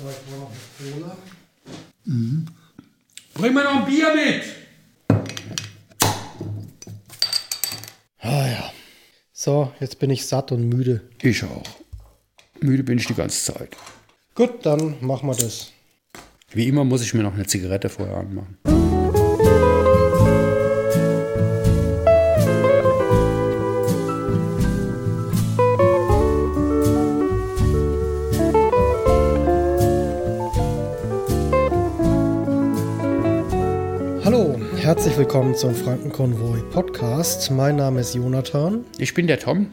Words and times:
So, 0.00 0.08
ich 0.10 0.16
brauche 0.26 0.40
noch 0.42 0.50
eine 0.78 0.92
Cola. 0.92 1.16
Bring 3.34 3.54
mir 3.54 3.64
noch 3.64 3.76
ein 3.80 3.86
Bier 3.86 4.14
mit! 4.14 4.44
Ah 8.20 8.46
ja. 8.46 8.72
So, 9.32 9.72
jetzt 9.80 9.98
bin 9.98 10.10
ich 10.10 10.24
satt 10.24 10.52
und 10.52 10.68
müde. 10.68 11.02
Ich 11.20 11.42
auch. 11.42 11.64
Müde 12.60 12.84
bin 12.84 12.98
ich 12.98 13.06
die 13.06 13.14
ganze 13.14 13.52
Zeit. 13.52 13.76
Gut, 14.36 14.64
dann 14.64 15.04
machen 15.04 15.28
wir 15.28 15.34
das. 15.34 15.72
Wie 16.52 16.68
immer 16.68 16.84
muss 16.84 17.02
ich 17.02 17.12
mir 17.14 17.24
noch 17.24 17.34
eine 17.34 17.46
Zigarette 17.46 17.88
vorher 17.88 18.18
anmachen. 18.18 18.77
Herzlich 34.98 35.16
willkommen 35.16 35.54
zum 35.54 35.76
Frankenkonvoi 35.76 36.60
Podcast. 36.72 37.52
Mein 37.52 37.76
Name 37.76 38.00
ist 38.00 38.16
Jonathan 38.16 38.84
Ich 38.98 39.14
bin 39.14 39.28
der 39.28 39.38
Tom. 39.38 39.70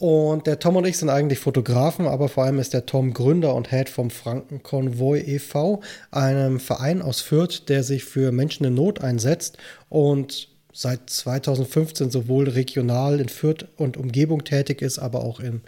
und 0.00 0.48
der 0.48 0.58
Tom 0.58 0.74
und 0.74 0.84
ich 0.84 0.98
sind 0.98 1.10
eigentlich 1.10 1.38
Fotografen, 1.38 2.08
aber 2.08 2.28
vor 2.28 2.42
allem 2.42 2.58
ist 2.58 2.74
der 2.74 2.84
Tom 2.84 3.14
Gründer 3.14 3.54
und 3.54 3.70
Head 3.70 3.88
vom 3.88 4.10
Frankenkonvoi 4.10 5.20
e.V., 5.20 5.80
einem 6.10 6.58
Verein 6.58 7.02
aus 7.02 7.20
Fürth, 7.20 7.68
der 7.68 7.84
sich 7.84 8.02
für 8.02 8.32
Menschen 8.32 8.66
in 8.66 8.74
Not 8.74 9.00
einsetzt 9.00 9.58
und 9.90 10.48
seit 10.72 11.08
2015 11.08 12.10
sowohl 12.10 12.48
regional 12.48 13.20
in 13.20 13.28
Fürth 13.28 13.68
und 13.76 13.96
Umgebung 13.96 14.42
tätig 14.42 14.82
ist, 14.82 14.98
aber 14.98 15.22
auch 15.22 15.38
im 15.38 15.60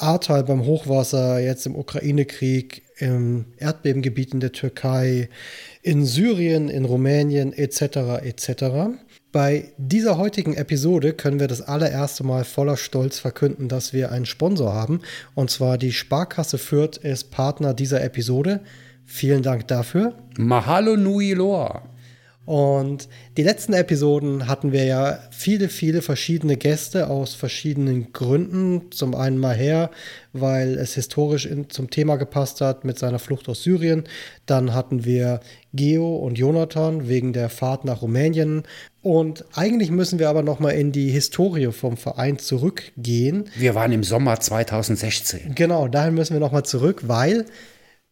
Ahrtal 0.00 0.42
beim 0.42 0.64
Hochwasser, 0.64 1.38
jetzt 1.38 1.66
im 1.66 1.76
Ukraine-Krieg, 1.76 2.82
im 2.98 3.44
Erdbebengebiet 3.58 4.34
in 4.34 4.40
der 4.40 4.52
Türkei, 4.52 5.28
in 5.82 6.04
Syrien, 6.04 6.68
in 6.68 6.84
Rumänien 6.84 7.52
etc. 7.52 8.22
etc. 8.22 8.64
Bei 9.32 9.72
dieser 9.78 10.18
heutigen 10.18 10.54
Episode 10.54 11.12
können 11.12 11.40
wir 11.40 11.48
das 11.48 11.62
allererste 11.62 12.24
Mal 12.24 12.44
voller 12.44 12.76
Stolz 12.76 13.18
verkünden, 13.18 13.68
dass 13.68 13.92
wir 13.92 14.10
einen 14.10 14.26
Sponsor 14.26 14.74
haben. 14.74 15.00
Und 15.34 15.50
zwar 15.50 15.78
die 15.78 15.92
Sparkasse 15.92 16.58
Fürth 16.58 16.98
ist 16.98 17.30
Partner 17.30 17.72
dieser 17.72 18.02
Episode. 18.02 18.60
Vielen 19.04 19.42
Dank 19.42 19.68
dafür. 19.68 20.14
Mahalo 20.36 20.96
Nui 20.96 21.32
Loa. 21.32 21.89
Und 22.50 23.08
die 23.36 23.44
letzten 23.44 23.74
Episoden 23.74 24.48
hatten 24.48 24.72
wir 24.72 24.82
ja 24.82 25.20
viele, 25.30 25.68
viele 25.68 26.02
verschiedene 26.02 26.56
Gäste 26.56 27.08
aus 27.08 27.32
verschiedenen 27.32 28.12
Gründen. 28.12 28.90
Zum 28.90 29.14
einen 29.14 29.38
Maher, 29.38 29.92
weil 30.32 30.76
es 30.76 30.94
historisch 30.94 31.46
in, 31.46 31.70
zum 31.70 31.90
Thema 31.90 32.16
gepasst 32.16 32.60
hat 32.60 32.84
mit 32.84 32.98
seiner 32.98 33.20
Flucht 33.20 33.48
aus 33.48 33.62
Syrien. 33.62 34.02
Dann 34.46 34.74
hatten 34.74 35.04
wir 35.04 35.38
Geo 35.74 36.16
und 36.16 36.38
Jonathan 36.38 37.08
wegen 37.08 37.32
der 37.32 37.50
Fahrt 37.50 37.84
nach 37.84 38.02
Rumänien. 38.02 38.64
Und 39.00 39.44
eigentlich 39.54 39.92
müssen 39.92 40.18
wir 40.18 40.28
aber 40.28 40.42
nochmal 40.42 40.72
in 40.72 40.90
die 40.90 41.10
Historie 41.10 41.70
vom 41.70 41.96
Verein 41.96 42.40
zurückgehen. 42.40 43.44
Wir 43.56 43.76
waren 43.76 43.92
im 43.92 44.02
Sommer 44.02 44.40
2016. 44.40 45.54
Genau, 45.54 45.86
dahin 45.86 46.14
müssen 46.14 46.32
wir 46.32 46.40
nochmal 46.40 46.64
zurück, 46.64 47.02
weil 47.06 47.46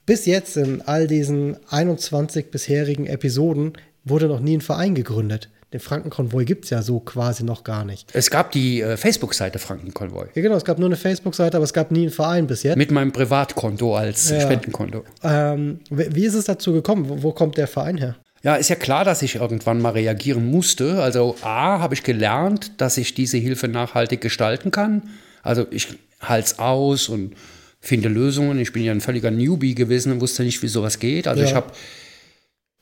bis 0.06 0.26
jetzt 0.26 0.56
in 0.56 0.80
all 0.82 1.08
diesen 1.08 1.56
21 1.70 2.52
bisherigen 2.52 3.06
Episoden 3.06 3.72
wurde 4.08 4.26
noch 4.26 4.40
nie 4.40 4.56
ein 4.56 4.60
Verein 4.60 4.94
gegründet. 4.94 5.48
Den 5.72 5.80
Frankenkonvoi 5.80 6.46
gibt 6.46 6.64
es 6.64 6.70
ja 6.70 6.80
so 6.80 6.98
quasi 6.98 7.44
noch 7.44 7.62
gar 7.62 7.84
nicht. 7.84 8.08
Es 8.14 8.30
gab 8.30 8.52
die 8.52 8.80
äh, 8.80 8.96
Facebook-Seite 8.96 9.58
Frankenkonvoi. 9.58 10.28
Ja, 10.34 10.40
genau, 10.42 10.54
es 10.56 10.64
gab 10.64 10.78
nur 10.78 10.88
eine 10.88 10.96
Facebook-Seite, 10.96 11.58
aber 11.58 11.64
es 11.64 11.74
gab 11.74 11.90
nie 11.90 12.02
einen 12.02 12.10
Verein 12.10 12.46
bis 12.46 12.62
jetzt. 12.62 12.78
Mit 12.78 12.90
meinem 12.90 13.12
Privatkonto 13.12 13.94
als 13.94 14.30
Ja. 14.30 14.40
Spendenkonto. 14.40 15.04
Ähm, 15.22 15.80
wie 15.90 16.24
ist 16.24 16.32
es 16.34 16.46
dazu 16.46 16.72
gekommen? 16.72 17.08
Wo, 17.08 17.22
wo 17.22 17.32
kommt 17.32 17.58
der 17.58 17.66
Verein 17.66 17.98
her? 17.98 18.16
Ja, 18.42 18.54
ist 18.54 18.70
ja 18.70 18.76
klar, 18.76 19.04
dass 19.04 19.20
ich 19.20 19.34
irgendwann 19.34 19.82
mal 19.82 19.90
reagieren 19.90 20.46
musste. 20.50 21.02
Also 21.02 21.36
A, 21.42 21.80
habe 21.80 21.92
ich 21.94 22.02
gelernt, 22.02 22.80
dass 22.80 22.96
ich 22.96 23.12
diese 23.14 23.36
Hilfe 23.36 23.68
nachhaltig 23.68 24.22
gestalten 24.22 24.70
kann. 24.70 25.02
Also 25.42 25.66
ich 25.70 25.88
halte 26.22 26.46
es 26.46 26.58
aus 26.58 27.08
und 27.10 27.34
finde 27.80 28.08
Lösungen. 28.08 28.58
Ich 28.58 28.72
bin 28.72 28.84
ja 28.84 28.92
ein 28.92 29.00
völliger 29.02 29.30
Newbie 29.30 29.74
gewesen 29.74 30.12
und 30.12 30.20
wusste 30.22 30.44
nicht, 30.44 30.62
wie 30.62 30.68
sowas 30.68 30.98
geht. 30.98 31.28
Also 31.28 31.42
Ja. 31.42 31.48
ich 31.48 31.54
habe 31.54 31.72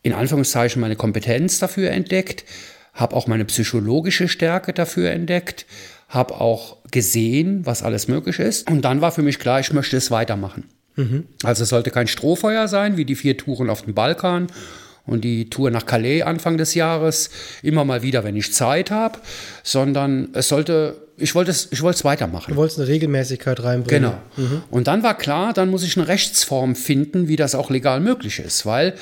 in 0.06 0.12
Anführungszeichen 0.12 0.80
meine 0.80 0.94
Kompetenz 0.94 1.58
dafür 1.58 1.90
entdeckt, 1.90 2.44
habe 2.94 3.16
auch 3.16 3.26
meine 3.26 3.44
psychologische 3.44 4.28
Stärke 4.28 4.72
dafür 4.72 5.10
entdeckt, 5.10 5.66
habe 6.08 6.40
auch 6.40 6.76
gesehen, 6.92 7.66
was 7.66 7.82
alles 7.82 8.06
möglich 8.06 8.38
ist. 8.38 8.70
Und 8.70 8.82
dann 8.82 9.00
war 9.00 9.10
für 9.10 9.22
mich 9.22 9.40
klar, 9.40 9.58
ich 9.58 9.72
möchte 9.72 9.96
es 9.96 10.12
weitermachen. 10.12 10.62
Also 11.42 11.64
es 11.64 11.70
sollte 11.70 11.90
kein 11.90 12.06
Strohfeuer 12.06 12.68
sein, 12.68 12.96
wie 12.96 13.04
die 13.04 13.16
vier 13.16 13.36
Touren 13.36 13.68
auf 13.68 13.82
dem 13.82 13.94
Balkan 13.94 14.46
und 15.06 15.24
die 15.24 15.50
Tour 15.50 15.72
nach 15.72 15.86
Calais 15.86 16.22
Anfang 16.22 16.56
des 16.56 16.74
Jahres, 16.74 17.30
immer 17.64 17.84
mal 17.84 18.02
wieder, 18.02 18.22
wenn 18.22 18.36
ich 18.36 18.52
Zeit 18.52 18.92
habe, 18.92 19.18
sondern 19.64 20.28
es 20.34 20.46
sollte, 20.46 21.08
ich 21.16 21.34
wollte 21.34 21.50
es, 21.50 21.66
ich 21.72 21.82
wollte 21.82 21.96
es 21.96 22.04
weitermachen. 22.04 22.52
Du 22.52 22.56
wolltest 22.56 22.78
eine 22.78 22.86
Regelmäßigkeit 22.86 23.60
reinbringen. 23.60 24.12
Genau. 24.36 24.62
Und 24.70 24.86
dann 24.86 25.02
war 25.02 25.18
klar, 25.18 25.52
dann 25.52 25.68
muss 25.68 25.82
ich 25.82 25.96
eine 25.96 26.06
Rechtsform 26.06 26.76
finden, 26.76 27.26
wie 27.26 27.34
das 27.34 27.56
auch 27.56 27.70
legal 27.70 27.98
möglich 27.98 28.38
ist, 28.38 28.66
weil 28.66 28.94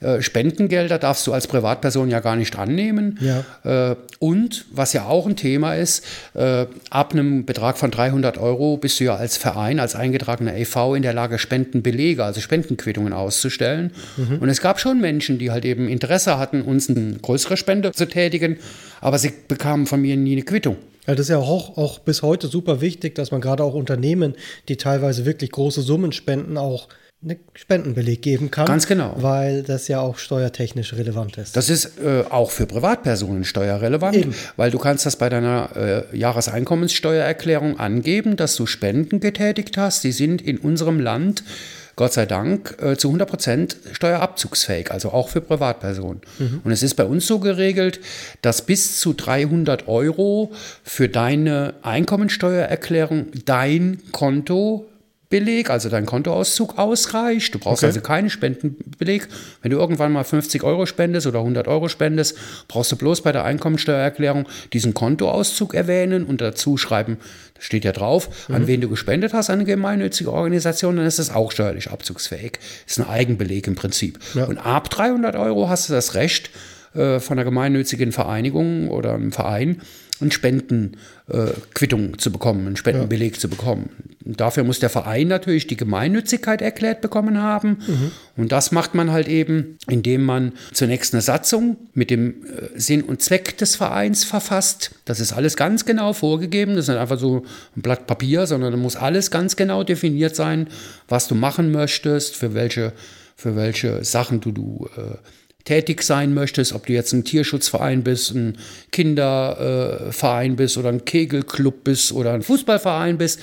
äh, 0.00 0.22
Spendengelder 0.22 0.98
darfst 0.98 1.26
du 1.26 1.32
als 1.32 1.46
Privatperson 1.46 2.08
ja 2.08 2.20
gar 2.20 2.36
nicht 2.36 2.58
annehmen. 2.58 3.18
Ja. 3.20 3.90
Äh, 3.90 3.96
und 4.18 4.64
was 4.72 4.92
ja 4.92 5.06
auch 5.06 5.26
ein 5.26 5.36
Thema 5.36 5.74
ist, 5.74 6.04
äh, 6.34 6.66
ab 6.90 7.12
einem 7.12 7.44
Betrag 7.44 7.78
von 7.78 7.90
300 7.90 8.38
Euro 8.38 8.76
bist 8.76 9.00
du 9.00 9.04
ja 9.04 9.16
als 9.16 9.36
Verein, 9.36 9.80
als 9.80 9.94
eingetragener 9.94 10.56
e.V. 10.56 10.94
in 10.94 11.02
der 11.02 11.12
Lage, 11.12 11.38
Spendenbelege, 11.38 12.24
also 12.24 12.40
Spendenquittungen 12.40 13.12
auszustellen. 13.12 13.92
Und 14.40 14.48
es 14.48 14.60
gab 14.60 14.80
schon 14.80 15.00
Menschen, 15.00 15.38
die 15.38 15.50
halt 15.50 15.64
eben 15.64 15.88
Interesse 15.88 16.38
hatten, 16.38 16.62
uns 16.62 16.88
eine 16.88 17.14
größere 17.20 17.56
Spende 17.56 17.92
zu 17.92 18.06
tätigen, 18.06 18.58
aber 19.00 19.18
sie 19.18 19.32
bekamen 19.48 19.86
von 19.86 20.00
mir 20.00 20.16
nie 20.16 20.32
eine 20.32 20.42
Quittung. 20.42 20.76
Ja, 21.06 21.14
das 21.14 21.26
ist 21.26 21.30
ja 21.30 21.38
auch, 21.38 21.76
auch 21.76 21.98
bis 21.98 22.22
heute 22.22 22.46
super 22.46 22.80
wichtig, 22.80 23.14
dass 23.14 23.30
man 23.30 23.40
gerade 23.40 23.64
auch 23.64 23.74
Unternehmen, 23.74 24.34
die 24.68 24.76
teilweise 24.76 25.24
wirklich 25.24 25.50
große 25.50 25.82
Summen 25.82 26.12
spenden, 26.12 26.56
auch 26.56 26.88
einen 27.22 27.38
Spendenbeleg 27.54 28.22
geben 28.22 28.50
kann. 28.50 28.64
Ganz 28.64 28.86
genau. 28.86 29.14
Weil 29.18 29.62
das 29.62 29.88
ja 29.88 30.00
auch 30.00 30.16
steuertechnisch 30.16 30.94
relevant 30.94 31.36
ist. 31.36 31.54
Das 31.54 31.68
ist 31.68 31.98
äh, 31.98 32.24
auch 32.30 32.50
für 32.50 32.64
Privatpersonen 32.66 33.44
steuerrelevant, 33.44 34.16
Eben. 34.16 34.34
weil 34.56 34.70
du 34.70 34.78
kannst 34.78 35.04
das 35.04 35.16
bei 35.16 35.28
deiner 35.28 36.08
äh, 36.12 36.16
Jahreseinkommenssteuererklärung 36.16 37.78
angeben, 37.78 38.36
dass 38.36 38.56
du 38.56 38.64
Spenden 38.64 39.20
getätigt 39.20 39.76
hast. 39.76 40.02
Die 40.02 40.12
sind 40.12 40.40
in 40.40 40.56
unserem 40.56 40.98
Land, 40.98 41.44
Gott 41.94 42.14
sei 42.14 42.24
Dank, 42.24 42.78
äh, 42.80 42.96
zu 42.96 43.08
100 43.08 43.28
Prozent 43.28 43.76
steuerabzugsfähig, 43.92 44.90
also 44.90 45.10
auch 45.10 45.28
für 45.28 45.42
Privatpersonen. 45.42 46.22
Und 46.64 46.72
es 46.72 46.82
ist 46.82 46.94
bei 46.94 47.04
uns 47.04 47.26
so 47.26 47.38
geregelt, 47.38 48.00
dass 48.40 48.62
bis 48.62 48.98
zu 48.98 49.12
300 49.12 49.88
Euro 49.88 50.52
für 50.82 51.10
deine 51.10 51.74
Einkommensteuererklärung 51.82 53.26
dein 53.44 54.00
Konto 54.10 54.89
Beleg, 55.30 55.70
also 55.70 55.88
dein 55.88 56.06
Kontoauszug 56.06 56.76
ausreicht. 56.76 57.54
Du 57.54 57.58
brauchst 57.60 57.82
Okay. 57.84 57.86
also 57.86 58.00
keinen 58.00 58.30
Spendenbeleg. 58.30 59.28
Wenn 59.62 59.70
du 59.70 59.78
irgendwann 59.78 60.10
mal 60.12 60.24
50 60.24 60.64
Euro 60.64 60.86
spendest 60.86 61.26
oder 61.28 61.38
100 61.38 61.68
Euro 61.68 61.88
spendest, 61.88 62.36
brauchst 62.66 62.90
du 62.90 62.96
bloß 62.96 63.22
bei 63.22 63.30
der 63.30 63.44
Einkommensteuererklärung 63.44 64.46
diesen 64.72 64.92
Kontoauszug 64.92 65.72
erwähnen 65.72 66.24
und 66.26 66.40
dazu 66.40 66.76
schreiben, 66.76 67.16
da 67.54 67.62
steht 67.62 67.84
ja 67.84 67.92
drauf, 67.92 68.28
Mhm. 68.48 68.54
an 68.56 68.66
wen 68.66 68.80
du 68.80 68.88
gespendet 68.88 69.32
hast, 69.32 69.50
an 69.50 69.60
eine 69.60 69.64
gemeinnützige 69.66 70.32
Organisation, 70.32 70.96
dann 70.96 71.06
ist 71.06 71.20
das 71.20 71.30
auch 71.30 71.52
steuerlich 71.52 71.90
abzugsfähig. 71.90 72.58
Ist 72.86 72.98
ein 72.98 73.08
Eigenbeleg 73.08 73.68
im 73.68 73.76
Prinzip. 73.76 74.18
Ja. 74.34 74.44
Und 74.46 74.58
ab 74.58 74.90
300 74.90 75.36
Euro 75.36 75.68
hast 75.68 75.88
du 75.88 75.92
das 75.92 76.14
Recht, 76.14 76.50
äh, 76.94 77.20
von 77.20 77.38
einer 77.38 77.44
gemeinnützigen 77.44 78.10
Vereinigung 78.10 78.88
oder 78.88 79.14
einem 79.14 79.30
Verein 79.30 79.80
eine 80.20 80.30
Spendenquittung 80.30 82.18
zu 82.18 82.32
bekommen, 82.32 82.66
einen 82.66 82.76
Spendenbeleg 82.76 83.40
zu 83.40 83.48
bekommen. 83.48 83.90
Und 84.24 84.40
dafür 84.40 84.64
muss 84.64 84.78
der 84.78 84.90
Verein 84.90 85.28
natürlich 85.28 85.66
die 85.66 85.76
Gemeinnützigkeit 85.76 86.60
erklärt 86.60 87.00
bekommen 87.00 87.40
haben. 87.40 87.78
Und 88.36 88.52
das 88.52 88.70
macht 88.70 88.94
man 88.94 89.10
halt 89.10 89.28
eben, 89.28 89.78
indem 89.88 90.24
man 90.24 90.52
zunächst 90.72 91.14
eine 91.14 91.22
Satzung 91.22 91.76
mit 91.94 92.10
dem 92.10 92.44
äh, 92.44 92.78
Sinn 92.78 93.02
und 93.02 93.22
Zweck 93.22 93.56
des 93.58 93.76
Vereins 93.76 94.24
verfasst. 94.24 94.92
Das 95.04 95.20
ist 95.20 95.32
alles 95.32 95.56
ganz 95.56 95.84
genau 95.84 96.12
vorgegeben. 96.12 96.76
Das 96.76 96.84
ist 96.84 96.88
nicht 96.88 96.98
einfach 96.98 97.18
so 97.18 97.44
ein 97.76 97.82
Blatt 97.82 98.06
Papier, 98.06 98.46
sondern 98.46 98.72
da 98.72 98.76
muss 98.76 98.96
alles 98.96 99.30
ganz 99.30 99.56
genau 99.56 99.84
definiert 99.84 100.36
sein, 100.36 100.68
was 101.08 101.26
du 101.26 101.34
machen 101.34 101.72
möchtest, 101.72 102.36
für 102.36 102.54
welche, 102.54 102.92
für 103.36 103.56
welche 103.56 104.04
Sachen 104.04 104.40
du, 104.40 104.52
du 104.52 104.88
äh, 104.96 105.16
tätig 105.64 106.02
sein 106.02 106.34
möchtest, 106.34 106.72
ob 106.72 106.86
du 106.86 106.92
jetzt 106.92 107.12
ein 107.12 107.24
Tierschutzverein 107.24 108.02
bist, 108.02 108.34
ein 108.34 108.58
Kinderverein 108.92 110.56
bist 110.56 110.78
oder 110.78 110.88
ein 110.88 111.04
Kegelclub 111.04 111.84
bist 111.84 112.12
oder 112.12 112.32
ein 112.32 112.42
Fußballverein 112.42 113.18
bist. 113.18 113.40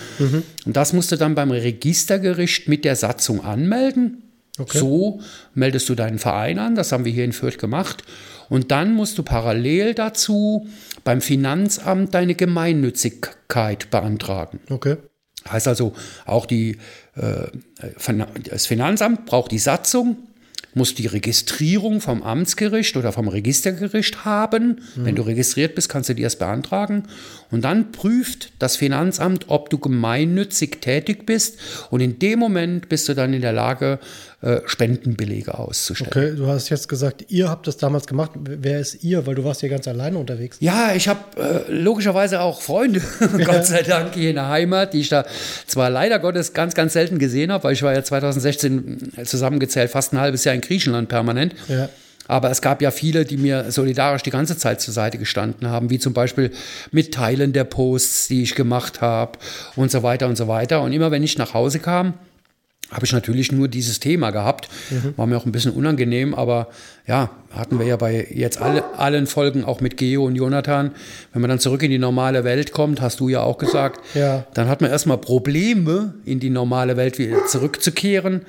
Und 0.65 0.75
das 0.75 0.93
musst 0.93 1.11
du 1.11 1.15
dann 1.15 1.35
beim 1.35 1.51
Registergericht 1.51 2.67
mit 2.67 2.85
der 2.85 2.95
Satzung 2.95 3.43
anmelden. 3.43 4.23
Okay. 4.59 4.79
So 4.79 5.21
meldest 5.53 5.87
du 5.89 5.95
deinen 5.95 6.17
Verein 6.17 6.57
an, 6.57 6.75
das 6.75 6.91
haben 6.91 7.05
wir 7.05 7.11
hier 7.11 7.25
in 7.25 7.33
Fürth 7.33 7.59
gemacht. 7.59 8.03
Und 8.49 8.71
dann 8.71 8.93
musst 8.93 9.17
du 9.17 9.23
parallel 9.23 9.93
dazu 9.93 10.67
beim 11.03 11.21
Finanzamt 11.21 12.13
deine 12.13 12.33
Gemeinnützigkeit 12.33 13.89
beantragen. 13.91 14.59
Okay. 14.69 14.97
Heißt 15.47 15.67
also, 15.67 15.93
auch 16.25 16.45
die, 16.45 16.77
äh, 17.15 17.47
das 18.49 18.65
Finanzamt 18.65 19.25
braucht 19.25 19.51
die 19.51 19.59
Satzung, 19.59 20.17
muss 20.77 20.95
die 20.95 21.07
Registrierung 21.07 21.99
vom 21.99 22.23
Amtsgericht 22.23 22.95
oder 22.95 23.11
vom 23.11 23.27
Registergericht 23.27 24.23
haben. 24.23 24.81
Mhm. 24.95 25.05
Wenn 25.05 25.15
du 25.15 25.23
registriert 25.23 25.75
bist, 25.75 25.89
kannst 25.89 26.09
du 26.09 26.13
die 26.13 26.21
erst 26.21 26.39
beantragen. 26.39 27.03
Und 27.51 27.63
dann 27.63 27.91
prüft 27.91 28.51
das 28.59 28.75
Finanzamt, 28.77 29.45
ob 29.47 29.69
du 29.69 29.77
gemeinnützig 29.77 30.79
tätig 30.81 31.25
bist. 31.25 31.59
Und 31.89 32.01
in 32.01 32.19
dem 32.19 32.39
Moment 32.39 32.89
bist 32.89 33.09
du 33.09 33.13
dann 33.13 33.33
in 33.33 33.41
der 33.41 33.53
Lage, 33.53 33.99
äh, 34.41 34.61
Spendenbelege 34.67 35.57
auszustellen. 35.57 36.11
Okay, 36.11 36.35
du 36.35 36.45
hast 36.45 36.69
jetzt 36.69 36.87
gesagt, 36.87 37.25
ihr 37.29 37.49
habt 37.49 37.65
das 37.65 37.77
damals 37.77 38.05
gemacht. 38.05 38.31
Wer 38.35 38.79
ist 38.79 39.03
ihr? 39.03 39.25
Weil 39.25 39.33
du 39.33 39.43
warst 39.43 39.63
ja 39.63 39.67
ganz 39.67 39.87
alleine 39.87 40.17
unterwegs. 40.19 40.57
Ja, 40.59 40.93
ich 40.93 41.07
habe 41.07 41.19
äh, 41.37 41.71
logischerweise 41.71 42.41
auch 42.41 42.61
Freunde, 42.61 43.01
Gott 43.45 43.65
sei 43.65 43.81
Dank, 43.81 44.13
hier 44.13 44.29
in 44.29 44.35
der 44.35 44.49
Heimat, 44.49 44.93
die 44.93 44.99
ich 44.99 45.09
da 45.09 45.25
zwar 45.65 45.89
leider 45.89 46.19
Gottes 46.19 46.53
ganz, 46.53 46.75
ganz 46.75 46.93
selten 46.93 47.17
gesehen 47.17 47.51
habe, 47.51 47.63
weil 47.63 47.73
ich 47.73 47.81
war 47.81 47.93
ja 47.93 48.03
2016 48.03 49.13
zusammengezählt 49.25 49.89
fast 49.89 50.13
ein 50.13 50.19
halbes 50.19 50.43
Jahr 50.43 50.53
in 50.53 50.61
Griechenland 50.61 51.09
permanent. 51.09 51.55
Ja. 51.67 51.89
Aber 52.27 52.51
es 52.51 52.61
gab 52.61 52.81
ja 52.81 52.91
viele, 52.91 53.25
die 53.25 53.37
mir 53.37 53.71
solidarisch 53.71 54.21
die 54.21 54.29
ganze 54.29 54.55
Zeit 54.55 54.81
zur 54.81 54.93
Seite 54.93 55.17
gestanden 55.17 55.67
haben, 55.67 55.89
wie 55.89 55.97
zum 55.97 56.13
Beispiel 56.13 56.51
mit 56.91 57.13
Teilen 57.13 57.53
der 57.53 57.63
Posts, 57.63 58.27
die 58.27 58.43
ich 58.43 58.53
gemacht 58.53 59.01
habe 59.01 59.39
und 59.75 59.89
so 59.89 60.03
weiter 60.03 60.27
und 60.27 60.35
so 60.35 60.47
weiter. 60.47 60.81
Und 60.81 60.91
immer 60.91 61.09
wenn 61.09 61.23
ich 61.23 61.37
nach 61.37 61.53
Hause 61.53 61.79
kam, 61.79 62.13
habe 62.91 63.05
ich 63.05 63.11
natürlich 63.11 63.51
nur 63.51 63.67
dieses 63.67 63.99
Thema 63.99 64.31
gehabt. 64.31 64.69
Mhm. 64.89 65.13
War 65.17 65.27
mir 65.27 65.37
auch 65.37 65.45
ein 65.45 65.51
bisschen 65.51 65.73
unangenehm, 65.73 66.33
aber 66.33 66.69
ja, 67.05 67.29
hatten 67.51 67.79
wir 67.79 67.85
ja 67.85 67.97
bei 67.97 68.27
jetzt 68.33 68.61
alle, 68.61 68.83
allen 68.97 69.27
Folgen 69.27 69.65
auch 69.65 69.81
mit 69.81 69.97
Geo 69.97 70.25
und 70.25 70.35
Jonathan. 70.35 70.91
Wenn 71.33 71.41
man 71.41 71.49
dann 71.49 71.59
zurück 71.59 71.83
in 71.83 71.91
die 71.91 71.97
normale 71.97 72.43
Welt 72.43 72.71
kommt, 72.71 73.01
hast 73.01 73.19
du 73.19 73.29
ja 73.29 73.41
auch 73.41 73.57
gesagt, 73.57 73.99
ja. 74.15 74.45
dann 74.53 74.69
hat 74.69 74.81
man 74.81 74.89
erstmal 74.89 75.17
Probleme, 75.17 76.13
in 76.25 76.39
die 76.39 76.49
normale 76.49 76.95
Welt 76.95 77.19
wieder 77.19 77.45
zurückzukehren. 77.45 78.41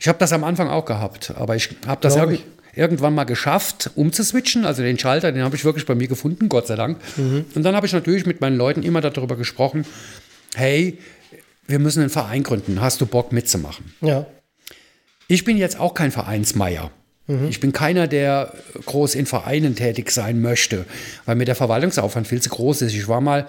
Ich 0.00 0.08
habe 0.08 0.18
das 0.18 0.32
am 0.32 0.42
Anfang 0.42 0.68
auch 0.68 0.84
gehabt, 0.84 1.34
aber 1.36 1.54
ich 1.54 1.70
habe 1.86 2.00
das 2.00 2.16
irg 2.16 2.32
ich. 2.32 2.44
irgendwann 2.74 3.14
mal 3.14 3.24
geschafft, 3.24 3.90
umzuswitchen. 3.94 4.64
Also 4.64 4.82
den 4.82 4.98
Schalter, 4.98 5.32
den 5.32 5.42
habe 5.42 5.54
ich 5.54 5.64
wirklich 5.64 5.86
bei 5.86 5.94
mir 5.94 6.08
gefunden, 6.08 6.48
Gott 6.48 6.66
sei 6.66 6.76
Dank. 6.76 6.96
Mhm. 7.16 7.44
Und 7.54 7.62
dann 7.62 7.76
habe 7.76 7.86
ich 7.86 7.92
natürlich 7.92 8.26
mit 8.26 8.40
meinen 8.40 8.56
Leuten 8.56 8.82
immer 8.82 9.00
darüber 9.00 9.36
gesprochen, 9.36 9.84
hey, 10.54 10.98
wir 11.66 11.78
müssen 11.78 12.00
einen 12.00 12.10
Verein 12.10 12.42
gründen. 12.42 12.80
Hast 12.80 13.00
du 13.00 13.06
Bock 13.06 13.32
mitzumachen? 13.32 13.94
Ja. 14.00 14.26
Ich 15.28 15.44
bin 15.44 15.56
jetzt 15.56 15.78
auch 15.78 15.94
kein 15.94 16.10
Vereinsmeier. 16.10 16.90
Mhm. 17.26 17.48
Ich 17.48 17.60
bin 17.60 17.72
keiner, 17.72 18.08
der 18.08 18.52
groß 18.84 19.14
in 19.14 19.26
Vereinen 19.26 19.74
tätig 19.74 20.10
sein 20.10 20.40
möchte, 20.40 20.84
weil 21.24 21.36
mir 21.36 21.44
der 21.44 21.54
Verwaltungsaufwand 21.54 22.26
viel 22.26 22.42
zu 22.42 22.50
groß 22.50 22.82
ist. 22.82 22.94
Ich 22.94 23.08
war 23.08 23.20
mal 23.20 23.46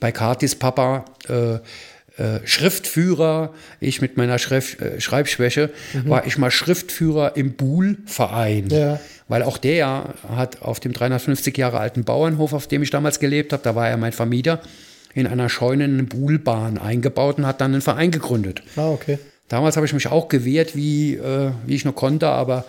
bei 0.00 0.12
Katis 0.12 0.54
Papa 0.54 1.04
äh, 1.28 1.54
äh, 2.16 2.46
Schriftführer, 2.46 3.52
ich 3.80 4.00
mit 4.00 4.16
meiner 4.16 4.38
Schrift, 4.38 4.80
äh, 4.80 5.00
Schreibschwäche, 5.00 5.70
mhm. 5.92 6.10
war 6.10 6.26
ich 6.26 6.38
mal 6.38 6.50
Schriftführer 6.50 7.36
im 7.36 7.54
Buhl-Verein. 7.54 8.68
Ja. 8.68 9.00
Weil 9.26 9.42
auch 9.42 9.58
der 9.58 10.14
hat 10.28 10.62
auf 10.62 10.78
dem 10.78 10.92
350 10.92 11.56
Jahre 11.56 11.80
alten 11.80 12.04
Bauernhof, 12.04 12.52
auf 12.52 12.68
dem 12.68 12.82
ich 12.82 12.90
damals 12.90 13.18
gelebt 13.18 13.52
habe, 13.52 13.62
da 13.62 13.74
war 13.74 13.88
er 13.88 13.96
mein 13.96 14.12
Vermieter, 14.12 14.60
in 15.14 15.26
einer 15.26 15.48
Scheune 15.48 15.84
eine 15.84 16.02
Buhlbahn 16.02 16.78
eingebaut 16.78 17.38
und 17.38 17.46
hat 17.46 17.60
dann 17.60 17.72
einen 17.72 17.82
Verein 17.82 18.10
gegründet. 18.10 18.62
Ah, 18.76 18.90
okay. 18.90 19.18
Damals 19.48 19.76
habe 19.76 19.86
ich 19.86 19.92
mich 19.92 20.08
auch 20.08 20.28
gewehrt, 20.28 20.74
wie, 20.74 21.14
äh, 21.14 21.50
wie 21.66 21.74
ich 21.74 21.84
nur 21.84 21.94
konnte, 21.94 22.28
aber 22.28 22.64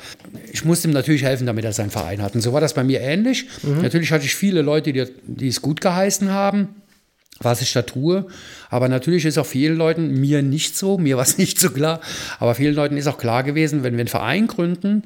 ich 0.52 0.66
musste 0.66 0.88
ihm 0.88 0.94
natürlich 0.94 1.24
helfen, 1.24 1.48
damit 1.48 1.64
er 1.64 1.74
seinen 1.74 1.90
Verein 1.90 2.22
hat. 2.22 2.36
Und 2.36 2.42
so 2.42 2.52
war 2.52 2.62
das 2.62 2.74
bei 2.74 2.84
mir 2.84 3.00
ähnlich. 3.00 3.48
Mhm. 3.64 3.82
Natürlich 3.82 4.12
hatte 4.12 4.26
ich 4.26 4.36
viele 4.36 4.62
Leute, 4.62 4.92
die, 4.92 5.06
die 5.26 5.48
es 5.48 5.62
gut 5.62 5.80
geheißen 5.80 6.32
haben, 6.32 6.68
was 7.40 7.62
ich 7.62 7.72
da 7.72 7.82
tue. 7.82 8.28
Aber 8.70 8.90
natürlich 8.90 9.26
ist 9.26 9.38
auch 9.38 9.46
vielen 9.46 9.78
Leuten, 9.78 10.20
mir 10.20 10.42
nicht 10.42 10.78
so, 10.78 10.98
mir 10.98 11.16
war 11.16 11.24
es 11.24 11.38
nicht 11.40 11.60
so 11.60 11.70
klar, 11.70 12.02
aber 12.40 12.56
vielen 12.56 12.76
Leuten 12.76 12.98
ist 12.98 13.08
auch 13.08 13.18
klar 13.18 13.44
gewesen, 13.44 13.84
wenn 13.84 13.94
wir 13.94 14.02
einen 14.02 14.10
Verein 14.10 14.48
gründen, 14.48 15.04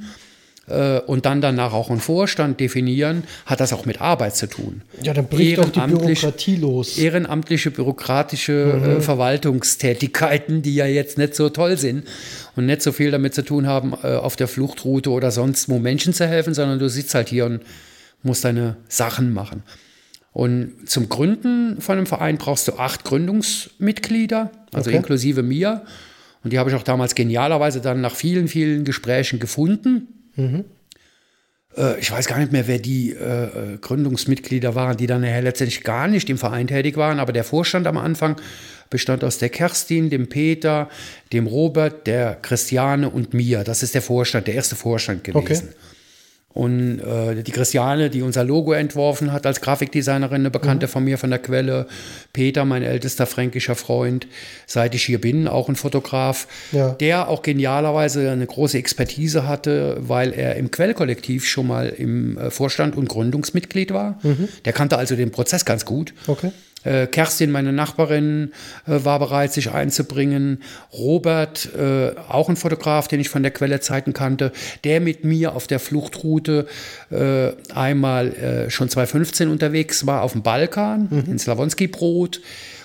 äh, 0.69 1.00
und 1.06 1.25
dann 1.25 1.42
danach 1.42 1.74
auch 1.74 1.89
einen 1.89 2.00
Vorstand 2.00 2.60
definieren, 2.60 3.24
hat 3.45 3.60
das 3.60 3.74
auch 3.74 3.86
mit 3.86 4.01
Arbeit 4.01 4.36
zu 4.36 4.48
tun. 4.48 4.81
Ja, 5.01 5.13
dann 5.13 5.27
bricht 5.27 5.57
doch 5.57 5.69
die 5.69 5.80
Bürokratie 5.80 6.56
los. 6.56 6.98
Ehrenamtliche, 6.98 7.71
bürokratische 7.71 8.80
mhm. 8.81 8.89
äh, 8.98 9.01
Verwaltungstätigkeiten, 9.01 10.62
die 10.62 10.75
ja 10.75 10.86
jetzt 10.86 11.18
nicht 11.18 11.36
so 11.36 11.50
toll 11.50 11.77
sind 11.77 12.06
und 12.56 12.66
nicht 12.66 12.81
so 12.81 12.92
viel 12.92 13.12
damit 13.12 13.33
zu 13.33 13.44
tun 13.44 13.68
haben, 13.68 13.94
äh, 14.04 14.16
auf 14.16 14.36
der 14.36 14.48
Fluchtroute 14.48 15.10
oder 15.10 15.31
sonst 15.31 15.69
wo 15.69 15.80
Menschen 15.80 16.13
zu 16.13 16.27
helfen, 16.27 16.54
sondern 16.54 16.80
du 16.80 16.89
sitzt 16.89 17.16
halt 17.16 17.30
hier 17.30 17.45
und 17.45 17.62
musst 18.24 18.44
deine 18.44 18.77
Sachen 18.88 19.33
machen. 19.33 19.63
Und 20.31 20.74
zum 20.86 21.10
Gründen 21.10 21.81
von 21.81 21.98
einem 21.98 22.06
Verein 22.06 22.38
brauchst 22.38 22.68
du 22.68 22.74
acht 22.74 23.04
Gründungsmitglieder, 23.04 24.51
also 24.71 24.89
okay. 24.89 24.98
inklusive 24.98 25.44
mir. 25.44 25.83
Und 26.44 26.54
die 26.54 26.60
habe 26.60 26.69
ich 26.69 26.75
auch 26.75 26.83
damals 26.83 27.16
genialerweise 27.16 27.81
dann 27.81 28.01
nach 28.01 28.16
vielen, 28.16 28.48
vielen 28.48 28.86
Gesprächen 28.86 29.39
gefunden. 29.39 30.19
Mhm. 30.39 30.65
Äh, 31.77 32.00
ich 32.00 32.12
weiß 32.12 32.27
gar 32.27 32.39
nicht 32.39 32.51
mehr, 32.51 32.68
wer 32.68 32.80
die 32.80 33.12
äh, 33.12 33.74
äh, 33.74 33.77
Gründungsmitglieder 33.77 34.75
waren, 34.75 34.97
die 34.97 35.07
dann 35.07 35.21
nachher 35.21 35.41
letztendlich 35.41 35.83
gar 35.83 36.07
nicht 36.07 36.30
im 36.30 36.38
Verein 36.38 36.68
tätig 36.68 36.97
waren, 36.97 37.19
aber 37.19 37.33
der 37.33 37.44
Vorstand 37.44 37.88
am 37.88 37.97
Anfang 37.97 38.38
bestand 38.89 39.24
aus 39.24 39.38
der 39.38 39.50
Kerstin, 39.50 40.09
dem 40.09 40.30
Peter, 40.30 40.89
dem 41.31 41.45
Robert, 41.45 42.07
der 42.07 42.36
Christiane 42.36 43.09
und 43.09 43.33
mir. 43.33 43.63
Das 43.63 43.83
ist 43.83 43.94
der 43.94 44.01
Vorstand, 44.01 44.47
der 44.47 44.56
erste 44.56 44.75
Vorstand 44.75 45.24
gewesen. 45.24 45.69
Okay. 45.69 45.77
Und 46.51 46.99
äh, 46.99 47.43
die 47.43 47.51
Christiane, 47.51 48.09
die 48.09 48.23
unser 48.23 48.43
Logo 48.43 48.73
entworfen 48.73 49.31
hat 49.31 49.45
als 49.45 49.61
Grafikdesignerin, 49.61 50.41
eine 50.41 50.49
Bekannte 50.49 50.87
mhm. 50.87 50.91
von 50.91 51.03
mir 51.03 51.17
von 51.19 51.29
der 51.29 51.39
Quelle. 51.39 51.85
Peter, 52.33 52.65
mein 52.65 52.81
ältester 52.81 53.27
fränkischer 53.27 53.75
Freund, 53.75 54.27
seit 54.65 54.95
ich 54.95 55.03
hier 55.03 55.21
bin, 55.21 55.47
auch 55.47 55.69
ein 55.69 55.75
Fotograf, 55.75 56.47
ja. 56.71 56.89
der 56.93 57.27
auch 57.27 57.43
genialerweise 57.43 58.31
eine 58.31 58.47
große 58.47 58.77
Expertise 58.77 59.47
hatte, 59.47 59.97
weil 59.99 60.33
er 60.33 60.55
im 60.55 60.71
Quellkollektiv 60.71 61.47
schon 61.47 61.67
mal 61.67 61.89
im 61.89 62.37
äh, 62.37 62.49
Vorstand 62.49 62.97
und 62.97 63.07
Gründungsmitglied 63.07 63.93
war. 63.93 64.19
Mhm. 64.23 64.49
Der 64.65 64.73
kannte 64.73 64.97
also 64.97 65.15
den 65.15 65.31
Prozess 65.31 65.65
ganz 65.65 65.85
gut. 65.85 66.13
Okay. 66.25 66.51
Äh, 66.83 67.07
Kerstin, 67.07 67.51
meine 67.51 67.73
Nachbarin, 67.73 68.51
äh, 68.87 69.03
war 69.03 69.19
bereit, 69.19 69.53
sich 69.53 69.71
einzubringen. 69.71 70.63
Robert, 70.93 71.69
äh, 71.75 72.11
auch 72.29 72.49
ein 72.49 72.55
Fotograf, 72.55 73.07
den 73.07 73.19
ich 73.19 73.29
von 73.29 73.43
der 73.43 73.51
Quelle 73.51 73.79
Zeiten 73.79 74.13
kannte, 74.13 74.51
der 74.83 75.01
mit 75.01 75.25
mir 75.25 75.55
auf 75.55 75.67
der 75.67 75.79
Fluchtroute 75.79 76.67
äh, 77.11 77.51
einmal 77.73 78.33
äh, 78.33 78.69
schon 78.69 78.89
2015 78.89 79.49
unterwegs 79.49 80.05
war 80.05 80.21
auf 80.21 80.33
dem 80.33 80.41
Balkan, 80.41 81.07
mhm. 81.09 81.31
in 81.31 81.39
Slavonski-Brot 81.39 82.41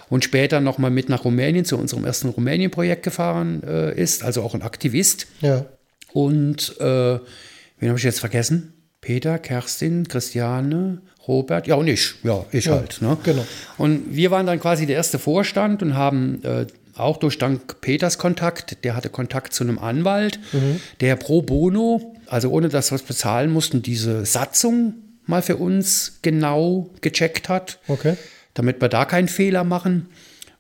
und 0.09 0.25
später 0.25 0.61
nochmal 0.61 0.91
mit 0.91 1.09
nach 1.09 1.25
Rumänien 1.25 1.65
zu 1.65 1.79
unserem 1.79 2.05
ersten 2.05 2.29
Rumänien-Projekt 2.29 3.03
gefahren 3.03 3.63
äh, 3.65 3.95
ist, 4.01 4.25
also 4.25 4.43
auch 4.43 4.55
ein 4.55 4.63
Aktivist. 4.63 5.27
Ja. 5.41 5.67
Und 6.13 6.77
wen 6.79 7.89
habe 7.89 7.99
ich 7.99 8.05
jetzt 8.05 8.21
vergessen? 8.21 8.73
Peter, 9.01 9.39
Kerstin, 9.39 10.09
Christiane, 10.09 11.03
Robert, 11.27 11.67
ja 11.67 11.77
und 11.77 11.89
ich, 11.89 12.15
ja, 12.23 12.45
ich 12.51 12.67
ja, 12.67 12.73
halt. 12.73 13.01
Ne? 13.01 13.17
Genau. 13.23 13.47
Und 13.79 14.15
wir 14.15 14.31
waren 14.31 14.47
dann 14.47 14.61
quasi 14.61 14.87
der 14.87 14.97
erste 14.97 15.19
Vorstand 15.19 15.83
und 15.83 15.95
haben 15.95 16.43
äh, 16.45 16.67
auch 16.97 17.17
durch 17.17 17.39
Dank 17.39 17.81
Peters 17.81 18.19
Kontakt, 18.19 18.85
der 18.85 18.95
hatte 18.95 19.09
Kontakt 19.09 19.53
zu 19.53 19.65
einem 19.65 19.79
Anwalt, 19.79 20.39
mhm. 20.53 20.81
der 21.01 21.17
pro 21.17 21.43
bono, 21.43 22.15
also 22.27 22.51
ohne 22.51 22.69
dass 22.69 22.93
wir 22.93 22.97
es 22.97 23.03
bezahlen 23.03 23.51
mussten, 23.51 23.83
diese 23.83 24.25
Satzung 24.25 24.95
mal 25.27 25.43
für 25.43 25.57
uns 25.57 26.19
genau 26.23 26.91
gecheckt 27.01 27.49
hat, 27.49 27.79
okay. 27.89 28.17
damit 28.55 28.81
wir 28.81 28.89
da 28.89 29.05
keinen 29.05 29.29
Fehler 29.29 29.65
machen. 29.65 30.09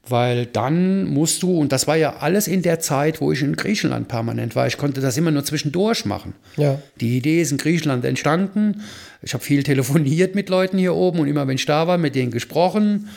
Weil 0.09 0.45
dann 0.45 1.05
musst 1.05 1.43
du, 1.43 1.59
und 1.59 1.73
das 1.73 1.87
war 1.87 1.97
ja 1.97 2.17
alles 2.19 2.47
in 2.47 2.61
der 2.61 2.79
Zeit, 2.81 3.23
wo 3.23 3.33
ich 3.33 3.41
in 3.41 3.57
Griechenland 3.57 4.07
permanent 4.07 4.55
war, 4.55 4.67
ich 4.67 4.77
konnte 4.77 5.01
das 5.01 5.17
immer 5.17 5.31
nur 5.31 5.45
zwischendurch 5.45 6.05
machen. 6.05 6.35
Ja. 6.57 6.79
Die 7.01 7.17
Idee 7.17 7.41
ist 7.41 7.53
in 7.53 7.59
Griechenland 7.59 8.05
entstanden. 8.05 8.83
Ich 9.23 9.33
habe 9.33 9.43
viel 9.43 9.63
telefoniert 9.65 10.35
mit 10.35 10.51
Leuten 10.51 10.77
hier 10.77 10.95
oben 10.95 11.21
und 11.21 11.29
immer, 11.29 11.47
wenn 11.49 11.57
ich 11.57 11.65
da 11.65 11.87
war, 11.87 11.97
mit 11.97 12.15
denen 12.15 12.33
gesprochen. 12.33 13.09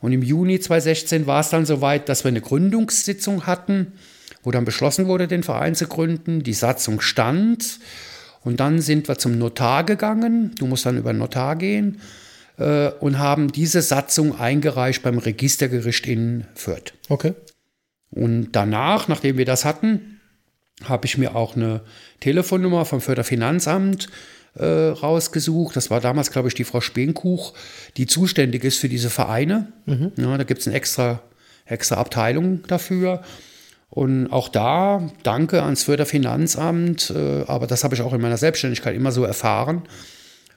Und 0.00 0.12
im 0.12 0.22
Juni 0.22 0.60
2016 0.60 1.26
war 1.26 1.40
es 1.40 1.48
dann 1.48 1.66
soweit, 1.66 2.08
dass 2.08 2.22
wir 2.22 2.28
eine 2.28 2.42
Gründungssitzung 2.42 3.46
hatten, 3.46 3.92
wo 4.44 4.52
dann 4.52 4.64
beschlossen 4.64 5.06
wurde, 5.06 5.26
den 5.26 5.42
Verein 5.42 5.74
zu 5.74 5.88
gründen. 5.88 6.44
Die 6.44 6.52
Satzung 6.52 7.00
stand. 7.00 7.80
Und 8.44 8.60
dann 8.60 8.80
sind 8.80 9.08
wir 9.08 9.18
zum 9.18 9.36
Notar 9.36 9.82
gegangen. 9.82 10.52
Du 10.58 10.66
musst 10.66 10.86
dann 10.86 10.96
über 10.96 11.12
den 11.12 11.18
Notar 11.18 11.56
gehen 11.56 11.98
äh, 12.58 12.88
und 13.00 13.18
haben 13.18 13.52
diese 13.52 13.82
Satzung 13.82 14.38
eingereicht 14.38 15.02
beim 15.02 15.18
Registergericht 15.18 16.06
in 16.06 16.46
Fürth. 16.54 16.94
Okay. 17.08 17.34
Und 18.10 18.52
danach, 18.52 19.08
nachdem 19.08 19.36
wir 19.36 19.44
das 19.44 19.64
hatten, 19.64 20.20
habe 20.84 21.06
ich 21.06 21.18
mir 21.18 21.34
auch 21.34 21.56
eine 21.56 21.82
Telefonnummer 22.20 22.84
vom 22.84 23.00
Fürther 23.00 23.24
Finanzamt 23.24 24.08
äh, 24.54 24.64
rausgesucht. 24.64 25.76
Das 25.76 25.90
war 25.90 26.00
damals, 26.00 26.30
glaube 26.30 26.48
ich, 26.48 26.54
die 26.54 26.64
Frau 26.64 26.80
Spenkuch, 26.80 27.54
die 27.96 28.06
zuständig 28.06 28.64
ist 28.64 28.78
für 28.78 28.88
diese 28.88 29.10
Vereine. 29.10 29.72
Mhm. 29.86 30.12
Ja, 30.16 30.36
da 30.36 30.44
gibt 30.44 30.60
es 30.60 30.66
eine 30.66 30.76
extra, 30.76 31.22
extra 31.66 31.96
Abteilung 31.96 32.62
dafür. 32.66 33.22
Und 33.88 34.28
auch 34.28 34.48
da 34.48 35.10
danke 35.22 35.62
ans 35.62 35.84
Fürther 35.84 36.06
Finanzamt, 36.06 37.10
äh, 37.10 37.44
aber 37.46 37.66
das 37.66 37.84
habe 37.84 37.94
ich 37.94 38.02
auch 38.02 38.12
in 38.12 38.20
meiner 38.20 38.36
Selbstständigkeit 38.36 38.94
immer 38.94 39.12
so 39.12 39.24
erfahren 39.24 39.82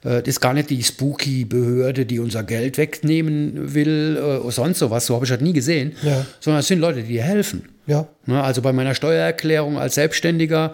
das 0.02 0.24
ist 0.28 0.40
gar 0.40 0.54
nicht 0.54 0.70
die 0.70 0.82
spooky 0.84 1.46
Behörde, 1.46 2.06
die 2.06 2.20
unser 2.20 2.44
Geld 2.44 2.78
wegnehmen 2.78 3.74
will 3.74 4.18
äh, 4.18 4.38
oder 4.38 4.52
sonst 4.52 4.80
sowas. 4.80 5.06
So 5.06 5.16
habe 5.16 5.26
ich 5.26 5.32
das 5.32 5.42
nie 5.42 5.54
gesehen. 5.54 5.94
Ja. 6.04 6.26
Sondern 6.40 6.62
es 6.62 6.68
sind 6.68 6.80
Leute, 6.80 7.02
die 7.02 7.10
dir 7.14 7.24
helfen. 7.24 7.70
Ja. 7.86 8.08
Ne, 8.26 8.42
Also 8.42 8.62
bei 8.62 8.72
meiner 8.72 8.96
Steuererklärung 8.96 9.78
als 9.78 9.96
Selbstständiger, 9.96 10.74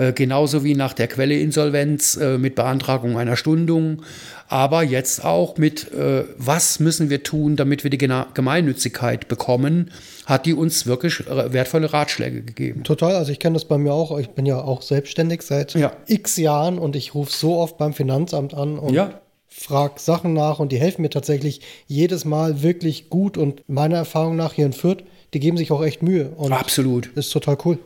äh, 0.00 0.12
genauso 0.12 0.64
wie 0.64 0.74
nach 0.74 0.94
der 0.94 1.08
Quelleinsolvenz 1.08 2.16
äh, 2.16 2.38
mit 2.38 2.54
Beantragung 2.54 3.18
einer 3.18 3.36
Stundung, 3.36 4.02
aber 4.48 4.82
jetzt 4.82 5.24
auch 5.24 5.58
mit, 5.58 5.92
äh, 5.92 6.24
was 6.38 6.80
müssen 6.80 7.10
wir 7.10 7.22
tun, 7.22 7.56
damit 7.56 7.84
wir 7.84 7.90
die 7.90 7.98
Gena 7.98 8.26
Gemeinnützigkeit 8.34 9.28
bekommen, 9.28 9.90
hat 10.26 10.46
die 10.46 10.54
uns 10.54 10.86
wirklich 10.86 11.24
wertvolle 11.28 11.92
Ratschläge 11.92 12.42
gegeben. 12.42 12.82
Total, 12.82 13.14
also 13.14 13.30
ich 13.30 13.38
kenne 13.38 13.54
das 13.54 13.64
bei 13.66 13.78
mir 13.78 13.92
auch. 13.92 14.18
Ich 14.18 14.30
bin 14.30 14.46
ja 14.46 14.60
auch 14.62 14.82
selbstständig 14.82 15.42
seit 15.42 15.74
Ja. 15.74 15.92
x 16.06 16.36
Jahren 16.36 16.78
und 16.78 16.96
ich 16.96 17.14
rufe 17.14 17.30
so 17.32 17.56
oft 17.58 17.76
beim 17.76 17.92
Finanzamt 17.92 18.54
an 18.54 18.78
und 18.78 18.94
Ja. 18.94 19.20
frage 19.48 19.94
Sachen 20.00 20.32
nach 20.32 20.58
und 20.60 20.72
die 20.72 20.78
helfen 20.78 21.02
mir 21.02 21.10
tatsächlich 21.10 21.60
jedes 21.86 22.24
Mal 22.24 22.62
wirklich 22.62 23.10
gut 23.10 23.36
und 23.36 23.62
meiner 23.68 23.96
Erfahrung 23.98 24.36
nach 24.36 24.52
hier 24.54 24.66
in 24.66 24.72
Fürth, 24.72 25.04
die 25.34 25.40
geben 25.40 25.56
sich 25.56 25.70
auch 25.72 25.82
echt 25.82 26.02
Mühe 26.02 26.30
und 26.36 26.52
Absolut. 26.52 27.10
ist 27.16 27.30
total 27.32 27.58
cool. 27.64 27.78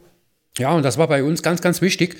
Ja, 0.59 0.73
und 0.73 0.85
das 0.85 0.99
war 0.99 1.09
bei 1.09 1.23
uns 1.25 1.43
ganz, 1.43 1.61
ganz 1.61 1.81
wichtig. 1.83 2.17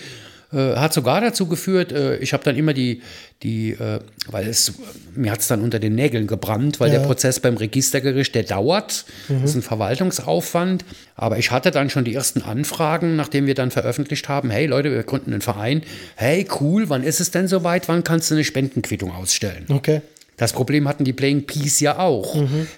Äh, 0.53 0.77
hat 0.77 0.93
sogar 0.93 1.21
dazu 1.21 1.47
geführt, 1.47 1.91
äh, 1.93 2.17
ich 2.19 2.33
habe 2.33 2.45
dann 2.45 2.57
immer 2.57 2.75
die, 2.75 3.01
die 3.43 3.71
äh, 3.73 3.99
weil 4.29 4.47
es, 4.47 4.75
mir 5.15 5.33
hat 5.33 5.41
es 5.41 5.49
dann 5.49 5.63
unter 5.63 5.79
den 5.81 5.95
Nägeln 5.95 6.27
gebrannt, 6.27 6.79
weil 6.81 6.93
Ja. 6.93 6.99
der 6.99 7.07
Prozess 7.07 7.41
beim 7.41 7.57
Registergericht, 7.57 8.35
der 8.35 8.43
dauert, 8.45 9.05
das 9.29 9.51
ist 9.51 9.55
ein 9.57 9.63
Verwaltungsaufwand. 9.63 10.85
Aber 11.17 11.39
ich 11.39 11.51
hatte 11.51 11.71
dann 11.71 11.91
schon 11.91 12.05
die 12.05 12.15
ersten 12.15 12.43
Anfragen, 12.43 13.17
nachdem 13.17 13.47
wir 13.47 13.55
dann 13.55 13.71
veröffentlicht 13.71 14.29
haben, 14.29 14.51
hey 14.51 14.67
Leute, 14.67 14.91
wir 14.93 15.03
gründen 15.03 15.33
einen 15.33 15.41
Verein. 15.43 15.83
Hey, 16.17 16.47
cool, 16.61 16.89
wann 16.89 17.03
ist 17.03 17.21
es 17.21 17.31
denn 17.31 17.49
soweit? 17.49 17.89
Wann 17.89 18.05
kannst 18.05 18.31
du 18.31 18.35
eine 18.35 18.45
Spendenquittung 18.45 19.13
ausstellen? 19.13 19.65
Okay. 19.69 20.03
Das 20.37 20.53
Problem 20.53 20.89
hatten 20.89 21.05
die 21.05 21.13
Playing 21.13 21.47
Peace 21.47 21.79
ja 21.79 22.01
auch. 22.01 22.37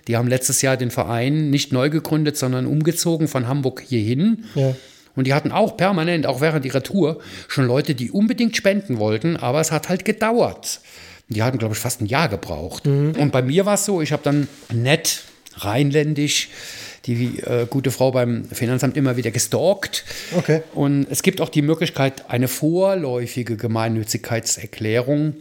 Die 0.09 0.17
haben 0.17 0.29
letztes 0.29 0.61
Jahr 0.61 0.77
den 0.77 0.91
Verein 0.91 1.49
nicht 1.49 1.73
neu 1.73 1.89
gegründet, 1.89 2.37
sondern 2.37 2.67
umgezogen 2.67 3.29
von 3.29 3.49
Hamburg 3.49 3.83
hierhin. 3.87 4.45
Ja. 4.55 4.75
Und 5.17 5.27
die 5.27 5.35
hatten 5.35 5.51
auch 5.51 5.77
permanent, 5.77 6.27
auch 6.27 6.41
während 6.41 6.65
ihrer 6.65 6.83
Tour, 6.83 7.19
schon 7.49 7.67
Leute, 7.67 7.95
die 7.95 8.11
unbedingt 8.11 8.57
spenden 8.57 8.99
wollten, 8.99 9.37
aber 9.37 9.61
es 9.61 9.73
hat 9.73 9.89
halt 9.89 10.05
gedauert. 10.05 10.81
Die 11.29 11.43
hatten, 11.43 11.59
glaube 11.59 11.75
ich, 11.75 11.81
fast 11.81 12.01
ein 12.01 12.07
Jahr 12.07 12.29
gebraucht. 12.29 12.87
Und 12.87 13.33
bei 13.33 13.43
mir 13.43 13.67
war 13.67 13.75
es 13.75 13.85
so, 13.85 14.01
ich 14.01 14.13
habe 14.13 14.23
dann 14.23 14.47
nett, 14.73 15.25
rheinländisch, 15.57 16.51
die 17.07 17.41
äh, 17.41 17.67
gute 17.69 17.91
Frau 17.91 18.11
beim 18.13 18.45
Finanzamt 18.47 18.97
immer 18.97 19.17
wieder 19.17 19.31
gestalkt. 19.31 20.05
Okay. 20.37 20.63
Und 20.75 21.07
es 21.09 21.23
gibt 21.23 21.41
auch 21.41 21.49
die 21.49 21.63
Möglichkeit, 21.63 22.29
eine 22.29 22.49
vorläufige 22.49 23.57
Gemeinnützigkeitserklärung 23.57 25.35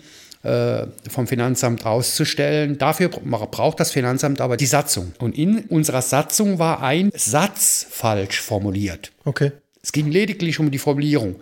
äh, 0.43 0.85
vom 1.09 1.27
Finanzamt 1.27 1.85
auszustellen. 1.85 2.77
Dafür 2.77 3.09
bra- 3.09 3.45
braucht 3.45 3.79
das 3.79 3.91
Finanzamt 3.91 4.41
aber 4.41 4.57
die 4.57 4.67
Satzung. 4.67 5.13
Und 5.19 5.37
in 5.37 5.59
unserer 5.65 6.01
Satzung 6.03 6.59
war 6.59 6.81
ein 6.83 7.11
Satz 7.15 7.85
falsch 7.89 8.41
formuliert. 8.41 9.11
Okay. 9.25 9.51
Es 9.85 9.91
ging 9.91 10.09
lediglich 10.09 10.59
um 10.59 10.71
die 10.71 10.79
Formulierung. 10.79 11.35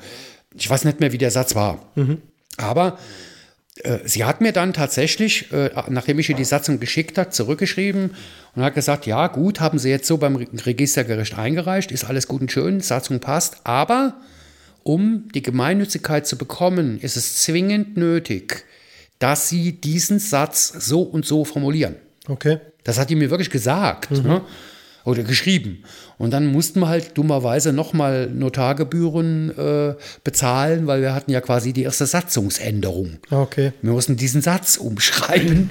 Ich 0.54 0.70
weiß 0.70 0.84
nicht 0.84 1.00
mehr, 1.00 1.14
wie 1.14 1.18
der 1.18 1.32
Satz 1.32 1.56
war. 1.56 1.80
Aber 2.58 3.00
äh, 3.78 4.00
sie 4.04 4.26
hat 4.26 4.42
mir 4.42 4.52
dann 4.52 4.74
tatsächlich, 4.74 5.50
äh, 5.54 5.72
nachdem 5.88 6.20
ich 6.20 6.30
ihr 6.30 6.36
die 6.36 6.44
Satzung 6.44 6.78
geschickt 6.82 7.18
hat, 7.18 7.34
zurückgeschrieben 7.34 8.12
und 8.54 8.62
hat 8.62 8.76
gesagt, 8.76 9.06
ja 9.06 9.28
gut, 9.28 9.62
haben 9.62 9.80
Sie 9.80 9.90
jetzt 9.90 10.08
so 10.08 10.18
beim 10.18 10.36
Re- 10.36 10.48
Registergericht 10.66 11.38
eingereicht, 11.38 11.94
ist 11.94 12.04
alles 12.04 12.28
gut 12.28 12.42
und 12.42 12.52
schön, 12.52 12.82
Satzung 12.82 13.22
passt, 13.22 13.62
aber 13.64 14.20
um 14.84 15.30
die 15.34 15.42
Gemeinnützigkeit 15.42 16.28
zu 16.28 16.38
bekommen, 16.38 17.00
ist 17.00 17.16
es 17.16 17.42
zwingend 17.44 17.96
nötig, 17.96 18.66
dass 19.20 19.48
Sie 19.48 19.72
diesen 19.72 20.20
Satz 20.20 20.68
so 20.68 21.02
und 21.02 21.26
so 21.26 21.46
formulieren. 21.46 21.96
Okay. 22.28 22.60
Das 22.84 23.00
hat 23.00 23.10
die 23.10 23.16
mir 23.16 23.30
wirklich 23.30 23.50
gesagt 23.50 24.12
ne? 24.12 24.42
Oder 25.06 25.24
geschrieben. 25.24 25.84
Und 26.18 26.32
dann 26.32 26.48
mussten 26.48 26.80
wir 26.80 26.88
halt 26.88 27.18
dummerweise 27.18 27.74
nochmal 27.74 28.30
Notargebühren 28.30 29.58
äh, 29.58 29.96
bezahlen, 30.24 30.88
weil 30.88 31.02
wir 31.02 31.14
hatten 31.14 31.32
ja 31.32 31.42
quasi 31.42 31.74
die 31.74 31.84
erste 31.84 32.06
Satzungsänderung. 32.06 33.18
Okay. 33.30 33.74
Wir 33.82 33.92
mussten 33.92 34.16
diesen 34.16 34.42
Satz 34.42 34.78
umschreiben 34.84 35.70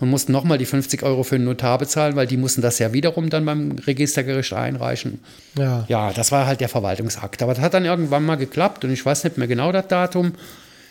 und 0.00 0.10
mussten 0.10 0.32
nochmal 0.32 0.58
die 0.58 0.66
50 0.66 1.02
Euro 1.02 1.24
für 1.24 1.36
den 1.36 1.44
Notar 1.44 1.78
bezahlen, 1.78 2.14
weil 2.14 2.26
die 2.26 2.36
mussten 2.36 2.62
das 2.62 2.78
ja 2.78 2.92
wiederum 2.92 3.30
dann 3.30 3.44
beim 3.44 3.72
Registergericht 3.86 4.52
einreichen. 4.52 5.20
Ja. 5.58 5.84
Ja, 5.88 6.12
das 6.12 6.30
war 6.30 6.46
halt 6.46 6.60
der 6.60 6.68
Verwaltungsakt. 6.68 7.42
Aber 7.42 7.54
das 7.54 7.62
hat 7.62 7.74
dann 7.74 7.84
irgendwann 7.84 8.24
mal 8.24 8.36
geklappt 8.36 8.84
und 8.84 8.92
ich 8.92 9.04
weiß 9.04 9.24
nicht 9.24 9.38
mehr 9.38 9.48
genau 9.48 9.72
das 9.72 9.88
Datum. 9.88 10.32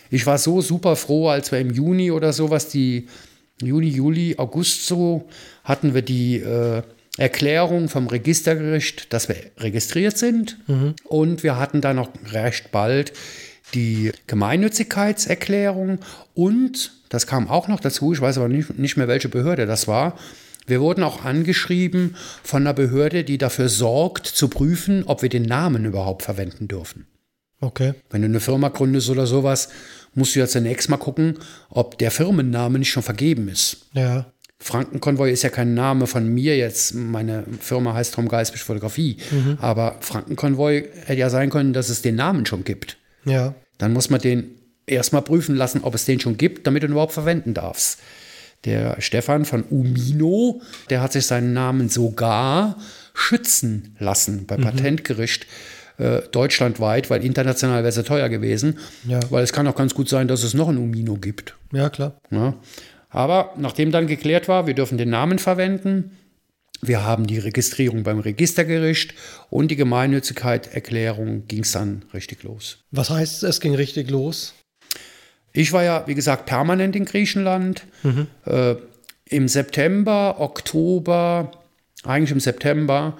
Ich 0.10 0.26
war 0.26 0.38
so 0.38 0.60
super 0.60 0.98
froh, 0.98 1.30
als 1.30 1.52
wir 1.54 1.60
im 1.60 1.72
Juni 1.72 2.12
oder 2.12 2.34
sowas, 2.34 2.68
die 2.68 3.08
Juni, 3.62 3.88
Juli, 3.88 4.36
August 4.38 4.88
so, 4.88 5.30
hatten 5.64 5.94
wir 5.94 6.02
die 6.02 6.38
äh, 6.38 6.82
Erklärung 7.18 7.90
vom 7.90 8.08
Registergericht, 8.08 9.12
dass 9.14 9.28
wir 9.28 9.36
registriert 9.58 10.18
sind. 10.18 10.58
Und 11.04 11.44
wir 11.44 11.58
hatten 11.58 11.82
dann 11.82 12.00
auch 12.00 12.10
recht 12.32 12.72
bald 12.72 13.14
die 13.74 14.12
Gemeinnützigkeitserklärung 14.28 16.00
und, 16.34 16.92
das 17.10 17.28
kam 17.28 17.50
auch 17.50 17.68
noch 17.68 17.80
dazu, 17.80 18.14
ich 18.14 18.22
weiß 18.22 18.38
aber 18.38 18.50
nicht, 18.50 18.78
nicht 18.78 18.98
mehr, 18.98 19.08
welche 19.08 19.30
Behörde 19.30 19.66
das 19.66 19.88
war, 19.88 20.18
wir 20.68 20.82
wurden 20.82 21.04
auch 21.04 21.26
angeschrieben 21.26 22.16
von 22.44 22.64
einer 22.64 22.74
Behörde, 22.74 23.24
die 23.24 23.38
dafür 23.38 23.70
sorgt, 23.70 24.28
zu 24.28 24.48
prüfen, 24.48 25.04
ob 25.06 25.22
wir 25.22 25.30
den 25.30 25.44
Namen 25.44 25.86
überhaupt 25.86 26.24
verwenden 26.24 26.68
dürfen. 26.68 27.08
Okay. 27.60 27.94
Wenn 28.10 28.22
du 28.22 28.28
eine 28.28 28.40
Firma 28.40 28.70
gründest 28.70 29.10
oder 29.10 29.28
sowas, 29.28 29.70
musst 30.14 30.36
du 30.36 30.40
ja 30.40 30.48
zunächst 30.48 30.90
mal 30.90 30.98
gucken, 30.98 31.38
ob 31.70 31.98
der 31.98 32.12
Firmenname 32.12 32.80
nicht 32.80 32.92
schon 32.92 33.04
vergeben 33.04 33.48
ist. 33.48 33.88
Ja. 33.94 34.32
Frankenkonvoi 34.62 35.32
ist 35.32 35.42
ja 35.42 35.50
kein 35.50 35.74
Name 35.74 36.06
von 36.06 36.28
mir 36.28 36.56
jetzt. 36.56 36.94
Meine 36.94 37.44
Firma 37.60 37.96
heißt 37.96 38.14
Tom 38.14 38.28
Geisbisch 38.28 38.64
Fotografie. 38.64 39.18
Aber 39.60 39.98
Frankenkonvoi 40.02 40.88
hätte 41.06 41.20
ja 41.20 41.32
sein 41.32 41.50
können, 41.50 41.74
dass 41.74 41.90
es 41.90 42.04
den 42.04 42.16
Namen 42.16 42.46
schon 42.46 42.64
gibt. 42.64 42.98
Ja. 43.26 43.56
Dann 43.80 43.92
muss 43.92 44.12
man 44.12 44.22
den 44.22 44.52
erstmal 44.86 45.24
prüfen 45.24 45.56
lassen, 45.56 45.82
ob 45.84 45.96
es 45.96 46.06
den 46.06 46.20
schon 46.20 46.38
gibt, 46.38 46.68
damit 46.68 46.84
du 46.84 46.88
ihn 46.88 46.92
überhaupt 46.92 47.14
verwenden 47.14 47.56
darfst. 47.56 48.00
Der 48.66 49.02
Stefan 49.02 49.46
von 49.46 49.64
Umino, 49.64 50.62
der 50.92 51.02
hat 51.02 51.14
sich 51.14 51.26
seinen 51.26 51.54
Namen 51.54 51.90
sogar 51.90 52.78
schützen 53.16 53.96
lassen 53.98 54.46
beim 54.46 54.62
Patentgericht 54.62 55.48
äh, 55.98 56.22
deutschlandweit, 56.32 57.10
weil 57.10 57.26
international 57.26 57.80
wäre 57.80 57.90
es 57.90 57.96
ja 57.96 58.04
teuer 58.04 58.30
gewesen. 58.30 58.78
Ja. 59.08 59.20
Weil 59.30 59.44
es 59.44 59.54
kann 59.54 59.68
auch 59.68 59.76
ganz 59.76 59.96
gut 59.96 60.10
sein, 60.10 60.28
dass 60.28 60.44
es 60.44 60.54
noch 60.54 60.70
einen 60.70 60.78
Umino 60.78 61.16
gibt. 61.16 61.56
Ja, 61.72 61.90
klar. 61.90 62.20
Ne? 62.30 62.54
Aber 63.12 63.54
nachdem 63.58 63.92
dann 63.92 64.08
geklärt 64.08 64.48
war, 64.48 64.66
wir 64.68 64.74
dürfen 64.74 64.98
den 64.98 65.10
Namen 65.10 65.38
verwenden, 65.38 66.18
wir 66.82 67.06
haben 67.06 67.28
die 67.28 67.38
Registrierung 67.38 68.02
beim 68.04 68.20
Registergericht 68.20 69.14
und 69.52 69.70
die 69.70 69.76
Gemeinnützigkeitserklärung 69.76 71.48
ging 71.48 71.62
es 71.62 71.74
dann 71.74 72.06
richtig 72.14 72.42
los. 72.42 72.80
Was 72.90 73.12
heißt, 73.12 73.44
es 73.44 73.60
ging 73.60 73.76
richtig 73.76 74.10
los? 74.10 74.56
Ich 75.54 75.74
war 75.74 75.84
ja, 75.84 76.08
wie 76.08 76.16
gesagt, 76.16 76.48
permanent 76.48 76.96
in 76.96 77.06
Griechenland. 77.06 77.86
Äh, 78.46 78.76
Im 79.26 79.48
September, 79.48 80.38
Oktober, 80.40 81.52
eigentlich 82.04 82.32
im 82.32 82.40
September, 82.40 83.18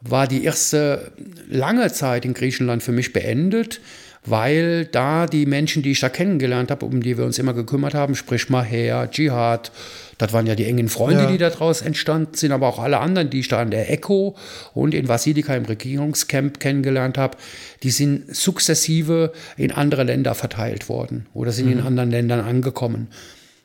war 0.00 0.26
die 0.26 0.44
erste 0.44 1.12
lange 1.48 1.92
Zeit 1.92 2.24
in 2.24 2.34
Griechenland 2.34 2.82
für 2.82 2.92
mich 2.92 3.12
beendet, 3.12 3.80
weil 4.24 4.84
da 4.86 5.26
die 5.26 5.46
Menschen, 5.46 5.82
die 5.82 5.90
ich 5.92 6.00
da 6.00 6.08
kennengelernt 6.08 6.70
habe, 6.70 6.86
um 6.86 7.02
die 7.02 7.18
wir 7.18 7.24
uns 7.24 7.38
immer 7.38 7.54
gekümmert 7.54 7.94
haben, 7.94 8.14
sprich 8.14 8.48
Maher, 8.50 9.10
Dschihad, 9.10 9.72
das 10.18 10.32
waren 10.32 10.46
ja 10.46 10.54
die 10.54 10.64
engen 10.64 10.88
Freunde, 10.88 11.24
Ja. 11.24 11.30
die 11.30 11.38
daraus 11.38 11.82
entstanden 11.82 12.34
sind, 12.34 12.52
aber 12.52 12.68
auch 12.68 12.78
alle 12.78 13.00
anderen, 13.00 13.30
die 13.30 13.40
ich 13.40 13.48
da 13.48 13.58
an 13.60 13.72
der 13.72 13.90
ECHO 13.90 14.36
und 14.74 14.94
in 14.94 15.08
Vasilika 15.08 15.54
im 15.56 15.64
Regierungscamp 15.64 16.60
kennengelernt 16.60 17.18
habe, 17.18 17.36
die 17.82 17.90
sind 17.90 18.34
sukzessive 18.34 19.32
in 19.56 19.72
andere 19.72 20.04
Länder 20.04 20.36
verteilt 20.36 20.88
worden 20.88 21.26
oder 21.34 21.50
sind 21.50 21.70
in 21.72 21.80
anderen 21.80 22.12
Ländern 22.12 22.40
angekommen. 22.40 23.08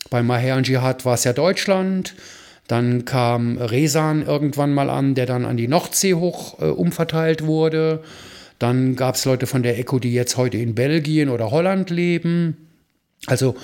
Bei 0.09 0.23
Maher 0.23 0.55
und 0.55 0.65
Dschihad 0.65 1.05
war 1.05 1.13
es 1.13 1.23
ja 1.23 1.33
Deutschland. 1.33 2.15
Dann 2.67 3.05
kam 3.05 3.57
Resan 3.59 4.23
irgendwann 4.25 4.73
mal 4.73 4.89
an, 4.89 5.13
der 5.15 5.25
dann 5.25 5.45
an 5.45 5.55
die 5.57 5.67
Nordsee 5.67 6.15
hoch 6.15 6.59
äh, 6.59 6.65
umverteilt 6.65 7.45
wurde. 7.45 8.01
Dann 8.59 8.95
gab 8.95 9.15
es 9.15 9.25
Leute 9.25 9.47
von 9.47 9.63
der 9.63 9.79
ECHO, 9.79 9.99
die 9.99 10.13
jetzt 10.13 10.37
heute 10.37 10.57
in 10.57 10.75
Belgien 10.75 11.29
oder 11.29 11.51
Holland 11.51 11.89
leben. 11.89 12.55
Also, 13.25 13.55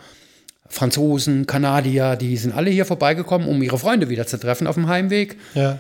Franzosen, 0.68 1.46
Kanadier, 1.46 2.16
die 2.16 2.38
sind 2.38 2.54
alle 2.54 2.70
hier 2.70 2.86
vorbeigekommen, 2.86 3.48
um 3.48 3.62
ihre 3.62 3.78
Freunde 3.78 4.10
wieder 4.10 4.26
zu 4.26 4.40
treffen 4.40 4.68
auf 4.68 4.76
dem 4.76 4.88
Heimweg. 4.88 5.38
Ja. 5.54 5.80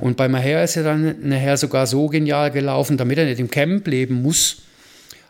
Und 0.00 0.16
bei 0.16 0.28
Maher 0.28 0.64
ist 0.64 0.74
ja 0.74 0.82
dann 0.82 1.28
nachher 1.28 1.56
sogar 1.56 1.86
so 1.86 2.08
genial 2.08 2.50
gelaufen, 2.50 2.96
damit 2.96 3.18
er 3.18 3.26
nicht 3.26 3.38
im 3.38 3.50
Camp 3.50 3.86
leben 3.86 4.22
muss, 4.22 4.62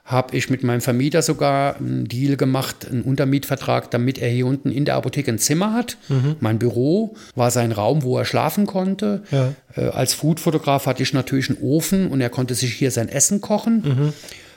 habe 0.05 0.37
ich 0.37 0.51
mit 0.51 0.63
meinem 0.63 0.83
Vermieter 0.83 1.23
sogar 1.23 1.77
einen 1.77 2.07
Deal 2.07 2.37
gemacht, 2.37 2.87
einen 2.87 3.03
Untermietvertrag, 3.03 3.91
damit 3.91 4.19
er 4.19 4.29
hier 4.29 4.47
unten 4.47 4.71
in 4.71 4.85
der 4.85 4.97
Apotheke 4.97 5.31
ein 5.33 5.39
Zimmer 5.39 5.73
hat. 5.73 5.97
Mein 6.41 6.59
Büro 6.59 7.17
war 7.35 7.51
sein 7.51 7.73
Raum, 7.73 8.03
wo 8.03 8.19
er 8.19 8.27
schlafen 8.27 8.67
konnte. 8.67 9.23
Ja. 9.31 9.55
Äh, 9.75 9.89
als 9.89 10.13
Foodfotograf 10.13 10.87
hatte 10.87 11.03
ich 11.03 11.15
natürlich 11.15 11.49
einen 11.49 11.63
Ofen 11.63 12.09
und 12.09 12.21
er 12.21 12.29
konnte 12.29 12.55
sich 12.55 12.75
hier 12.75 12.91
sein 12.91 13.09
Essen 13.09 13.41
kochen. 13.41 14.13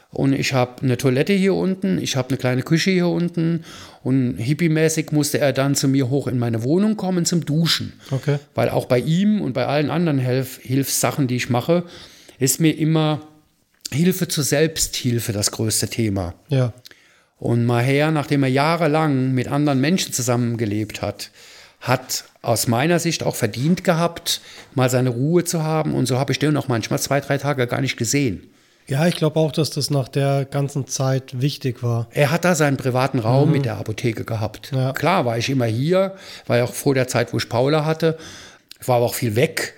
Und 0.10 0.34
ich 0.34 0.54
habe 0.54 0.82
eine 0.82 0.98
Toilette 0.98 1.34
hier 1.34 1.54
unten, 1.54 1.98
ich 2.02 2.16
habe 2.16 2.30
eine 2.30 2.38
kleine 2.38 2.62
Küche 2.64 2.92
hier 2.92 3.08
unten 3.08 3.64
und 4.04 4.38
hippiemäßig 4.38 5.12
musste 5.12 5.40
er 5.40 5.52
dann 5.54 5.76
zu 5.76 5.88
mir 5.88 6.10
hoch 6.10 6.28
in 6.28 6.40
meine 6.40 6.64
Wohnung 6.64 6.96
kommen 6.96 7.26
zum 7.26 7.46
Duschen. 7.46 7.94
Okay. 8.12 8.40
Weil 8.56 8.70
auch 8.70 8.86
bei 8.86 9.00
ihm 9.00 9.42
und 9.42 9.54
bei 9.54 9.66
allen 9.66 9.90
anderen 9.90 10.18
Hilf 10.18 10.60
Hilfssachen, 10.62 11.28
die 11.28 11.36
ich 11.36 11.50
mache, 11.50 11.84
ist 12.40 12.62
mir 12.62 12.78
immer 12.78 13.22
Hilfe 13.92 14.28
zur 14.28 14.44
Selbsthilfe 14.44 15.32
das 15.32 15.52
größte 15.52 15.88
Thema. 15.88 16.34
Ja. 16.50 16.74
Und 17.40 17.66
Maher, 17.66 18.12
nachdem 18.12 18.44
er 18.44 18.50
jahrelang 18.50 19.34
mit 19.34 19.48
anderen 19.48 19.80
Menschen 19.80 20.14
zusammengelebt 20.14 21.02
hat, 21.02 21.32
hat 21.80 22.26
aus 22.42 22.68
meiner 22.68 23.00
Sicht 23.00 23.24
auch 23.24 23.36
verdient 23.36 23.84
gehabt, 23.84 24.42
mal 24.74 24.90
seine 24.90 25.10
Ruhe 25.10 25.44
zu 25.44 25.64
haben. 25.64 25.94
Und 25.94 26.08
so 26.08 26.18
habe 26.18 26.32
ich 26.32 26.40
den 26.40 26.58
auch 26.58 26.68
manchmal 26.68 27.00
zwei, 27.00 27.20
drei 27.20 27.38
Tage 27.38 27.68
gar 27.68 27.82
nicht 27.82 27.98
gesehen. 27.98 28.50
Ja, 28.88 29.06
ich 29.06 29.18
glaube 29.18 29.40
auch, 29.40 29.52
dass 29.52 29.70
das 29.70 29.90
nach 29.90 30.08
der 30.08 30.46
ganzen 30.46 30.88
Zeit 30.88 31.42
wichtig 31.42 31.84
war. 31.84 32.08
Er 32.12 32.32
hat 32.32 32.46
da 32.46 32.56
seinen 32.56 32.78
privaten 32.78 33.20
Raum 33.20 33.52
mit 33.52 33.66
der 33.66 33.76
Apotheke 33.76 34.24
gehabt. 34.24 34.72
Ja. 34.74 34.94
Klar 34.94 35.26
war 35.26 35.38
ich 35.38 35.50
immer 35.50 35.66
hier, 35.66 36.16
war 36.46 36.58
ja 36.58 36.64
auch 36.64 36.74
vor 36.74 36.96
der 36.96 37.10
Zeit, 37.10 37.34
wo 37.34 37.38
ich 37.38 37.50
Paula 37.50 37.84
hatte. 37.84 38.18
Ich 38.80 38.88
war 38.88 38.98
aber 38.98 39.06
auch 39.06 39.14
viel 39.14 39.36
weg. 39.36 39.74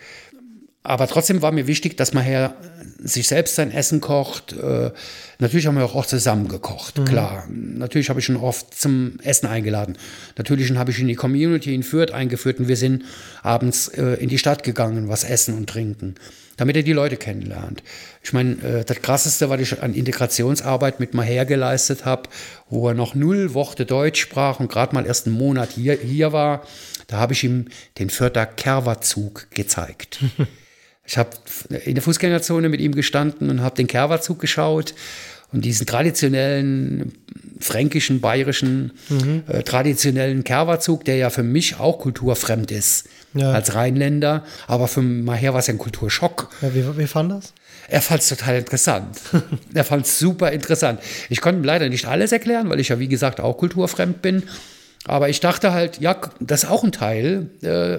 Aber 0.84 1.08
trotzdem 1.08 1.42
war 1.42 1.52
mir 1.52 1.66
wichtig, 1.66 1.98
dass 1.98 2.14
man 2.14 2.24
her 2.24 2.54
sich 3.02 3.28
selbst 3.28 3.56
sein 3.56 3.72
Essen 3.72 4.02
kocht. 4.02 4.54
Äh, 4.54 4.92
natürlich 5.40 5.68
haben 5.68 5.78
wir 5.78 5.86
auch 5.86 5.96
oft 5.96 6.10
zusammen 6.10 6.48
gekocht, 6.48 7.06
klar. 7.06 7.48
Natürlich 7.50 8.10
habe 8.10 8.20
ich 8.20 8.30
ihn 8.30 8.36
oft 8.36 8.74
zum 8.74 9.20
Essen 9.24 9.48
eingeladen. 9.48 9.98
Natürlich 10.38 10.72
habe 10.76 10.92
ich 10.92 10.98
ihn 10.98 11.04
in 11.04 11.08
die 11.10 11.16
Community 11.16 11.74
in 11.74 11.84
Fürth 11.84 12.12
eingeführt 12.12 12.60
und 12.60 12.68
wir 12.68 12.78
sind 12.78 13.04
abends 13.42 13.88
äh, 13.90 14.16
in 14.16 14.30
die 14.30 14.38
Stadt 14.38 14.64
gegangen, 14.64 15.10
was 15.10 15.24
essen 15.24 15.56
und 15.56 15.70
trinken, 15.70 16.16
damit 16.58 16.76
er 16.76 16.84
die 16.84 16.94
Leute 16.94 17.18
kennenlernt. 17.18 17.84
Ich 18.22 18.34
meine, 18.34 18.62
äh, 18.64 18.84
das 18.84 19.02
Krasseste, 19.02 19.50
was 19.50 19.62
ich 19.62 19.82
an 19.82 19.94
Integrationsarbeit 19.94 21.00
mit 21.00 21.14
Maher 21.14 21.46
geleistet 21.46 22.06
habe, 22.06 22.24
wo 22.70 22.88
er 22.90 22.94
noch 22.94 23.16
null 23.16 23.54
Worte 23.54 23.86
Deutsch 23.86 24.22
sprach 24.22 24.60
und 24.60 24.70
gerade 24.70 24.94
mal 24.94 25.06
erst 25.06 25.26
einen 25.26 25.38
Monat 25.38 25.72
hier, 25.72 25.94
hier 25.94 26.34
war, 26.34 26.64
da 27.08 27.18
habe 27.18 27.34
ich 27.34 27.44
ihm 27.44 27.70
den 27.98 28.10
Fürther 28.10 28.46
Kerwerzug 28.46 29.48
gezeigt. 29.52 30.20
Ich 31.10 31.18
habe 31.18 31.32
in 31.86 31.96
der 31.96 32.04
Fußgängerzone 32.04 32.70
mit 32.70 32.80
ihm 32.80 32.94
gestanden 32.94 33.50
und 33.50 33.62
habe 33.64 33.76
den 33.76 33.88
Kerwerzug 33.88 34.40
geschaut 34.40 34.94
und 35.52 35.66
diesen 35.66 35.88
traditionellen 35.88 37.14
fränkischen, 37.60 38.22
bayerischen, 38.22 38.92
äh, 39.48 39.64
traditionellen 39.64 40.44
Kerwerzug, 40.44 41.04
der 41.06 41.16
ja 41.16 41.32
für 41.32 41.42
mich 41.42 41.80
auch 41.80 41.98
kulturfremd 41.98 42.70
ist 42.72 43.08
Ja. 43.34 43.52
als 43.54 43.74
Rheinländer, 43.74 44.46
aber 44.68 44.88
für 44.88 45.02
Maher 45.02 45.54
war 45.54 45.60
es 45.62 45.68
ja 45.68 45.74
ein 45.74 45.80
Kulturschock. 45.80 46.52
ja 46.62 46.76
wie, 46.76 46.86
wie 47.00 47.08
fand 47.08 47.32
das? 47.32 47.54
Er 47.88 48.02
fand 48.04 48.22
es 48.22 48.30
total 48.30 48.60
interessant. 48.60 49.20
er 49.74 49.84
fand 49.84 50.06
es 50.06 50.20
super 50.20 50.52
interessant. 50.52 51.00
Ich 51.30 51.42
konnte 51.42 51.60
ihm 51.60 51.64
leider 51.64 51.90
nicht 51.90 52.06
alles 52.06 52.32
erklären, 52.32 52.70
weil 52.70 52.80
ich 52.80 52.90
ja, 52.90 53.00
wie 53.00 53.08
gesagt, 53.08 53.40
auch 53.40 53.58
kulturfremd 53.58 54.22
bin. 54.22 54.44
Aber 55.06 55.28
ich 55.30 55.40
dachte 55.40 55.74
halt, 55.74 56.00
ja, 56.00 56.22
das 56.40 56.64
ist 56.66 56.70
auch 56.70 56.84
ein 56.84 56.92
Teil 56.92 57.50
äh, 57.64 57.98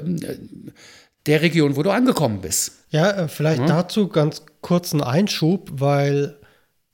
der 1.26 1.42
Region, 1.42 1.74
wo 1.74 1.82
du 1.82 1.90
angekommen 1.90 2.40
bist. 2.40 2.72
Ja, 2.90 3.10
äh, 3.12 3.28
vielleicht 3.28 3.68
dazu 3.68 4.08
ganz 4.08 4.42
kurzen 4.60 5.02
Einschub, 5.02 5.70
weil 5.74 6.36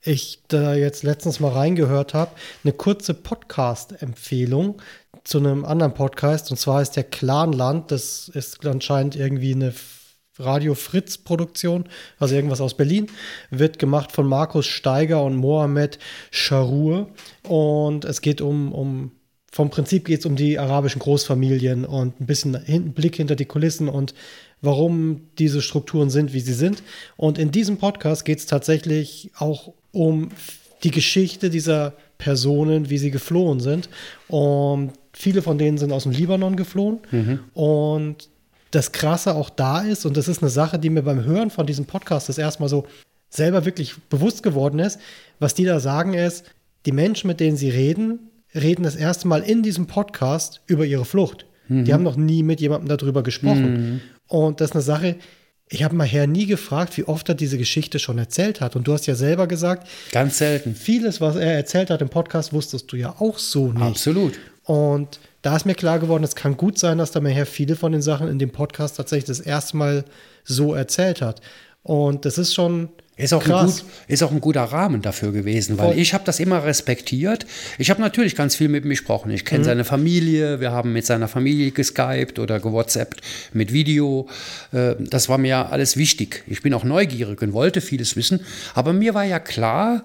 ich 0.01 0.43
da 0.47 0.75
jetzt 0.75 1.03
letztens 1.03 1.39
mal 1.39 1.51
reingehört 1.51 2.13
habe. 2.13 2.31
Eine 2.63 2.73
kurze 2.73 3.13
Podcast-Empfehlung 3.13 4.81
zu 5.23 5.39
einem 5.39 5.65
anderen 5.65 5.93
Podcast. 5.93 6.51
Und 6.51 6.57
zwar 6.57 6.81
ist 6.81 6.91
der 6.91 7.03
Clanland. 7.03 7.91
Das 7.91 8.29
ist 8.29 8.65
anscheinend 8.65 9.15
irgendwie 9.15 9.53
eine 9.53 9.73
Radio 10.39 10.75
Fritz 10.75 11.17
Produktion, 11.17 11.89
also 12.19 12.35
irgendwas 12.35 12.61
aus 12.61 12.77
Berlin, 12.77 13.07
wird 13.49 13.79
gemacht 13.79 14.11
von 14.11 14.27
Markus 14.27 14.67
Steiger 14.67 15.23
und 15.23 15.35
Mohamed 15.35 15.97
Sharour 16.29 17.09
und 17.41 18.05
es 18.05 18.21
geht 18.21 18.41
um, 18.41 18.71
um 18.71 19.16
vom 19.57 19.71
Prinzip 19.71 20.05
geht 20.05 20.19
es 20.19 20.27
um 20.27 20.35
die 20.35 20.59
arabischen 20.59 20.99
Großfamilien 20.99 21.83
und 21.83 22.21
ein 22.21 22.27
bisschen 22.27 22.63
hin, 22.63 22.93
Blick 22.93 23.15
hinter 23.15 23.35
die 23.35 23.45
Kulissen 23.45 23.89
und 23.89 24.13
warum 24.61 25.21
diese 25.39 25.63
Strukturen 25.63 26.11
sind, 26.11 26.31
wie 26.31 26.41
sie 26.41 26.53
sind. 26.53 26.83
Und 27.15 27.39
in 27.39 27.49
diesem 27.49 27.77
Podcast 27.77 28.23
geht 28.23 28.37
es 28.37 28.45
tatsächlich 28.45 29.31
auch 29.35 29.73
um 29.91 30.29
die 30.83 30.91
Geschichte 30.91 31.49
dieser 31.49 31.93
Personen, 32.19 32.91
wie 32.91 32.99
sie 32.99 33.09
geflohen 33.09 33.59
sind. 33.59 33.89
Und 34.27 34.91
viele 35.11 35.41
von 35.41 35.57
denen 35.57 35.79
sind 35.79 35.91
aus 35.91 36.03
dem 36.03 36.11
Libanon 36.11 36.55
geflohen. 36.55 36.99
Und 37.55 38.29
das 38.69 38.91
Krasse 38.91 39.33
auch 39.33 39.49
da 39.49 39.81
ist, 39.81 40.05
und 40.05 40.17
das 40.17 40.27
ist 40.27 40.43
eine 40.43 40.51
Sache, 40.51 40.77
die 40.77 40.91
mir 40.91 41.01
beim 41.01 41.25
Hören 41.25 41.49
von 41.49 41.65
diesem 41.65 41.85
Podcast 41.85 42.29
das 42.29 42.37
erstmal 42.37 42.69
so 42.69 42.85
selber 43.31 43.65
wirklich 43.65 43.95
bewusst 44.11 44.43
geworden 44.43 44.77
ist, 44.77 44.99
was 45.39 45.55
die 45.55 45.65
da 45.65 45.79
sagen 45.79 46.13
ist, 46.13 46.45
die 46.85 46.91
Menschen, 46.91 47.27
mit 47.27 47.39
denen 47.39 47.57
sie 47.57 47.71
reden, 47.71 48.19
reden 48.55 48.83
das 48.83 48.95
erste 48.95 49.27
Mal 49.27 49.41
in 49.43 49.63
diesem 49.63 49.87
Podcast 49.87 50.61
über 50.67 50.85
ihre 50.85 51.05
Flucht. 51.05 51.45
Die 51.69 51.93
haben 51.93 52.03
noch 52.03 52.15
nie 52.15 52.43
mit 52.43 52.61
jemandem 52.61 52.87
darüber 52.97 53.23
gesprochen. 53.23 54.01
Und 54.27 54.61
das 54.61 54.69
ist 54.69 54.75
eine 54.75 54.81
Sache, 54.83 55.15
ich 55.69 55.83
habe 55.83 55.95
mal 55.95 56.07
her 56.07 56.25
nie 56.27 56.45
gefragt, 56.45 56.95
wie 56.95 57.03
oft 57.03 57.27
er 57.27 57.35
diese 57.35 57.57
Geschichte 57.57 57.99
schon 57.99 58.17
erzählt 58.17 58.61
hat. 58.61 58.77
Und 58.77 58.87
du 58.87 58.93
hast 58.93 59.05
ja 59.05 59.15
selber 59.15 59.47
gesagt, 59.47 59.85
Ganz 60.13 60.37
selten. 60.37 60.75
vieles, 60.75 61.19
was 61.19 61.35
er 61.35 61.53
erzählt 61.55 61.89
hat 61.89 62.01
im 62.01 62.07
Podcast, 62.07 62.53
wusstest 62.53 62.89
du 62.91 62.95
ja 62.95 63.15
auch 63.19 63.37
so 63.37 63.73
nicht. 63.73 63.81
Absolut. 63.81 64.39
Und 64.63 65.19
da 65.41 65.57
ist 65.57 65.65
mir 65.65 65.75
klar 65.75 65.99
geworden, 65.99 66.23
es 66.23 66.35
kann 66.35 66.55
gut 66.55 66.79
sein, 66.79 66.97
dass 66.99 67.11
der 67.11 67.21
Meher 67.21 67.45
viele 67.45 67.75
von 67.75 67.91
den 67.91 68.01
Sachen 68.01 68.29
in 68.29 68.39
dem 68.39 68.51
Podcast 68.51 68.95
tatsächlich 68.95 69.25
das 69.27 69.41
erste 69.41 69.75
Mal 69.75 70.05
so 70.45 70.73
erzählt 70.73 71.21
hat. 71.21 71.41
Und 71.83 72.23
das 72.23 72.37
ist 72.37 72.53
schon 72.53 72.87
Ist 73.17 73.33
auch, 73.33 73.43
ein 73.47 73.65
gut, 73.65 73.83
ist 74.07 74.21
auch 74.21 74.31
ein 74.31 74.39
guter 74.41 74.61
Rahmen 74.61 75.01
dafür 75.01 75.31
gewesen, 75.31 75.79
weil 75.79 75.93
Voll. 75.93 75.99
ich 75.99 76.13
habe 76.13 76.23
das 76.23 76.39
immer 76.39 76.63
respektiert. 76.63 77.47
Ich 77.79 77.89
habe 77.89 77.99
natürlich 77.99 78.35
ganz 78.35 78.55
viel 78.55 78.69
mit 78.69 78.83
ihm 78.85 78.91
gesprochen. 78.91 79.31
Ich 79.31 79.41
Mhm. 79.41 79.45
kenne 79.47 79.63
seine 79.63 79.85
Familie, 79.85 80.59
wir 80.59 80.71
haben 80.71 80.93
mit 80.93 81.03
seiner 81.05 81.27
Familie 81.27 81.71
geskypt 81.71 82.37
oder 82.37 82.59
gewhatsappt 82.59 83.21
mit 83.53 83.73
Video. 83.73 84.27
Äh, 84.71 84.93
Das 84.99 85.29
war 85.29 85.39
mir 85.39 85.71
alles 85.71 85.97
wichtig. 85.97 86.43
Ich 86.45 86.61
bin 86.61 86.73
auch 86.75 86.83
neugierig 86.83 87.41
und 87.41 87.53
wollte 87.53 87.81
vieles 87.81 88.15
wissen. 88.15 88.41
Aber 88.75 88.93
mir 88.93 89.15
war 89.15 89.23
ja 89.23 89.39
klar, 89.39 90.03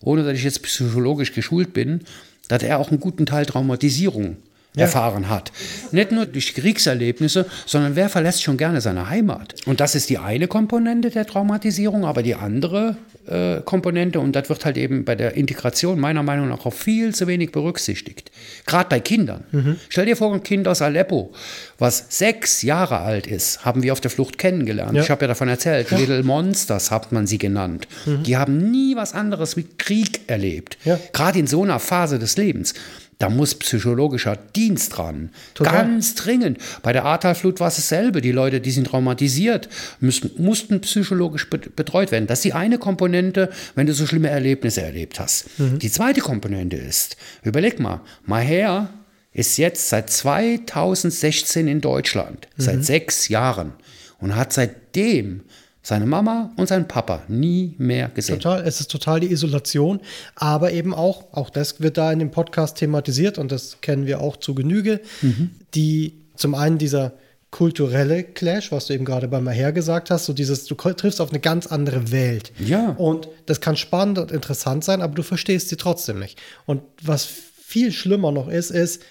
ohne 0.00 0.22
dass 0.22 0.34
ich 0.38 0.44
jetzt 0.44 0.62
psychologisch 0.62 1.32
geschult 1.32 1.72
bin, 1.72 2.02
dass 2.46 2.62
er 2.62 2.78
auch 2.78 2.90
einen 2.90 3.00
guten 3.00 3.26
Teil 3.26 3.46
Traumatisierung 3.46 4.36
erfahren 4.76 5.28
hat. 5.28 5.52
Nicht 5.92 6.10
nur 6.10 6.26
durch 6.26 6.54
Kriegserlebnisse, 6.54 7.46
sondern 7.66 7.96
wer 7.96 8.08
verlässt 8.08 8.42
schon 8.42 8.56
gerne 8.56 8.80
seine 8.80 9.08
Heimat? 9.08 9.54
Und 9.66 9.80
das 9.80 9.94
ist 9.94 10.10
die 10.10 10.18
eine 10.18 10.48
Komponente 10.48 11.10
der 11.10 11.26
Traumatisierung, 11.26 12.04
aber 12.04 12.22
die 12.22 12.34
andere 12.34 12.96
äh, 13.26 13.60
Komponente, 13.64 14.20
und 14.20 14.34
das 14.36 14.48
wird 14.48 14.64
halt 14.64 14.76
eben 14.76 15.04
bei 15.04 15.14
der 15.14 15.34
Integration 15.34 15.98
meiner 15.98 16.22
Meinung 16.22 16.48
nach 16.48 16.66
auch 16.66 16.72
viel 16.72 17.14
zu 17.14 17.26
wenig 17.26 17.52
berücksichtigt. 17.52 18.30
Gerade 18.66 18.88
bei 18.88 19.00
Kindern. 19.00 19.44
Stell 19.88 20.06
dir 20.06 20.16
vor, 20.16 20.34
ein 20.34 20.42
Kind 20.42 20.68
aus 20.68 20.82
Aleppo, 20.82 21.32
was 21.78 22.06
sechs 22.10 22.62
Jahre 22.62 22.98
alt 22.98 23.26
ist, 23.26 23.64
haben 23.64 23.82
wir 23.82 23.92
auf 23.92 24.00
der 24.00 24.10
Flucht 24.10 24.38
kennengelernt. 24.38 24.94
Ja. 24.94 25.02
Ich 25.02 25.10
habe 25.10 25.22
ja 25.22 25.28
davon 25.28 25.48
erzählt, 25.48 25.90
Little 25.90 26.22
Monsters 26.22 26.90
hat 26.90 27.12
man 27.12 27.26
sie 27.26 27.38
genannt. 27.38 27.88
Die 28.06 28.36
haben 28.36 28.70
nie 28.70 28.96
was 28.96 29.14
anderes 29.14 29.56
wie 29.56 29.66
Krieg 29.78 30.20
erlebt. 30.26 30.76
Ja. 30.84 30.98
Gerade 31.12 31.38
in 31.38 31.46
so 31.46 31.62
einer 31.62 31.78
Phase 31.78 32.18
des 32.18 32.36
Lebens. 32.36 32.74
Da 33.18 33.28
muss 33.28 33.54
psychologischer 33.54 34.36
Dienst 34.36 34.96
dran. 34.96 35.30
Total. 35.54 35.72
Ganz 35.72 36.14
dringend. 36.14 36.58
Bei 36.82 36.92
der 36.92 37.04
Ahrtalflut 37.04 37.60
war 37.60 37.68
es 37.68 37.76
dasselbe. 37.76 38.20
Die 38.20 38.32
Leute, 38.32 38.60
die 38.60 38.70
sind 38.70 38.88
traumatisiert, 38.88 39.68
müssen, 40.00 40.30
mussten 40.36 40.80
psychologisch 40.80 41.48
betreut 41.48 42.12
werden. 42.12 42.26
Das 42.26 42.40
ist 42.40 42.44
die 42.44 42.52
eine 42.52 42.78
Komponente, 42.78 43.50
wenn 43.74 43.86
du 43.86 43.94
so 43.94 44.06
schlimme 44.06 44.28
Erlebnisse 44.28 44.82
erlebt 44.82 45.20
hast. 45.20 45.46
Mhm. 45.58 45.78
Die 45.78 45.90
zweite 45.90 46.20
Komponente 46.20 46.76
ist, 46.76 47.16
überleg 47.42 47.78
mal, 47.78 48.00
Maher 48.24 48.90
ist 49.32 49.56
jetzt 49.58 49.88
seit 49.88 50.10
2016 50.10 51.68
in 51.68 51.80
Deutschland, 51.80 52.48
mhm. 52.56 52.62
seit 52.62 52.84
sechs 52.84 53.28
Jahren 53.28 53.72
und 54.18 54.36
hat 54.36 54.52
seitdem 54.52 55.42
seine 55.84 56.06
Mama 56.06 56.50
und 56.56 56.66
sein 56.66 56.88
Papa 56.88 57.22
nie 57.28 57.74
mehr 57.78 58.08
gesehen. 58.08 58.40
Total, 58.40 58.66
es 58.66 58.80
ist 58.80 58.90
total 58.90 59.20
die 59.20 59.30
Isolation, 59.30 60.00
aber 60.34 60.72
eben 60.72 60.94
auch, 60.94 61.32
auch 61.32 61.50
das 61.50 61.80
wird 61.80 61.98
da 61.98 62.10
in 62.10 62.18
dem 62.18 62.30
Podcast 62.30 62.78
thematisiert 62.78 63.36
und 63.36 63.52
das 63.52 63.82
kennen 63.82 64.06
wir 64.06 64.20
auch 64.20 64.38
zu 64.38 64.54
Genüge, 64.54 65.00
mhm. 65.20 65.50
die 65.74 66.24
zum 66.36 66.54
einen 66.54 66.78
dieser 66.78 67.12
kulturelle 67.50 68.24
Clash, 68.24 68.72
was 68.72 68.86
du 68.86 68.94
eben 68.94 69.04
gerade 69.04 69.28
beim 69.28 69.44
Maher 69.44 69.72
gesagt 69.72 70.10
hast, 70.10 70.24
so 70.24 70.32
dieses, 70.32 70.64
du 70.64 70.74
triffst 70.74 71.20
auf 71.20 71.30
eine 71.30 71.38
ganz 71.38 71.66
andere 71.66 72.10
Welt. 72.10 72.50
Ja. 72.58 72.90
Und 72.98 73.28
das 73.46 73.60
kann 73.60 73.76
spannend 73.76 74.18
und 74.18 74.32
interessant 74.32 74.84
sein, 74.84 75.02
aber 75.02 75.14
du 75.14 75.22
verstehst 75.22 75.68
sie 75.68 75.76
trotzdem 75.76 76.18
nicht. 76.18 76.40
Und 76.64 76.82
was 77.02 77.24
viel 77.26 77.92
schlimmer 77.92 78.32
noch 78.32 78.48
ist, 78.48 78.70
ist, 78.70 79.02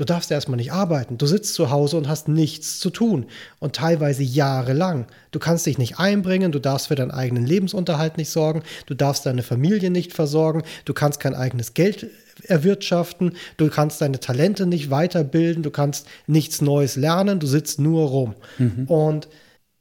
Du 0.00 0.06
darfst 0.06 0.30
erstmal 0.30 0.56
nicht 0.56 0.72
arbeiten. 0.72 1.18
Du 1.18 1.26
sitzt 1.26 1.52
zu 1.52 1.68
Hause 1.68 1.98
und 1.98 2.08
hast 2.08 2.26
nichts 2.26 2.78
zu 2.78 2.88
tun. 2.88 3.26
Und 3.58 3.76
teilweise 3.76 4.22
jahrelang. 4.22 5.04
Du 5.30 5.38
kannst 5.38 5.66
dich 5.66 5.76
nicht 5.76 5.98
einbringen, 5.98 6.52
du 6.52 6.58
darfst 6.58 6.88
für 6.88 6.94
deinen 6.94 7.10
eigenen 7.10 7.44
Lebensunterhalt 7.44 8.16
nicht 8.16 8.30
sorgen, 8.30 8.62
du 8.86 8.94
darfst 8.94 9.26
deine 9.26 9.42
Familie 9.42 9.90
nicht 9.90 10.14
versorgen, 10.14 10.62
du 10.86 10.94
kannst 10.94 11.20
kein 11.20 11.34
eigenes 11.34 11.74
Geld 11.74 12.06
erwirtschaften, 12.44 13.36
du 13.58 13.68
kannst 13.68 14.00
deine 14.00 14.20
Talente 14.20 14.64
nicht 14.64 14.88
weiterbilden, 14.88 15.62
du 15.62 15.70
kannst 15.70 16.06
nichts 16.26 16.62
Neues 16.62 16.96
lernen, 16.96 17.38
du 17.38 17.46
sitzt 17.46 17.78
nur 17.78 18.08
rum. 18.08 18.34
Mhm. 18.56 18.86
Und 18.86 19.28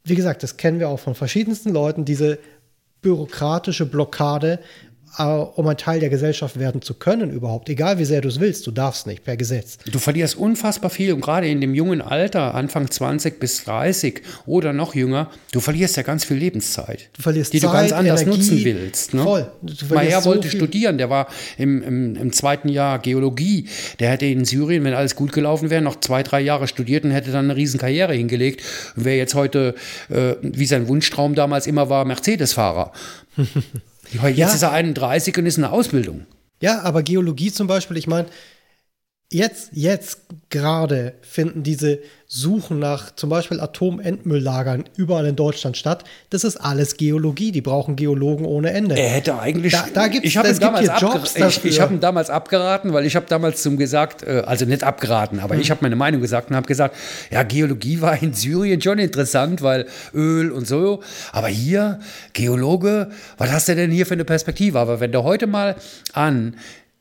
wie 0.03 0.15
gesagt, 0.15 0.43
das 0.43 0.57
kennen 0.57 0.81
wir 0.81 0.89
auch 0.89 0.99
von 0.99 1.15
verschiedensten 1.15 1.71
Leuten, 1.71 2.03
diese 2.03 2.39
bürokratische 3.01 3.85
Blockade, 3.85 4.59
äh, 5.17 5.23
um 5.23 5.67
ein 5.67 5.77
Teil 5.77 5.99
der 5.99 6.09
Gesellschaft 6.09 6.59
werden 6.59 6.81
zu 6.81 6.93
können 6.93 7.31
überhaupt, 7.31 7.69
egal 7.69 7.99
wie 7.99 8.05
sehr 8.05 8.21
du 8.21 8.27
es 8.27 8.39
willst, 8.39 8.67
du 8.67 8.71
darfst 8.71 9.07
nicht 9.07 9.23
per 9.23 9.37
Gesetz. 9.37 9.77
Du 9.91 9.99
verlierst 9.99 10.35
unfassbar 10.35 10.89
viel 10.89 11.13
und 11.13 11.21
gerade 11.21 11.47
in 11.47 11.61
dem 11.61 11.73
jungen 11.73 12.01
Alter, 12.01 12.55
Anfang 12.55 12.89
20 12.89 13.39
bis 13.39 13.63
30 13.65 14.21
oder 14.45 14.73
noch 14.73 14.95
jünger, 14.95 15.29
du 15.51 15.59
verlierst 15.59 15.97
ja 15.97 16.03
ganz 16.03 16.25
viel 16.25 16.37
Lebenszeit. 16.37 17.09
Du 17.13 17.21
verlierst 17.21 17.53
die 17.53 17.59
Zeit, 17.59 17.69
du 17.69 17.73
ganz 17.73 17.91
anders 17.91 18.21
Energie, 18.21 18.37
nutzen 18.37 18.63
willst. 18.63 19.13
Ne? 19.13 19.23
Voll. 19.23 19.51
Mayer 19.89 20.21
so 20.21 20.29
wollte 20.29 20.49
viel. 20.49 20.59
studieren, 20.59 20.97
der 20.97 21.09
war 21.09 21.27
im, 21.57 21.81
im, 21.81 22.15
im, 22.15 22.31
zweiten 22.31 22.69
Jahr 22.69 22.99
Geologie. 22.99 23.67
Der 23.99 24.11
hätte 24.11 24.25
in 24.25 24.45
Syrien, 24.45 24.83
wenn 24.83 24.93
alles 24.93 25.15
gut 25.15 25.33
gelaufen 25.33 25.69
wäre, 25.69 25.81
noch 25.81 25.99
zwei, 25.99 26.23
drei 26.23 26.41
Jahre 26.41 26.67
studiert 26.67 27.03
und 27.03 27.11
hätte 27.11 27.31
dann 27.31 27.45
eine 27.45 27.55
riesen 27.55 27.79
Karriere 27.79 28.13
hingelegt 28.13 28.61
und 28.95 29.05
wäre 29.05 29.17
jetzt 29.17 29.35
heute, 29.35 29.75
äh, 30.09 30.35
wie 30.41 30.65
sein 30.65 30.87
Wunschtraum 30.87 31.35
damals 31.35 31.67
immer 31.67 31.89
war, 31.89 32.05
Mercedes-Fahrer. 32.05 32.91
Jetzt 34.11 34.37
ja. 34.37 34.47
ist 34.47 34.61
er 34.63 34.71
31 34.71 35.37
und 35.37 35.45
ist 35.45 35.57
in 35.57 35.63
der 35.63 35.73
Ausbildung. 35.73 36.25
Ja, 36.61 36.81
aber 36.81 37.03
Geologie 37.03 37.51
zum 37.51 37.67
Beispiel, 37.67 37.97
ich 37.97 38.07
meine, 38.07 38.27
jetzt, 39.31 39.69
jetzt 39.73 40.21
gerade 40.49 41.13
finden 41.21 41.61
diese 41.61 41.99
Suchen 42.25 42.79
nach 42.79 43.15
zum 43.15 43.29
Beispiel 43.29 43.59
Atomendmülllagern 43.59 44.85
überall 44.95 45.25
in 45.25 45.35
Deutschland 45.35 45.77
statt. 45.77 46.03
Das 46.29 46.43
ist 46.43 46.57
alles 46.57 46.97
Geologie. 46.97 47.51
Die 47.51 47.61
brauchen 47.61 47.95
Geologen 47.95 48.45
ohne 48.45 48.71
Ende. 48.71 48.95
Er 48.95 49.09
hätte 49.09 49.39
eigentlich. 49.39 49.73
Da, 49.73 49.85
da 49.93 50.07
gibt's, 50.07 50.27
ich 50.27 50.37
habe 50.37 50.49
ihm, 50.49 50.59
damals 50.59 51.01
Jobs 51.01 51.35
ich, 51.35 51.65
ich 51.65 51.79
hab 51.79 51.91
ihm 51.91 51.99
damals 51.99 52.29
abgeraten, 52.29 52.93
weil 52.93 53.05
ich 53.05 53.15
habe 53.15 53.25
damals 53.27 53.61
zum 53.61 53.77
gesagt, 53.77 54.23
äh, 54.23 54.43
also 54.45 54.65
nicht 54.65 54.83
abgeraten, 54.83 55.39
aber 55.39 55.55
mhm. 55.55 55.61
ich 55.61 55.71
habe 55.71 55.79
meine 55.81 55.95
Meinung 55.95 56.21
gesagt 56.21 56.49
und 56.49 56.55
habe 56.55 56.67
gesagt, 56.67 56.95
ja, 57.31 57.43
Geologie 57.43 58.01
war 58.01 58.21
in 58.21 58.33
Syrien 58.33 58.81
schon 58.81 58.99
interessant, 58.99 59.61
weil 59.61 59.87
Öl 60.13 60.51
und 60.51 60.67
so. 60.67 61.01
Aber 61.31 61.47
hier, 61.47 61.99
Geologe, 62.33 63.09
was 63.37 63.51
hast 63.51 63.67
du 63.67 63.75
denn 63.75 63.91
hier 63.91 64.05
für 64.05 64.13
eine 64.13 64.25
Perspektive? 64.25 64.79
Aber 64.79 64.99
wenn 64.99 65.11
du 65.11 65.23
heute 65.23 65.47
mal 65.47 65.75
an 66.13 66.55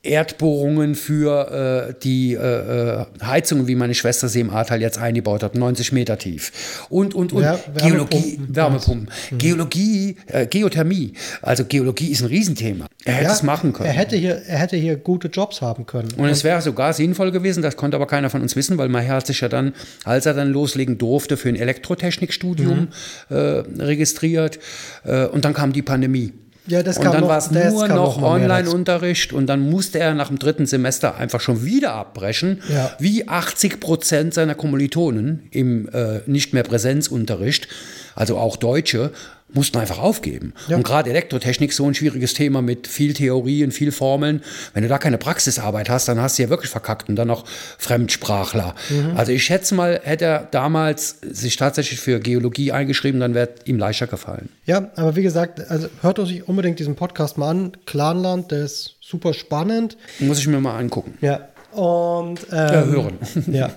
Erdbohrungen 0.09 0.95
für 0.95 1.91
äh, 1.91 1.95
die 2.03 2.35
äh, 2.35 2.39
äh, 2.39 3.05
Heizungen, 3.23 3.69
wie 3.69 3.75
meine 3.75 3.95
Schwester 3.95 4.29
sie 4.29 4.41
im 4.41 4.51
Ahrtal 4.51 4.81
jetzt 4.81 4.99
eingebaut 4.99 5.43
hat, 5.43 5.55
90 5.55 5.93
Meter 5.93 6.19
tief. 6.19 6.87
Und, 6.89 7.15
und, 7.15 7.33
und 7.33 7.43
ja, 7.43 7.59
Geologie, 7.77 8.41
Wärmepumpen. 8.49 9.11
Mhm. 9.31 9.39
Geologie, 9.39 10.17
äh, 10.27 10.47
Geothermie. 10.47 11.13
Also 11.43 11.65
Geologie 11.65 12.11
ist 12.11 12.23
ein 12.23 12.29
Riesenthema. 12.29 12.87
Er 13.05 13.15
hätte 13.15 13.25
ja, 13.27 13.33
es 13.33 13.43
machen 13.43 13.73
können. 13.73 13.89
Er 13.89 13.95
hätte, 13.95 14.17
hier, 14.17 14.43
er 14.47 14.59
hätte 14.59 14.77
hier 14.77 14.97
gute 14.97 15.29
Jobs 15.29 15.61
haben 15.61 15.87
können. 15.87 16.09
Und, 16.17 16.25
und 16.25 16.29
es 16.29 16.45
wäre 16.45 16.63
sogar 16.63 16.93
sinnvoll 16.93 17.31
gewesen, 17.31 17.63
das 17.63 17.77
konnte 17.77 17.97
aber 17.97 18.07
keiner 18.07 18.31
von 18.31 18.43
uns 18.43 18.57
wissen, 18.57 18.79
weil 18.79 18.89
Maher 18.89 19.17
hat 19.17 19.27
sich 19.27 19.41
ja 19.41 19.49
dann, 19.49 19.75
als 20.05 20.27
er 20.27 20.35
dann 20.35 20.51
loslegen 20.51 20.99
durfte, 20.99 21.37
für 21.37 21.49
ein 21.49 21.57
Elektrotechnikstudium 21.57 22.89
mhm. 23.29 23.37
äh, 23.37 23.63
registriert. 23.83 24.59
Äh, 25.05 25.27
und 25.27 25.45
dann 25.45 25.55
kam 25.55 25.73
die 25.73 25.83
Pandemie. 25.83 26.33
Ja, 26.69 26.83
das 26.83 26.99
und 26.99 27.05
dann 27.07 27.27
war 27.27 27.39
es 27.39 27.51
nur 27.51 27.89
noch 27.89 28.23
Online-Unterricht 28.23 29.33
und 29.33 29.47
dann 29.47 29.71
musste 29.71 29.99
er 29.99 30.15
nach 30.15 30.29
dem 30.29 30.39
dritten 30.39 30.67
Semester 30.67 31.17
einfach 31.17 31.41
schon 31.41 31.65
wieder 31.65 31.95
abbrechen, 31.95 32.63
ja. 32.69 32.91
wie 32.99 33.27
80 33.27 33.81
Prozent 33.81 34.35
seiner 34.35 34.55
Kommilitonen 34.55 35.49
im 35.51 35.89
äh, 35.89 36.21
nicht 36.27 36.53
mehr 36.53 36.65
Präsenzunterricht, 36.65 37.69
also 38.15 38.37
auch 38.37 38.57
Deutsche 38.57 39.13
mussten 39.53 39.79
einfach 39.79 39.99
aufgeben. 39.99 40.53
Ja. 40.69 40.77
Und 40.77 40.83
gerade 40.83 41.11
Elektrotechnik 41.11 41.73
so 41.73 41.87
ein 41.87 41.95
schwieriges 41.95 42.35
Thema 42.35 42.63
mit 42.63 42.87
viel 42.87 43.15
Theorie 43.15 43.65
und 43.65 43.73
viel 43.73 43.93
Formeln. 43.93 44.43
Wenn 44.75 44.83
du 44.83 44.89
da 44.89 44.99
keine 44.99 45.19
Praxisarbeit 45.19 45.89
hast, 45.89 46.09
dann 46.09 46.21
hast 46.21 46.39
du 46.39 46.43
ja 46.43 46.49
wirklich 46.49 46.71
verkackt 46.71 47.09
und 47.09 47.17
dann 47.17 47.29
noch 47.29 47.47
Fremdsprachler. 47.79 48.75
Mhm. 48.91 49.17
Also 49.17 49.33
ich 49.33 49.45
schätze 49.45 49.75
mal, 49.75 50.01
hätte 50.03 50.25
er 50.25 50.49
damals 50.51 51.19
sich 51.23 51.57
tatsächlich 51.57 52.01
für 52.01 52.21
Geologie 52.21 52.73
eingeschrieben, 52.73 53.21
dann 53.21 53.35
wäre 53.35 53.51
ihm 53.65 53.79
leichter 53.79 54.07
gefallen. 54.07 54.51
Ja, 54.67 54.91
aber 54.97 55.17
wie 55.17 55.23
gesagt, 55.23 55.71
also 55.71 55.89
hört 56.03 56.19
euch 56.19 56.47
unbedingt 56.47 56.79
diesen 56.79 56.95
Podcast 56.95 57.39
mal 57.39 57.51
an. 57.51 57.73
Clanland, 57.87 58.51
der 58.51 58.65
ist 58.65 58.97
super 59.01 59.33
spannend. 59.33 59.97
Muss 60.19 60.39
ich 60.39 60.47
mir 60.47 60.61
mal 60.61 60.79
angucken. 60.79 61.15
Ja. 61.21 61.49
Und 61.73 62.41
ähm, 62.51 62.57
ja, 62.57 62.85
hören. 62.85 63.19
Ja. 63.53 63.71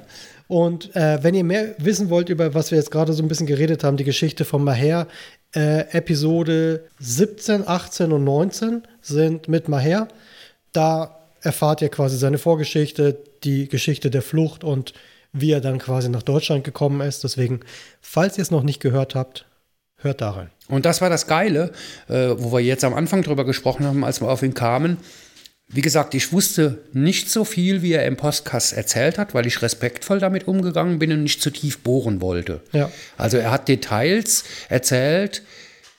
Und 0.47 0.93
äh, 0.97 1.23
wenn 1.23 1.33
ihr 1.33 1.45
mehr 1.45 1.75
wissen 1.77 2.09
wollt 2.09 2.27
über 2.27 2.53
was 2.53 2.71
wir 2.71 2.77
jetzt 2.77 2.91
gerade 2.91 3.13
so 3.13 3.23
ein 3.23 3.29
bisschen 3.29 3.47
geredet 3.47 3.85
haben, 3.85 3.95
die 3.95 4.03
Geschichte 4.03 4.43
von 4.43 4.61
Maher, 4.61 5.07
äh, 5.55 5.81
Episode 5.91 6.85
17, 6.99 7.67
18 7.67 8.11
und 8.11 8.23
19 8.23 8.83
sind 9.01 9.47
mit 9.47 9.67
Maher. 9.67 10.07
Da 10.71 11.17
erfahrt 11.41 11.81
ihr 11.81 11.89
quasi 11.89 12.17
seine 12.17 12.37
Vorgeschichte, 12.37 13.17
die 13.43 13.67
Geschichte 13.67 14.09
der 14.09 14.21
Flucht 14.21 14.63
und 14.63 14.93
wie 15.33 15.51
er 15.51 15.61
dann 15.61 15.79
quasi 15.79 16.09
nach 16.09 16.23
Deutschland 16.23 16.63
gekommen 16.63 17.01
ist. 17.01 17.23
Deswegen, 17.23 17.61
falls 18.01 18.37
ihr 18.37 18.41
es 18.43 18.51
noch 18.51 18.63
nicht 18.63 18.79
gehört 18.79 19.15
habt, 19.15 19.45
hört 19.97 20.21
da 20.21 20.31
rein. 20.31 20.49
Und 20.67 20.85
das 20.85 21.01
war 21.01 21.09
das 21.09 21.27
Geile, 21.27 21.71
äh, 22.07 22.29
wo 22.37 22.51
wir 22.53 22.59
jetzt 22.59 22.83
am 22.83 22.93
Anfang 22.93 23.23
drüber 23.23 23.45
gesprochen 23.45 23.85
haben, 23.85 24.03
als 24.03 24.21
wir 24.21 24.29
auf 24.29 24.43
ihn 24.43 24.53
kamen. 24.53 24.97
Wie 25.73 25.81
gesagt, 25.81 26.13
ich 26.15 26.33
wusste 26.33 26.79
nicht 26.91 27.29
so 27.29 27.45
viel, 27.45 27.81
wie 27.81 27.93
er 27.93 28.05
im 28.05 28.17
Podcast 28.17 28.73
erzählt 28.73 29.17
hat, 29.17 29.33
weil 29.33 29.47
ich 29.47 29.61
respektvoll 29.61 30.19
damit 30.19 30.47
umgegangen 30.47 30.99
bin 30.99 31.13
und 31.13 31.23
nicht 31.23 31.41
zu 31.41 31.49
tief 31.49 31.79
bohren 31.79 32.19
wollte. 32.19 32.61
Ja. 32.73 32.91
Also 33.17 33.37
er 33.37 33.51
hat 33.51 33.69
Details 33.69 34.43
erzählt, 34.67 35.43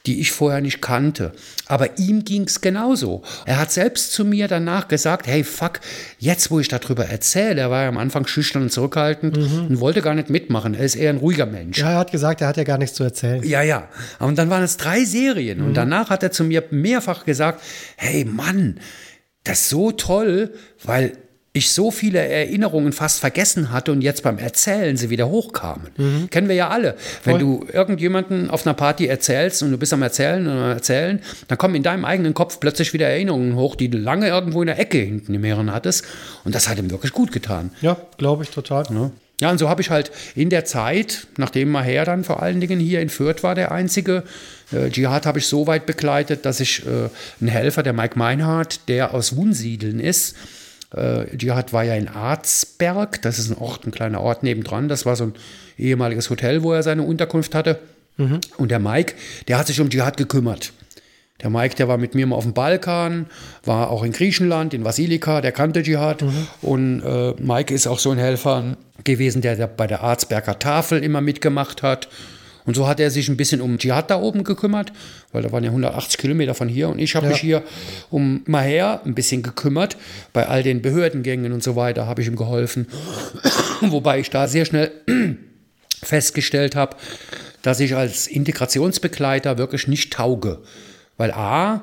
die 0.07 0.21
ich 0.21 0.33
vorher 0.33 0.61
nicht 0.61 0.83
kannte. 0.83 1.33
Aber 1.67 1.99
ihm 1.99 2.25
ging 2.25 2.43
es 2.43 2.61
genauso. 2.61 3.23
Er 3.47 3.59
hat 3.59 3.71
selbst 3.71 4.13
zu 4.13 4.25
mir 4.25 4.49
danach 4.49 4.89
gesagt, 4.89 5.27
hey, 5.27 5.45
fuck, 5.45 5.81
jetzt 6.19 6.51
wo 6.51 6.59
ich 6.59 6.69
darüber 6.69 7.07
erzähle, 7.07 7.61
er 7.61 7.71
war 7.71 7.85
ja 7.85 7.89
am 7.89 7.99
Anfang 7.99 8.27
schüchtern 8.27 8.63
und 8.63 8.73
zurückhaltend 8.73 9.37
mhm. 9.37 9.67
und 9.69 9.81
wollte 9.81 10.03
gar 10.03 10.15
nicht 10.15 10.29
mitmachen. 10.29 10.75
Er 10.75 10.85
ist 10.85 10.97
eher 10.97 11.11
ein 11.11 11.19
ruhiger 11.19 11.47
Mensch. 11.47 11.79
Ja, 11.79 11.93
er 11.93 11.99
hat 11.99 12.11
gesagt, 12.11 12.41
er 12.41 12.49
hat 12.49 12.57
ja 12.57 12.65
gar 12.65 12.79
nichts 12.79 12.97
zu 12.97 13.05
erzählen. 13.05 13.43
Ja, 13.45 13.63
ja. 13.63 13.89
Und 14.19 14.39
dann 14.39 14.51
waren 14.51 14.65
es 14.65 14.77
drei 14.77 15.05
Serien. 15.05 15.61
Mhm. 15.61 15.67
Und 15.67 15.75
danach 15.75 16.11
hat 16.11 16.23
er 16.23 16.33
zu 16.33 16.45
mir 16.45 16.65
mehrfach 16.71 17.25
gesagt, 17.25 17.63
hey, 17.97 18.25
Mann, 18.25 18.81
das 19.45 19.63
ist 19.63 19.69
so 19.71 19.93
toll, 19.93 20.55
weil 20.85 21.17
ich 21.55 21.71
so 21.71 21.91
viele 21.91 22.19
Erinnerungen 22.19 22.93
fast 22.93 23.21
vergessen 23.21 23.71
hatte 23.71 23.93
und 23.93 24.01
jetzt 24.01 24.23
beim 24.23 24.39
Erzählen 24.39 24.97
sie 24.97 25.11
wieder 25.11 25.29
hochkamen. 25.29 25.89
Mhm. 25.99 26.31
Kennen 26.31 26.49
wir 26.49 26.55
ja 26.55 26.69
alle. 26.69 26.97
Wenn 27.25 27.39
du 27.39 27.67
irgendjemanden 27.71 28.49
auf 28.49 28.67
einer 28.67 28.73
Party 28.73 29.07
erzählst 29.07 29.63
und 29.63 29.71
du 29.71 29.77
bist 29.77 29.93
am 29.93 30.01
Erzählen 30.01 30.47
und 30.47 30.53
am 30.53 30.71
Erzählen, 30.71 31.21
dann 31.49 31.59
kommen 31.59 31.75
in 31.75 31.83
deinem 31.83 32.07
eigenen 32.07 32.33
Kopf 32.33 32.59
plötzlich 32.59 32.95
wieder 32.95 33.07
Erinnerungen 33.07 33.55
hoch, 33.55 33.77
die 33.77 33.91
du 33.91 33.99
lange 33.99 34.29
irgendwo 34.29 34.63
in 34.63 34.67
der 34.67 34.79
Ecke 34.79 34.99
hinten 34.99 35.35
im 35.35 35.45
Hirn 35.45 35.75
hattest. 35.75 36.07
Und 36.45 36.55
das 36.55 36.71
hat 36.71 36.79
ihm 36.79 36.91
wirklich 36.91 37.13
gut 37.13 37.33
getan. 37.33 37.71
Ja, 37.83 37.99
glaube 38.17 38.45
ich 38.45 38.51
total. 38.51 38.87
Ja. 38.91 39.11
Ja, 39.43 39.51
und 39.51 39.59
so 39.59 39.69
habe 39.69 39.83
ich 39.83 39.91
halt 39.91 40.13
in 40.37 40.51
der 40.51 40.65
Zeit, 40.65 41.27
nachdem 41.37 41.69
Maher 41.69 42.05
dann 42.05 42.23
vor 42.23 42.41
allen 42.45 42.61
Dingen 42.61 42.79
hier 42.79 43.01
in 43.01 43.09
Fürth 43.09 43.43
war, 43.43 43.57
der 43.57 43.73
einzige, 43.73 44.23
äh, 44.71 44.89
Dschihad 44.89 45.27
habe 45.27 45.41
ich 45.41 45.49
so 45.49 45.67
weit 45.67 45.85
begleitet, 45.85 46.47
dass 46.47 46.61
ich 46.61 46.87
äh, 46.87 47.09
einen 47.41 47.49
Helfer, 47.49 47.83
der 47.83 47.93
Mike 47.93 48.17
Meinhardt, 48.17 48.89
der 48.89 49.13
aus 49.13 49.35
Wunsiedeln 49.35 49.99
ist, 49.99 50.37
äh, 50.95 51.25
Dschihad 51.37 51.73
war 51.73 51.83
ja 51.83 51.97
in 51.97 52.07
Arzberg, 52.07 53.21
das 53.23 53.41
ist 53.41 53.51
ein 53.51 53.59
Ort, 53.59 53.85
ein 53.85 53.91
kleiner 53.91 54.21
Ort 54.21 54.45
nebendran, 54.45 54.89
das 54.89 55.07
war 55.07 55.17
so 55.17 55.25
ein 55.25 55.35
ehemaliges 55.77 56.31
Hotel, 56.31 56.63
wo 56.63 56.73
er 56.73 56.85
seine 56.85 57.03
Unterkunft 57.03 57.57
hatte. 57.57 57.81
Mhm. 58.19 58.41
Und 58.59 58.71
der 58.71 58.79
Mike, 58.79 59.15
der 59.49 59.59
hat 59.59 59.67
sich 59.67 59.81
um 59.81 59.91
Dschihad 59.91 60.17
gekümmert. 60.17 60.73
Der 61.43 61.51
Mike, 61.51 61.75
der 61.75 61.89
war 61.89 61.99
mit 61.99 62.15
mir 62.15 62.27
mal 62.27 62.37
auf 62.37 62.45
dem 62.45 62.53
Balkan, 62.53 63.27
war 63.65 63.91
auch 63.91 64.05
in 64.05 64.13
Griechenland, 64.13 64.75
in 64.75 64.85
Vasilika, 64.85 65.41
der 65.41 65.53
kannte 65.53 65.83
Dschihad. 65.83 66.23
Mhm. 66.23 66.47
Und 66.63 67.01
äh, 67.01 67.35
Mike 67.39 67.75
ist 67.75 67.87
auch 67.87 67.99
so 67.99 68.11
ein 68.11 68.19
Helfer 68.19 68.77
gewesen, 69.05 69.43
der, 69.43 69.57
der 69.57 69.67
bei 69.67 69.87
der 69.87 70.03
Arzberger 70.03 70.59
Tafel 70.59 71.03
immer 71.03 71.21
mitgemacht 71.21 71.83
hat. 71.83 72.09
Und 72.65 72.77
so 72.77 72.87
hat 72.87 73.01
er 73.01 73.11
sich 73.11 73.29
ein 73.29 73.37
bisschen 73.37 73.61
um 73.61 73.79
Dschihad 73.79 74.11
da 74.11 74.21
oben 74.21 74.45
gekümmert, 74.45 74.93
weil 75.33 75.43
da 75.43 75.51
waren 75.51 75.65
ja 75.65 75.71
180 75.71 76.19
Kilometer 76.19 76.55
von 76.55 76.69
hier. 76.69 76.89
Und 76.89 77.01
ich 77.01 77.17
habe 77.17 77.27
ja. 77.27 77.33
mich 77.33 77.41
hier 77.41 77.63
um 78.11 78.43
Maher 78.47 79.01
ein 79.05 79.15
bisschen 79.15 79.43
gekümmert. 79.43 79.97
Bei 80.33 80.47
all 80.47 80.63
den 80.63 80.81
Behördengängen 80.81 81.53
und 81.53 81.63
so 81.63 81.75
weiter 81.75 82.07
habe 82.07 82.23
ich 82.23 82.29
ihm 82.29 82.37
geholfen. 82.37 82.87
Wobei 83.81 84.21
ich 84.21 84.31
da 84.31 84.47
sehr 84.47 84.65
schnell 84.65 84.93
festgestellt 86.03 86.77
habe, 86.77 86.97
dass 87.63 87.81
ich 87.81 87.97
als 87.97 88.29
Integrationsbegleiter 88.29 89.59
wirklich 89.59 89.89
nicht 89.89 90.13
tauge. 90.13 90.61
Weil 91.17 91.33
A, 91.33 91.83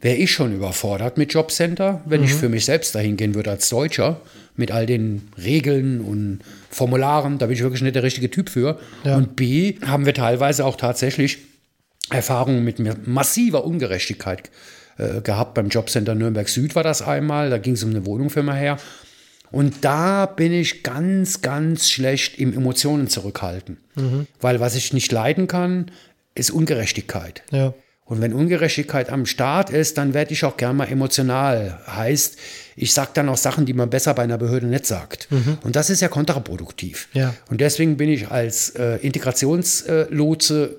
wäre 0.00 0.16
ich 0.16 0.30
schon 0.30 0.54
überfordert 0.54 1.18
mit 1.18 1.32
Jobcenter, 1.32 2.02
wenn 2.04 2.20
mhm. 2.20 2.26
ich 2.26 2.34
für 2.34 2.48
mich 2.48 2.64
selbst 2.64 2.94
dahin 2.94 3.16
gehen 3.16 3.34
würde 3.34 3.50
als 3.50 3.68
Deutscher, 3.68 4.20
mit 4.56 4.70
all 4.70 4.86
den 4.86 5.28
Regeln 5.36 6.00
und 6.00 6.40
Formularen, 6.70 7.38
da 7.38 7.46
bin 7.46 7.54
ich 7.54 7.62
wirklich 7.62 7.82
nicht 7.82 7.96
der 7.96 8.02
richtige 8.02 8.30
Typ 8.30 8.48
für. 8.48 8.78
Ja. 9.04 9.16
Und 9.16 9.36
B, 9.36 9.76
haben 9.84 10.06
wir 10.06 10.14
teilweise 10.14 10.64
auch 10.64 10.76
tatsächlich 10.76 11.38
Erfahrungen 12.10 12.64
mit 12.64 13.06
massiver 13.06 13.64
Ungerechtigkeit 13.64 14.50
äh, 14.98 15.20
gehabt. 15.20 15.54
Beim 15.54 15.68
Jobcenter 15.68 16.14
Nürnberg 16.14 16.48
Süd 16.48 16.74
war 16.74 16.82
das 16.82 17.02
einmal, 17.02 17.50
da 17.50 17.58
ging 17.58 17.74
es 17.74 17.84
um 17.84 17.90
eine 17.90 18.06
Wohnung 18.06 18.30
für 18.30 18.42
mich 18.42 18.54
her. 18.54 18.78
Und 19.50 19.84
da 19.84 20.26
bin 20.26 20.52
ich 20.52 20.82
ganz, 20.82 21.40
ganz 21.40 21.88
schlecht 21.90 22.38
im 22.38 22.52
Emotionen 22.52 23.08
zurückhalten. 23.08 23.78
Mhm. 23.94 24.26
Weil 24.40 24.60
was 24.60 24.74
ich 24.74 24.92
nicht 24.92 25.10
leiden 25.10 25.46
kann, 25.46 25.90
ist 26.34 26.50
Ungerechtigkeit. 26.50 27.42
Ja. 27.50 27.74
Und 28.08 28.22
wenn 28.22 28.32
Ungerechtigkeit 28.32 29.10
am 29.10 29.26
Start 29.26 29.68
ist, 29.68 29.98
dann 29.98 30.14
werde 30.14 30.32
ich 30.32 30.42
auch 30.44 30.56
gern 30.56 30.76
mal 30.76 30.88
emotional. 30.88 31.78
Heißt, 31.86 32.38
ich 32.74 32.94
sage 32.94 33.10
dann 33.12 33.28
auch 33.28 33.36
Sachen, 33.36 33.66
die 33.66 33.74
man 33.74 33.90
besser 33.90 34.14
bei 34.14 34.22
einer 34.22 34.38
Behörde 34.38 34.66
nicht 34.66 34.86
sagt. 34.86 35.30
Mhm. 35.30 35.58
Und 35.62 35.76
das 35.76 35.90
ist 35.90 36.00
ja 36.00 36.08
kontraproduktiv. 36.08 37.08
Ja. 37.12 37.34
Und 37.50 37.60
deswegen 37.60 37.98
bin 37.98 38.08
ich 38.08 38.30
als 38.30 38.70
äh, 38.70 38.96
Integrationslotse 38.96 40.76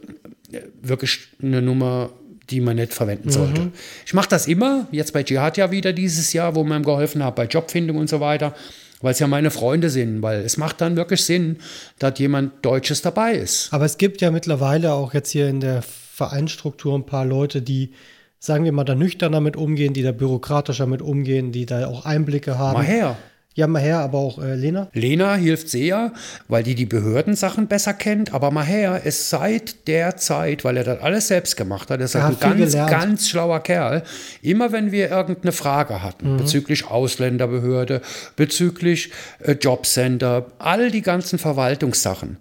äh, 0.51 0.61
wirklich 0.81 1.27
eine 1.41 1.61
Nummer 1.61 2.09
die 2.49 2.61
man 2.61 2.77
nicht 2.77 2.95
verwenden 2.95 3.29
sollte. 3.29 3.61
Mhm. 3.61 3.73
Ich 4.07 4.15
mache 4.15 4.27
das 4.27 4.47
immer, 4.47 4.87
jetzt 4.91 5.13
bei 5.13 5.21
Dschihad 5.21 5.57
ja 5.57 5.69
wieder 5.69 5.93
dieses 5.93 6.33
Jahr, 6.33 6.55
wo 6.55 6.63
man 6.63 6.81
ihm 6.81 6.83
geholfen 6.85 7.23
hat, 7.23 7.35
bei 7.35 7.45
Jobfindung 7.45 7.97
und 7.97 8.09
so 8.09 8.19
weiter, 8.21 8.55
weil 9.01 9.12
es 9.12 9.19
ja 9.19 9.27
meine 9.27 9.51
Freunde 9.51 9.89
sind, 9.89 10.21
weil 10.21 10.41
es 10.41 10.57
macht 10.57 10.81
dann 10.81 10.95
wirklich 10.95 11.23
Sinn, 11.23 11.57
dass 11.99 12.19
jemand 12.19 12.65
Deutsches 12.65 13.01
dabei 13.01 13.33
ist. 13.33 13.71
Aber 13.71 13.85
es 13.85 13.97
gibt 13.97 14.21
ja 14.21 14.31
mittlerweile 14.31 14.93
auch 14.93 15.13
jetzt 15.13 15.31
hier 15.31 15.47
in 15.47 15.59
der 15.59 15.81
Vereinsstruktur 15.81 16.95
ein 16.97 17.05
paar 17.05 17.25
Leute, 17.25 17.62
die 17.62 17.91
sagen 18.39 18.63
wir 18.63 18.71
mal, 18.71 18.85
da 18.85 18.95
nüchterner 18.95 19.41
mit 19.41 19.57
umgehen, 19.57 19.93
die 19.93 20.01
da 20.01 20.12
bürokratischer 20.12 20.85
mit 20.85 21.01
umgehen, 21.01 21.51
die 21.51 21.65
da 21.65 21.88
auch 21.88 22.05
Einblicke 22.05 22.57
haben. 22.57 22.73
Mal 22.73 22.85
her. 22.85 23.17
Ja, 23.60 23.67
mal 23.67 23.82
her, 23.82 24.00
aber 24.00 24.19
auch 24.19 24.41
äh, 24.41 24.56
Lena. 24.56 24.88
Lena 24.93 25.36
hilft 25.36 25.69
sehr, 25.69 26.13
weil 26.48 26.63
die 26.63 26.76
die 26.76 26.86
Behördensachen 26.86 27.67
besser 27.67 27.93
kennt. 27.93 28.34
Aber 28.34 28.52
mal 28.52 28.63
her 28.63 29.02
ist 29.04 29.30
seit 29.30 29.86
der 29.89 30.15
Zeit, 30.15 30.63
weil 30.63 30.78
er 30.78 30.86
das 30.86 31.02
alles 31.02 31.28
selbst 31.28 31.58
gemacht 31.58 31.89
hat, 31.89 32.00
er 32.00 32.06
ist 32.06 32.15
ein 32.15 32.38
ganz, 32.39 32.72
gelernt. 32.72 32.89
ganz 32.89 33.28
schlauer 33.28 33.60
Kerl. 33.60 34.04
Immer 34.41 34.72
wenn 34.72 34.93
wir 34.93 35.10
irgendeine 35.10 35.52
Frage 35.52 36.02
hatten 36.02 36.32
mhm. 36.34 36.38
bezüglich 36.38 36.88
Ausländerbehörde, 36.88 38.02
bezüglich 38.38 39.12
äh, 39.39 39.52
Jobcenter, 39.52 40.45
all 40.58 40.89
die 40.89 41.02
ganzen 41.02 41.38
Verwaltungssachen, 41.38 42.38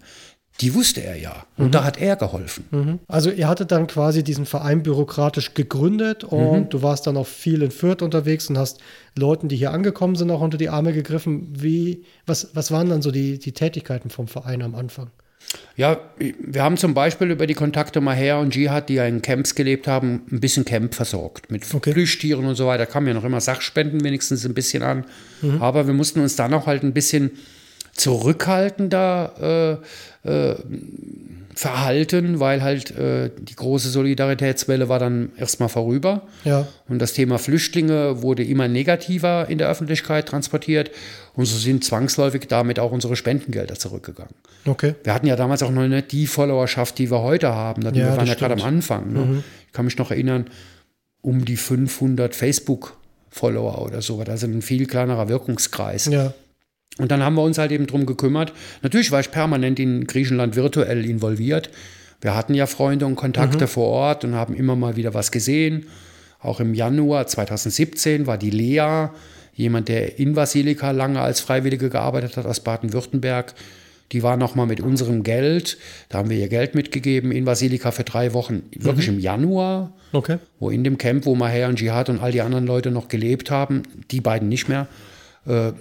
die 0.61 0.73
wusste 0.73 1.01
er 1.01 1.15
ja. 1.15 1.45
Und 1.57 1.67
mhm. 1.67 1.71
da 1.71 1.83
hat 1.83 1.99
er 1.99 2.15
geholfen. 2.15 2.65
Mhm. 2.71 2.99
Also 3.07 3.31
ihr 3.31 3.47
hattet 3.47 3.71
dann 3.71 3.87
quasi 3.87 4.23
diesen 4.23 4.45
Verein 4.45 4.83
bürokratisch 4.83 5.53
gegründet 5.53 6.23
und 6.23 6.51
mhm. 6.51 6.69
du 6.69 6.81
warst 6.81 7.07
dann 7.07 7.17
auch 7.17 7.27
viel 7.27 7.61
in 7.61 7.71
Fürth 7.71 8.01
unterwegs 8.01 8.49
und 8.49 8.57
hast 8.57 8.79
Leuten, 9.17 9.47
die 9.47 9.55
hier 9.55 9.71
angekommen 9.71 10.15
sind, 10.15 10.31
auch 10.31 10.41
unter 10.41 10.57
die 10.57 10.69
Arme 10.69 10.93
gegriffen. 10.93 11.53
Wie, 11.57 12.03
was, 12.25 12.49
was 12.53 12.71
waren 12.71 12.89
dann 12.89 13.01
so 13.01 13.11
die, 13.11 13.39
die 13.39 13.53
Tätigkeiten 13.53 14.09
vom 14.09 14.27
Verein 14.27 14.61
am 14.61 14.75
Anfang? 14.75 15.11
Ja, 15.75 15.99
wir 16.17 16.61
haben 16.61 16.77
zum 16.77 16.93
Beispiel 16.93 17.31
über 17.31 17.47
die 17.47 17.53
Kontakte 17.53 18.01
Maher 18.01 18.39
und 18.39 18.55
Jihad, 18.55 18.89
die 18.89 18.95
ja 18.95 19.05
in 19.05 19.21
Camps 19.21 19.55
gelebt 19.55 19.87
haben, 19.87 20.23
ein 20.31 20.39
bisschen 20.39 20.65
Camp 20.65 20.93
versorgt. 20.93 21.49
Mit 21.49 21.63
okay. 21.73 21.93
Plüschtieren 21.93 22.45
und 22.45 22.55
so 22.55 22.67
weiter. 22.67 22.85
Da 22.85 22.91
kamen 22.91 23.07
ja 23.07 23.13
noch 23.13 23.23
immer 23.23 23.41
Sachspenden 23.41 24.03
wenigstens 24.03 24.45
ein 24.45 24.53
bisschen 24.53 24.83
an. 24.83 25.05
Mhm. 25.41 25.61
Aber 25.61 25.87
wir 25.87 25.93
mussten 25.93 26.19
uns 26.19 26.35
dann 26.35 26.53
auch 26.53 26.67
halt 26.67 26.83
ein 26.83 26.93
bisschen 26.93 27.31
zurückhaltender 27.99 29.79
äh, 30.23 30.29
äh, 30.29 30.55
verhalten, 31.59 32.39
weil 32.39 32.63
halt 32.63 32.91
äh, 32.97 33.31
die 33.37 33.55
große 33.55 33.89
Solidaritätswelle 33.89 34.87
war 34.87 34.97
dann 34.97 35.33
erstmal 35.35 35.67
vorüber. 35.67 36.21
Ja. 36.45 36.65
Und 36.87 36.99
das 36.99 37.11
Thema 37.11 37.37
Flüchtlinge 37.37 38.21
wurde 38.21 38.45
immer 38.45 38.69
negativer 38.69 39.49
in 39.49 39.57
der 39.57 39.67
Öffentlichkeit 39.67 40.27
transportiert. 40.29 40.91
Und 41.33 41.45
so 41.45 41.57
sind 41.57 41.83
zwangsläufig 41.83 42.47
damit 42.47 42.79
auch 42.79 42.93
unsere 42.93 43.17
Spendengelder 43.17 43.75
zurückgegangen. 43.75 44.33
Okay. 44.65 44.95
Wir 45.03 45.13
hatten 45.13 45.27
ja 45.27 45.35
damals 45.35 45.61
auch 45.61 45.71
noch 45.71 45.85
nicht 45.85 46.13
die 46.13 46.27
Followerschaft, 46.27 46.97
die 46.97 47.11
wir 47.11 47.21
heute 47.21 47.53
haben. 47.53 47.81
Ja, 47.81 47.93
wir 47.93 48.07
waren 48.15 48.27
ja 48.27 48.35
gerade 48.35 48.53
am 48.53 48.61
Anfang. 48.61 49.11
Ne? 49.11 49.19
Mhm. 49.19 49.43
Ich 49.67 49.73
kann 49.73 49.83
mich 49.83 49.97
noch 49.97 50.11
erinnern, 50.11 50.45
um 51.21 51.43
die 51.43 51.57
500 51.57 52.35
Facebook-Follower 52.35 53.81
oder 53.81 54.01
so. 54.01 54.23
Das 54.23 54.43
ist 54.43 54.49
ein 54.49 54.61
viel 54.61 54.85
kleinerer 54.85 55.27
Wirkungskreis. 55.27 56.05
Ja. 56.05 56.33
Und 56.97 57.11
dann 57.11 57.23
haben 57.23 57.35
wir 57.35 57.43
uns 57.43 57.57
halt 57.57 57.71
eben 57.71 57.87
drum 57.87 58.05
gekümmert. 58.05 58.53
Natürlich 58.81 59.11
war 59.11 59.19
ich 59.19 59.31
permanent 59.31 59.79
in 59.79 60.05
Griechenland 60.05 60.55
virtuell 60.55 61.05
involviert. 61.05 61.69
Wir 62.21 62.35
hatten 62.35 62.53
ja 62.53 62.65
Freunde 62.65 63.05
und 63.05 63.15
Kontakte 63.15 63.65
mhm. 63.65 63.69
vor 63.69 63.87
Ort 63.87 64.23
und 64.25 64.35
haben 64.35 64.53
immer 64.53 64.75
mal 64.75 64.95
wieder 64.95 65.13
was 65.13 65.31
gesehen. 65.31 65.85
Auch 66.41 66.59
im 66.59 66.73
Januar 66.73 67.27
2017 67.27 68.27
war 68.27 68.37
die 68.37 68.49
Lea, 68.49 69.09
jemand, 69.53 69.89
der 69.89 70.19
in 70.19 70.35
Vasilika 70.35 70.91
lange 70.91 71.19
als 71.19 71.41
Freiwillige 71.41 71.89
gearbeitet 71.89 72.37
hat 72.37 72.45
aus 72.45 72.61
Baden-Württemberg. 72.61 73.53
Die 74.11 74.23
war 74.23 74.37
noch 74.37 74.55
mal 74.55 74.65
mit 74.65 74.79
unserem 74.79 75.21
Geld, 75.21 75.77
da 76.07 76.17
haben 76.17 76.29
wir 76.29 76.37
ihr 76.37 76.47
Geld 76.47 76.73
mitgegeben 76.73 77.31
in 77.31 77.45
Vasilika 77.45 77.91
für 77.91 78.03
drei 78.03 78.33
Wochen, 78.33 78.63
wirklich 78.75 79.07
mhm. 79.07 79.15
im 79.15 79.19
Januar, 79.19 79.93
okay. 80.13 80.37
wo 80.59 80.71
in 80.71 80.83
dem 80.83 80.97
Camp, 80.97 81.25
wo 81.25 81.35
Maher 81.35 81.67
und 81.67 81.77
Dschihad 81.77 82.09
und 82.09 82.19
all 82.19 82.31
die 82.31 82.41
anderen 82.41 82.65
Leute 82.65 82.89
noch 82.89 83.07
gelebt 83.07 83.51
haben, 83.51 83.83
die 84.09 84.21
beiden 84.21 84.49
nicht 84.49 84.67
mehr, 84.67 84.87
äh, 85.45 85.73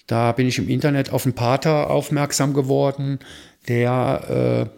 Da 0.06 0.30
bin 0.32 0.46
ich 0.46 0.58
im 0.58 0.68
Internet 0.68 1.10
auf 1.12 1.24
einen 1.24 1.34
Pater 1.34 1.90
aufmerksam 1.90 2.54
geworden, 2.54 3.18
der 3.66 4.68
äh, 4.68 4.70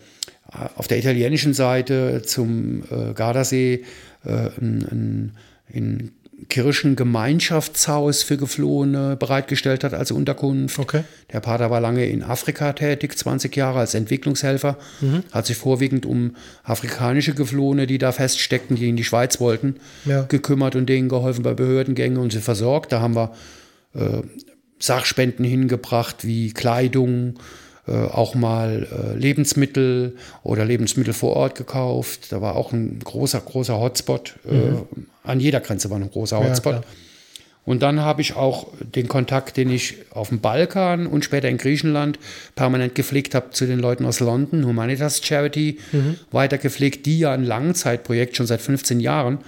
auf 0.76 0.88
der 0.88 0.98
italienischen 0.98 1.52
Seite 1.52 2.22
zum 2.22 2.84
äh, 2.90 3.12
Gardasee 3.12 3.84
äh, 4.24 4.48
in, 4.58 5.32
in 5.68 6.12
Kirchengemeinschaftshaus 6.48 8.22
für 8.22 8.36
Geflohene 8.36 9.16
bereitgestellt 9.16 9.84
hat 9.84 9.94
als 9.94 10.10
Unterkunft. 10.10 10.78
Okay. 10.78 11.04
Der 11.32 11.40
Pater 11.40 11.70
war 11.70 11.80
lange 11.80 12.06
in 12.06 12.22
Afrika 12.22 12.72
tätig, 12.72 13.16
20 13.16 13.54
Jahre 13.54 13.80
als 13.80 13.94
Entwicklungshelfer, 13.94 14.78
mhm. 15.00 15.24
hat 15.32 15.46
sich 15.46 15.56
vorwiegend 15.56 16.06
um 16.06 16.36
afrikanische 16.64 17.34
Geflohene, 17.34 17.86
die 17.86 17.98
da 17.98 18.12
feststeckten, 18.12 18.76
die 18.76 18.88
in 18.88 18.96
die 18.96 19.04
Schweiz 19.04 19.40
wollten, 19.40 19.76
ja. 20.04 20.22
gekümmert 20.22 20.76
und 20.76 20.86
denen 20.86 21.08
geholfen 21.08 21.42
bei 21.42 21.54
Behördengängen 21.54 22.18
und 22.18 22.32
sie 22.32 22.40
versorgt. 22.40 22.92
Da 22.92 23.00
haben 23.00 23.16
wir 23.16 23.32
äh, 23.94 24.22
Sachspenden 24.78 25.44
hingebracht 25.44 26.24
wie 26.24 26.52
Kleidung, 26.52 27.34
auch 27.92 28.34
mal 28.34 28.86
äh, 28.90 29.18
Lebensmittel 29.18 30.16
oder 30.42 30.64
Lebensmittel 30.64 31.14
vor 31.14 31.34
Ort 31.36 31.56
gekauft. 31.56 32.30
Da 32.30 32.40
war 32.40 32.56
auch 32.56 32.72
ein 32.72 33.00
großer, 33.02 33.40
großer 33.40 33.78
Hotspot. 33.78 34.34
Äh, 34.48 34.54
mhm. 34.54 35.06
an 35.24 35.40
jeder 35.40 35.60
Grenze 35.60 35.90
war 35.90 35.98
ein 35.98 36.10
großer 36.10 36.38
Hotspot. 36.38 36.74
Ja, 36.74 36.82
und 37.64 37.82
dann 37.82 38.00
habe 38.00 38.22
ich 38.22 38.36
auch 38.36 38.68
den 38.80 39.06
Kontakt, 39.06 39.56
den 39.56 39.70
ich 39.70 39.96
auf 40.10 40.30
dem 40.30 40.40
Balkan 40.40 41.06
und 41.06 41.24
später 41.24 41.48
in 41.48 41.58
Griechenland 41.58 42.18
permanent 42.54 42.94
gepflegt 42.94 43.34
habe 43.34 43.50
zu 43.50 43.66
den 43.66 43.78
Leuten 43.78 44.06
aus 44.06 44.20
London, 44.20 44.66
Humanitas 44.66 45.24
Charity, 45.24 45.78
mhm. 45.92 46.16
weiter 46.30 46.58
gepflegt, 46.58 47.06
die 47.06 47.18
ja 47.20 47.32
ein 47.32 47.44
Langzeitprojekt 47.44 48.36
schon 48.36 48.46
seit 48.46 48.60
15 48.60 48.98
Jahren 48.98 49.38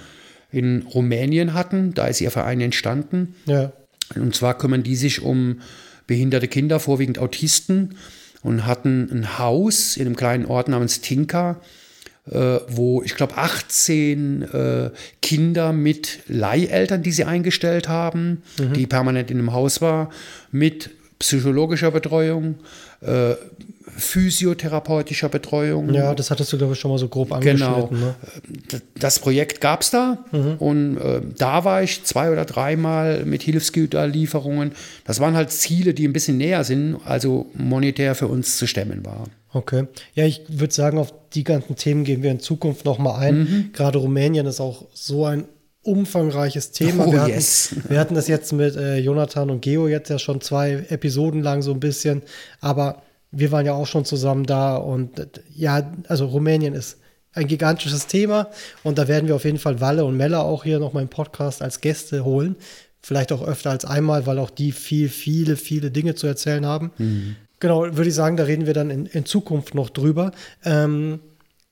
in 0.52 0.82
Rumänien 0.82 1.54
hatten. 1.54 1.94
Da 1.94 2.06
ist 2.06 2.20
ihr 2.20 2.30
Verein 2.30 2.60
entstanden. 2.60 3.34
Ja. 3.46 3.72
Und 4.14 4.36
zwar 4.36 4.58
kümmern 4.58 4.82
die 4.82 4.96
sich 4.96 5.22
um 5.22 5.60
behinderte 6.06 6.48
Kinder, 6.48 6.80
vorwiegend 6.80 7.18
Autisten 7.18 7.96
und 8.42 8.66
hatten 8.66 9.08
ein 9.10 9.38
Haus 9.38 9.96
in 9.96 10.06
einem 10.06 10.16
kleinen 10.16 10.46
Ort 10.46 10.68
namens 10.68 11.00
Tinka, 11.00 11.60
äh, 12.30 12.58
wo 12.68 13.02
ich 13.02 13.14
glaube 13.14 13.36
18 13.36 14.42
äh, 14.42 14.90
Kinder 15.20 15.72
mit 15.72 16.20
Leiheltern, 16.28 17.02
die 17.02 17.12
sie 17.12 17.24
eingestellt 17.24 17.88
haben, 17.88 18.42
mhm. 18.58 18.74
die 18.74 18.86
permanent 18.86 19.30
in 19.30 19.38
einem 19.38 19.52
Haus 19.52 19.80
war, 19.80 20.10
mit 20.50 20.90
psychologischer 21.18 21.90
Betreuung, 21.90 22.56
äh, 23.00 23.34
physiotherapeutischer 23.96 25.28
Betreuung. 25.28 25.92
Ja, 25.92 26.14
das 26.14 26.30
hattest 26.30 26.52
du, 26.52 26.58
glaube 26.58 26.72
ich, 26.74 26.80
schon 26.80 26.90
mal 26.90 26.98
so 26.98 27.08
grob 27.08 27.28
Genau. 27.40 27.86
angeschnitten. 27.86 28.00
Ne? 28.00 28.14
Das 28.98 29.18
Projekt 29.18 29.60
gab 29.60 29.82
es 29.82 29.90
da 29.90 30.24
und 30.58 30.96
äh, 30.98 31.20
da 31.38 31.64
war 31.64 31.82
ich 31.82 32.04
zwei 32.04 32.30
oder 32.30 32.44
dreimal 32.44 33.24
mit 33.24 33.42
Hilfsgüterlieferungen. 33.42 34.72
Das 35.04 35.20
waren 35.20 35.34
halt 35.34 35.50
Ziele, 35.50 35.94
die 35.94 36.06
ein 36.06 36.12
bisschen 36.12 36.38
näher 36.38 36.64
sind, 36.64 36.96
also 37.04 37.46
monetär 37.54 38.14
für 38.14 38.28
uns 38.28 38.56
zu 38.56 38.66
stemmen 38.66 39.04
waren. 39.04 39.30
Okay. 39.52 39.86
Ja, 40.14 40.24
ich 40.24 40.42
würde 40.48 40.72
sagen, 40.72 40.98
auf 40.98 41.12
die 41.34 41.44
ganzen 41.44 41.76
Themen 41.76 42.04
gehen 42.04 42.22
wir 42.22 42.30
in 42.30 42.40
Zukunft 42.40 42.84
nochmal 42.84 43.20
ein. 43.20 43.38
Mhm. 43.38 43.70
Gerade 43.72 43.98
Rumänien 43.98 44.46
ist 44.46 44.60
auch 44.60 44.86
so 44.94 45.26
ein 45.26 45.44
umfangreiches 45.82 46.70
Thema. 46.70 47.06
Oh, 47.08 47.12
wir, 47.12 47.20
hatten, 47.22 47.32
yes. 47.32 47.74
wir 47.88 47.98
hatten 47.98 48.14
das 48.14 48.28
jetzt 48.28 48.52
mit 48.52 48.76
äh, 48.76 48.98
Jonathan 48.98 49.50
und 49.50 49.60
Geo 49.60 49.88
jetzt 49.88 50.08
ja 50.08 50.18
schon 50.18 50.40
zwei 50.40 50.84
Episoden 50.88 51.42
lang 51.42 51.60
so 51.60 51.72
ein 51.72 51.80
bisschen, 51.80 52.22
aber 52.60 53.02
wir 53.32 53.50
waren 53.50 53.66
ja 53.66 53.72
auch 53.72 53.86
schon 53.86 54.04
zusammen 54.04 54.44
da 54.44 54.76
und 54.76 55.28
ja, 55.54 55.90
also 56.06 56.26
Rumänien 56.26 56.74
ist 56.74 56.98
ein 57.34 57.46
gigantisches 57.46 58.06
Thema 58.06 58.48
und 58.82 58.98
da 58.98 59.08
werden 59.08 59.26
wir 59.26 59.34
auf 59.34 59.44
jeden 59.44 59.58
Fall 59.58 59.80
Walle 59.80 60.04
und 60.04 60.16
Mella 60.16 60.42
auch 60.42 60.64
hier 60.64 60.78
nochmal 60.78 61.02
im 61.02 61.08
Podcast 61.08 61.62
als 61.62 61.80
Gäste 61.80 62.24
holen. 62.24 62.56
Vielleicht 63.00 63.32
auch 63.32 63.42
öfter 63.42 63.70
als 63.70 63.84
einmal, 63.84 64.26
weil 64.26 64.38
auch 64.38 64.50
die 64.50 64.70
viel, 64.70 65.08
viele, 65.08 65.56
viele 65.56 65.90
Dinge 65.90 66.14
zu 66.14 66.26
erzählen 66.26 66.64
haben. 66.64 66.92
Genau, 67.58 67.82
würde 67.82 68.08
ich 68.08 68.14
sagen, 68.14 68.36
da 68.36 68.44
reden 68.44 68.66
wir 68.66 68.74
dann 68.74 68.90
in, 68.90 69.06
in 69.06 69.24
Zukunft 69.24 69.74
noch 69.74 69.90
drüber. 69.90 70.32
Ähm, 70.64 71.20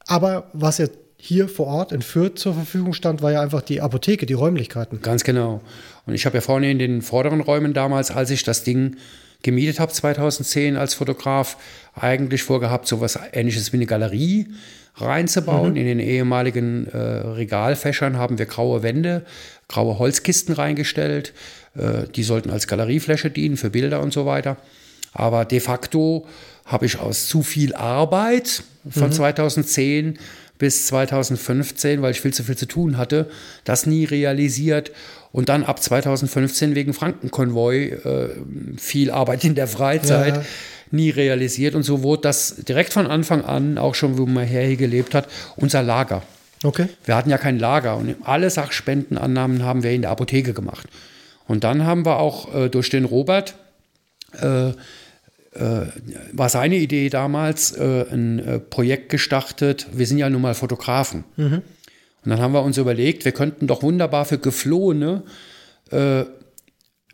aber 0.07 0.49
was 0.55 0.79
jetzt 0.79 0.99
hier 1.17 1.49
vor 1.49 1.67
Ort 1.67 1.93
in 1.93 2.03
Fürth 2.03 2.39
zur 2.39 2.55
Verfügung 2.55 2.95
stand, 2.95 3.23
war 3.23 3.31
ja 3.31 3.43
einfach 3.43 3.63
die 3.63 3.81
Apotheke, 3.81 4.25
die 4.25 4.33
Räumlichkeiten. 4.33 5.03
Ganz 5.03 5.23
genau. 5.23 5.61
Und 6.07 6.15
ich 6.15 6.27
habe 6.27 6.39
ja 6.39 6.41
vorne 6.41 6.71
in 6.71 6.79
den 6.79 7.03
vorderen 7.03 7.41
Räumen 7.41 7.75
damals, 7.75 8.11
als 8.11 8.31
ich 8.31 8.43
das 8.43 8.65
Ding 8.65 8.97
gemietet 9.43 9.81
habe, 9.81 9.93
2010 9.93 10.77
als 10.77 10.95
Fotograf, 10.95 11.57
eigentlich 11.95 12.43
vorgehabt, 12.43 12.87
sowas 12.87 13.19
ähnliches 13.33 13.73
wie 13.73 13.79
eine 13.79 13.87
Galerie 13.87 14.49
reinzubauen. 14.97 15.77
In 15.77 15.87
den 15.87 16.01
ehemaligen 16.01 16.87
äh, 16.87 16.97
Regalfächern 16.99 18.17
haben 18.17 18.39
wir 18.39 18.47
graue 18.47 18.83
Wände, 18.83 19.25
graue 19.69 19.99
Holzkisten 19.99 20.55
reingestellt. 20.55 21.33
Äh, 21.75 22.09
die 22.15 22.23
sollten 22.23 22.51
als 22.51 22.67
Galeriefläche 22.67 23.31
dienen 23.31 23.57
für 23.57 23.71
Bilder 23.71 24.01
und 24.01 24.13
so 24.13 24.27
weiter. 24.27 24.57
Aber 25.13 25.45
de 25.45 25.61
facto 25.61 26.27
habe 26.65 26.87
ich 26.87 26.99
aus 26.99 27.27
zu 27.27 27.43
viel 27.43 27.75
Arbeit 27.75 28.63
von 28.89 29.11
2010 29.11 30.19
bis 30.59 30.87
2015, 30.87 32.03
weil 32.03 32.13
ich 32.13 32.21
viel 32.21 32.35
zu 32.35 32.45
viel 32.45 32.57
zu 32.57 32.67
tun 32.67 32.97
hatte, 32.97 33.29
das 33.65 33.87
nie 33.87 34.05
realisiert. 34.05 34.93
Und 35.33 35.49
dann 35.49 35.63
ab 35.65 35.81
2015 35.83 36.75
wegen 36.75 36.93
Frankenkonvoi 36.93 37.85
äh, 37.89 38.29
viel 38.79 39.11
Arbeit 39.11 39.45
in 39.45 39.55
der 39.55 39.69
Freizeit 39.69 40.37
Ja. 40.37 40.43
nie 40.91 41.11
realisiert. 41.11 41.75
Und 41.77 41.85
so 41.85 42.03
wurde 42.03 42.23
das 42.23 42.57
direkt 42.57 42.93
von 42.93 43.07
Anfang 43.07 43.45
an, 43.45 43.79
auch 43.79 43.95
schon, 43.95 44.19
wo 44.19 44.27
man 44.27 44.45
her 44.47 44.67
hier 44.67 44.77
gelebt 44.77 45.15
hat, 45.15 45.29
unser 45.57 45.83
Lager. 45.83 46.23
Okay. 46.65 46.89
Wir 47.05 47.15
hatten 47.17 47.31
ja 47.31 47.39
kein 47.39 47.59
Lager 47.59 47.97
und 47.97 48.17
alle 48.25 48.51
Sachspendenannahmen 48.51 49.63
haben 49.65 49.83
wir 49.83 49.93
in 49.93 50.03
der 50.03 50.11
Apotheke 50.11 50.53
gemacht. 50.53 50.87
Und 51.47 51.65
dann 51.65 51.85
haben 51.87 52.05
wir 52.05 52.19
auch 52.19 52.55
äh, 52.55 52.69
durch 52.69 52.91
den 52.91 53.05
Robert, 53.05 53.55
äh, 54.43 54.69
äh, 54.71 54.73
war 56.33 56.49
seine 56.49 56.77
Idee 56.77 57.09
damals, 57.09 57.73
äh, 57.73 58.05
ein 58.13 58.39
äh, 58.41 58.59
Projekt 58.59 59.09
gestartet. 59.09 59.87
Wir 59.93 60.07
sind 60.07 60.19
ja 60.19 60.29
nun 60.29 60.43
mal 60.43 60.55
Fotografen. 60.55 61.25
Und 62.25 62.31
dann 62.31 62.41
haben 62.41 62.53
wir 62.53 62.63
uns 62.63 62.77
überlegt, 62.77 63.25
wir 63.25 63.33
könnten 63.33 63.67
doch 63.67 63.83
wunderbar 63.83 64.25
für 64.25 64.39
Geflohene 64.39 65.23
äh, 65.91 66.25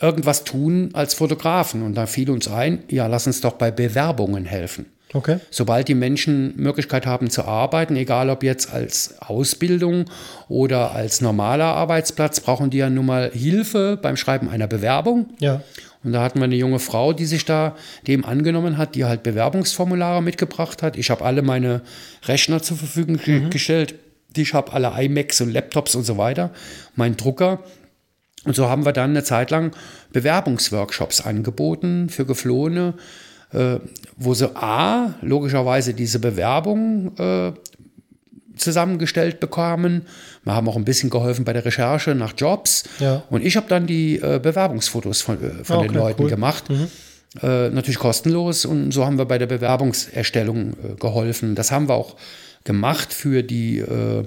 irgendwas 0.01 0.45
tun 0.45 0.91
als 0.93 1.15
Fotografen. 1.15 1.83
Und 1.83 1.95
da 1.95 2.07
fiel 2.07 2.31
uns 2.31 2.49
ein, 2.49 2.83
ja, 2.89 3.07
lass 3.07 3.27
uns 3.27 3.41
doch 3.41 3.53
bei 3.53 3.71
Bewerbungen 3.71 4.45
helfen. 4.45 4.87
Okay. 5.13 5.39
Sobald 5.51 5.89
die 5.89 5.95
Menschen 5.95 6.55
Möglichkeit 6.57 7.07
haben 7.07 7.31
zu 7.31 7.45
arbeiten, 7.45 7.97
egal 7.97 8.29
ob 8.29 8.43
jetzt 8.43 8.73
als 8.73 9.21
Ausbildung 9.21 10.07
oder 10.49 10.93
als 10.93 11.21
normaler 11.21 11.67
Arbeitsplatz, 11.67 12.41
brauchen 12.41 12.71
die 12.71 12.79
ja 12.79 12.91
nun 12.91 13.07
mal 13.07 13.31
Hilfe 13.33 13.99
beim 14.01 14.17
Schreiben 14.17 14.49
einer 14.49 14.67
Bewerbung. 14.67 15.31
Ja. 15.39 15.63
Und 16.03 16.13
da 16.13 16.23
hatten 16.23 16.39
wir 16.39 16.45
eine 16.45 16.57
junge 16.57 16.81
Frau, 16.81 17.13
die 17.13 17.25
sich 17.25 17.45
da 17.45 17.77
dem 18.07 18.25
angenommen 18.25 18.79
hat, 18.79 18.95
die 18.95 19.05
halt 19.05 19.23
Bewerbungsformulare 19.23 20.23
mitgebracht 20.23 20.83
hat. 20.83 20.97
Ich 20.97 21.11
habe 21.11 21.25
alle 21.25 21.43
meine 21.43 21.83
Rechner 22.27 22.63
zur 22.63 22.77
Verfügung 22.77 23.17
ge 23.17 23.49
gestellt. 23.49 23.95
Ich 24.39 24.55
habe 24.55 24.73
alle 24.73 24.93
iMacs 25.03 25.41
und 25.41 25.53
Laptops 25.53 25.95
und 25.95 26.05
so 26.05 26.17
weiter, 26.19 26.51
mein 26.95 27.17
Drucker. 27.17 27.61
Und 28.45 28.55
so 28.55 28.69
haben 28.69 28.85
wir 28.85 28.93
dann 28.93 29.11
eine 29.11 29.25
Zeit 29.25 29.51
lang 29.51 29.73
Bewerbungsworkshops 30.13 31.21
angeboten 31.21 32.09
für 32.09 32.25
Geflohene, 32.25 32.95
äh, 33.53 33.77
wo 34.17 34.35
sie 34.35 34.55
A, 34.57 35.15
logischerweise 35.21 35.95
diese 35.95 36.21
Bewerbung 36.21 37.17
äh, 37.19 37.53
zusammengestellt 38.57 39.41
bekamen. 39.41 40.03
Wir 40.45 40.55
haben 40.55 40.69
auch 40.69 40.77
ein 40.77 40.85
bisschen 40.85 41.11
geholfen 41.11 41.45
bei 41.45 41.53
der 41.53 41.65
Recherche 41.65 42.15
nach 42.15 42.35
Jobs. 42.37 42.85
Ja. 43.01 43.23
Und 43.31 43.45
ich 43.45 43.57
habe 43.57 43.67
dann 43.69 43.87
die 43.87 44.17
äh, 44.17 44.39
Bewerbungsfotos 44.43 45.23
von, 45.23 45.43
äh, 45.43 45.65
von 45.65 45.79
Ah, 45.79 45.83
den 45.83 45.91
okay, 45.91 45.99
Leuten 45.99 46.23
cool. 46.23 46.31
gemacht. 46.31 46.65
Äh, 47.43 47.69
natürlich 47.71 47.99
kostenlos. 47.99 48.65
Und 48.65 48.93
so 48.93 49.05
haben 49.05 49.19
wir 49.19 49.27
bei 49.27 49.39
der 49.39 49.47
Bewerbungserstellung 49.47 50.73
äh, 50.73 50.95
geholfen. 50.99 51.55
Das 51.55 51.71
haben 51.71 51.89
wir 51.89 51.95
auch 51.95 52.17
gemacht 52.67 53.15
für, 53.15 53.43
die, 53.43 53.79
äh, 53.79 54.25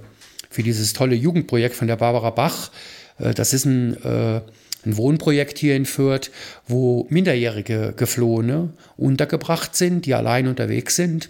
für 0.50 0.64
dieses 0.64 0.94
tolle 0.94 1.16
Jugendprojekt 1.16 1.76
von 1.76 1.88
der 1.88 1.98
Barbara 1.98 2.32
Bach. 2.32 2.72
Äh, 3.20 3.36
das 3.36 3.54
ist 3.54 3.66
ein, 3.66 3.96
äh, 4.04 4.42
ein 4.86 4.98
Wohnprojekt 4.98 5.60
hier 5.60 5.76
in 5.76 5.86
Fürth, 5.86 6.32
wo 6.68 7.06
minderjährige 7.10 7.94
Geflohene 7.96 8.74
untergebracht 8.98 9.76
sind, 9.76 10.06
die 10.06 10.16
allein 10.16 10.48
unterwegs 10.48 10.96
sind 10.96 11.30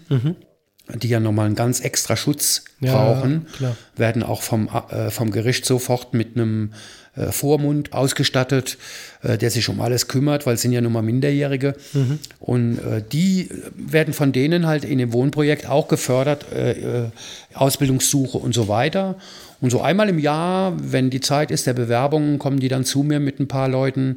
die 0.94 1.08
ja 1.08 1.20
nochmal 1.20 1.46
einen 1.46 1.54
ganz 1.54 1.80
extra 1.80 2.16
Schutz 2.16 2.64
Ja, 2.80 2.92
brauchen, 2.94 3.46
klar. 3.56 3.76
werden 3.96 4.22
auch 4.22 4.42
vom, 4.42 4.68
äh, 4.90 5.10
vom 5.10 5.30
Gericht 5.30 5.64
sofort 5.64 6.14
mit 6.14 6.36
einem 6.36 6.72
äh, 7.20 7.32
Vormund 7.32 7.92
ausgestattet, 7.92 8.78
äh, 9.22 9.36
der 9.36 9.50
sich 9.50 9.68
um 9.68 9.80
alles 9.80 10.08
kümmert, 10.08 10.46
weil 10.46 10.54
es 10.54 10.62
sind 10.62 10.72
ja 10.72 10.80
nun 10.80 10.92
mal 10.92 11.02
Minderjährige. 11.02 11.74
Mhm. 11.92 12.18
Und 12.38 12.78
äh, 12.78 13.02
die 13.12 13.50
werden 13.76 14.14
von 14.14 14.32
denen 14.32 14.66
halt 14.66 14.84
in 14.84 14.98
dem 14.98 15.12
Wohnprojekt 15.12 15.68
auch 15.68 15.88
gefördert, 15.88 16.46
Ausbildungssuche 17.54 18.38
und 18.38 18.54
so 18.54 18.68
weiter. 18.68 19.16
Und 19.60 19.70
so 19.70 19.80
einmal 19.80 20.08
im 20.08 20.18
Jahr, 20.18 20.74
wenn 20.80 21.10
die 21.10 21.20
Zeit 21.20 21.50
ist 21.50 21.66
der 21.66 21.74
Bewerbung, 21.74 22.38
kommen 22.38 22.60
die 22.60 22.68
dann 22.68 22.84
zu 22.84 23.02
mir 23.02 23.20
mit 23.20 23.40
ein 23.40 23.48
paar 23.48 23.68
Leuten 23.68 24.16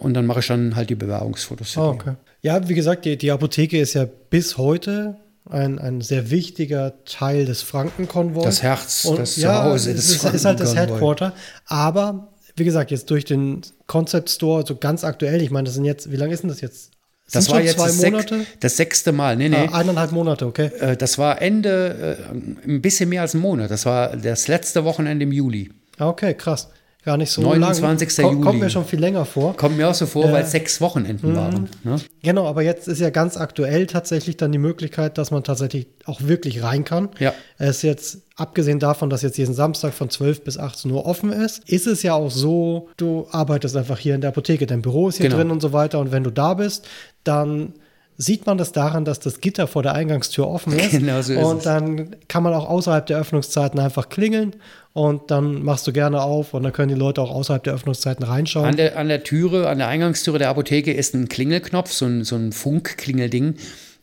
und 0.00 0.14
dann 0.14 0.26
mache 0.26 0.40
ich 0.40 0.46
dann 0.46 0.76
halt 0.76 0.90
die 0.90 0.94
Bewerbungsfotos. 0.94 1.72
die. 1.74 1.78
okay. 1.90 2.14
Ja, 2.42 2.68
wie 2.68 2.74
gesagt, 2.74 3.04
die, 3.04 3.16
die 3.16 3.30
Apotheke 3.30 3.78
ist 3.78 3.94
ja 3.94 4.06
bis 4.30 4.58
heute 4.58 5.16
ein, 5.48 5.78
ein 5.78 6.00
sehr 6.00 6.30
wichtiger 6.30 6.94
Teil 7.04 7.44
des 7.46 7.62
Frankenkonvois. 7.62 8.44
Das 8.44 8.62
Herz, 8.62 9.04
Und, 9.04 9.18
das 9.18 9.36
ja, 9.36 9.62
Zuhause 9.64 9.90
es 9.90 9.96
des 10.08 10.24
ist, 10.24 10.34
ist 10.34 10.44
halt 10.44 10.60
das. 10.60 10.74
Headquarter. 10.76 11.32
Aber 11.66 12.28
wie 12.56 12.64
gesagt, 12.64 12.90
jetzt 12.90 13.10
durch 13.10 13.24
den 13.24 13.62
Concept 13.86 14.30
Store, 14.30 14.64
so 14.66 14.76
ganz 14.76 15.04
aktuell, 15.04 15.40
ich 15.42 15.50
meine, 15.50 15.64
das 15.66 15.74
sind 15.74 15.84
jetzt, 15.84 16.10
wie 16.12 16.16
lange 16.16 16.34
ist 16.34 16.42
denn 16.42 16.50
das 16.50 16.60
jetzt? 16.60 16.90
Das 17.32 17.44
Sind 17.46 17.54
war 17.54 17.60
jetzt 17.62 17.76
zwei 17.78 17.86
das, 17.86 17.98
sech- 18.00 18.10
Monate? 18.10 18.46
das 18.60 18.76
sechste 18.76 19.12
Mal. 19.12 19.36
Nee, 19.36 19.48
nee. 19.48 19.56
Ah, 19.56 19.78
eineinhalb 19.78 20.12
Monate, 20.12 20.46
okay. 20.46 20.66
Äh, 20.80 20.96
Das 20.96 21.16
war 21.18 21.40
Ende, 21.40 22.18
äh, 22.64 22.68
ein 22.68 22.82
bisschen 22.82 23.08
mehr 23.08 23.22
als 23.22 23.32
ein 23.34 23.40
Monat. 23.40 23.70
Das 23.70 23.86
war 23.86 24.16
das 24.16 24.48
letzte 24.48 24.84
Wochenende 24.84 25.22
im 25.22 25.32
Juli. 25.32 25.70
Ah, 25.98 26.08
Okay, 26.08 26.34
krass. 26.34 26.68
Gar 27.04 27.16
nicht 27.16 27.30
so 27.32 27.42
29. 27.42 28.16
lang. 28.18 28.26
Ko- 28.36 28.40
Kommt 28.42 28.44
Juli. 28.54 28.58
mir 28.66 28.70
schon 28.70 28.84
viel 28.84 29.00
länger 29.00 29.24
vor. 29.24 29.56
Kommt 29.56 29.76
mir 29.76 29.88
auch 29.88 29.94
so 29.94 30.06
vor, 30.06 30.26
Ja. 30.26 30.32
weil 30.32 30.44
es 30.44 30.52
sechs 30.52 30.80
Wochenenden 30.80 31.34
waren. 31.34 31.68
Ne? 31.82 31.96
Genau, 32.22 32.46
aber 32.46 32.62
jetzt 32.62 32.86
ist 32.86 33.00
ja 33.00 33.10
ganz 33.10 33.36
aktuell 33.36 33.86
tatsächlich 33.88 34.36
dann 34.36 34.52
die 34.52 34.58
Möglichkeit, 34.58 35.18
dass 35.18 35.32
man 35.32 35.42
tatsächlich 35.42 35.88
auch 36.06 36.20
wirklich 36.22 36.62
rein 36.62 36.84
kann. 36.84 37.08
Ja. 37.18 37.32
Es 37.58 37.78
ist 37.78 37.82
jetzt, 37.82 38.18
abgesehen 38.36 38.78
davon, 38.78 39.10
dass 39.10 39.22
jetzt 39.22 39.36
jeden 39.36 39.52
Samstag 39.52 39.94
von 39.94 40.10
12 40.10 40.44
bis 40.44 40.58
18 40.58 40.90
Uhr 40.92 41.04
offen 41.04 41.32
ist, 41.32 41.68
ist 41.68 41.88
es 41.88 42.04
ja 42.04 42.14
auch 42.14 42.30
so, 42.30 42.88
du 42.96 43.26
arbeitest 43.32 43.76
einfach 43.76 43.98
hier 43.98 44.14
in 44.14 44.20
der 44.20 44.28
Apotheke, 44.30 44.66
dein 44.66 44.80
Büro 44.82 45.08
ist 45.08 45.16
hier 45.16 45.26
Genau. 45.26 45.38
drin 45.38 45.50
und 45.50 45.60
so 45.60 45.72
weiter. 45.72 45.98
Und 45.98 46.12
wenn 46.12 46.22
du 46.22 46.30
da 46.30 46.54
bist, 46.54 46.86
dann 47.24 47.72
sieht 48.18 48.46
man 48.46 48.58
das 48.58 48.70
daran, 48.72 49.04
dass 49.04 49.18
das 49.20 49.40
Gitter 49.40 49.66
vor 49.66 49.82
der 49.82 49.94
Eingangstür 49.94 50.46
offen 50.46 50.72
ist. 50.78 50.90
Genau 50.92 51.20
so 51.22 51.32
ist 51.32 51.42
und 51.44 51.56
es. 51.58 51.64
dann 51.64 52.14
kann 52.28 52.42
man 52.44 52.54
auch 52.54 52.68
außerhalb 52.68 53.06
der 53.06 53.18
Öffnungszeiten 53.18 53.80
einfach 53.80 54.08
klingeln 54.10 54.54
und 54.92 55.30
dann 55.30 55.62
machst 55.62 55.86
du 55.86 55.92
gerne 55.92 56.20
auf 56.20 56.52
und 56.52 56.62
dann 56.64 56.72
können 56.72 56.88
die 56.88 56.94
Leute 56.94 57.22
auch 57.22 57.30
außerhalb 57.30 57.62
der 57.62 57.74
Öffnungszeiten 57.74 58.24
reinschauen. 58.24 58.66
An 58.66 58.76
der, 58.76 58.98
an 58.98 59.08
der 59.08 59.22
Türe, 59.22 59.68
an 59.68 59.78
der 59.78 59.88
Eingangstüre 59.88 60.38
der 60.38 60.50
Apotheke 60.50 60.92
ist 60.92 61.14
ein 61.14 61.28
Klingelknopf, 61.28 61.92
so 61.92 62.04
ein, 62.04 62.24
so 62.24 62.36
ein 62.36 62.52
Funkklingelding. 62.52 63.54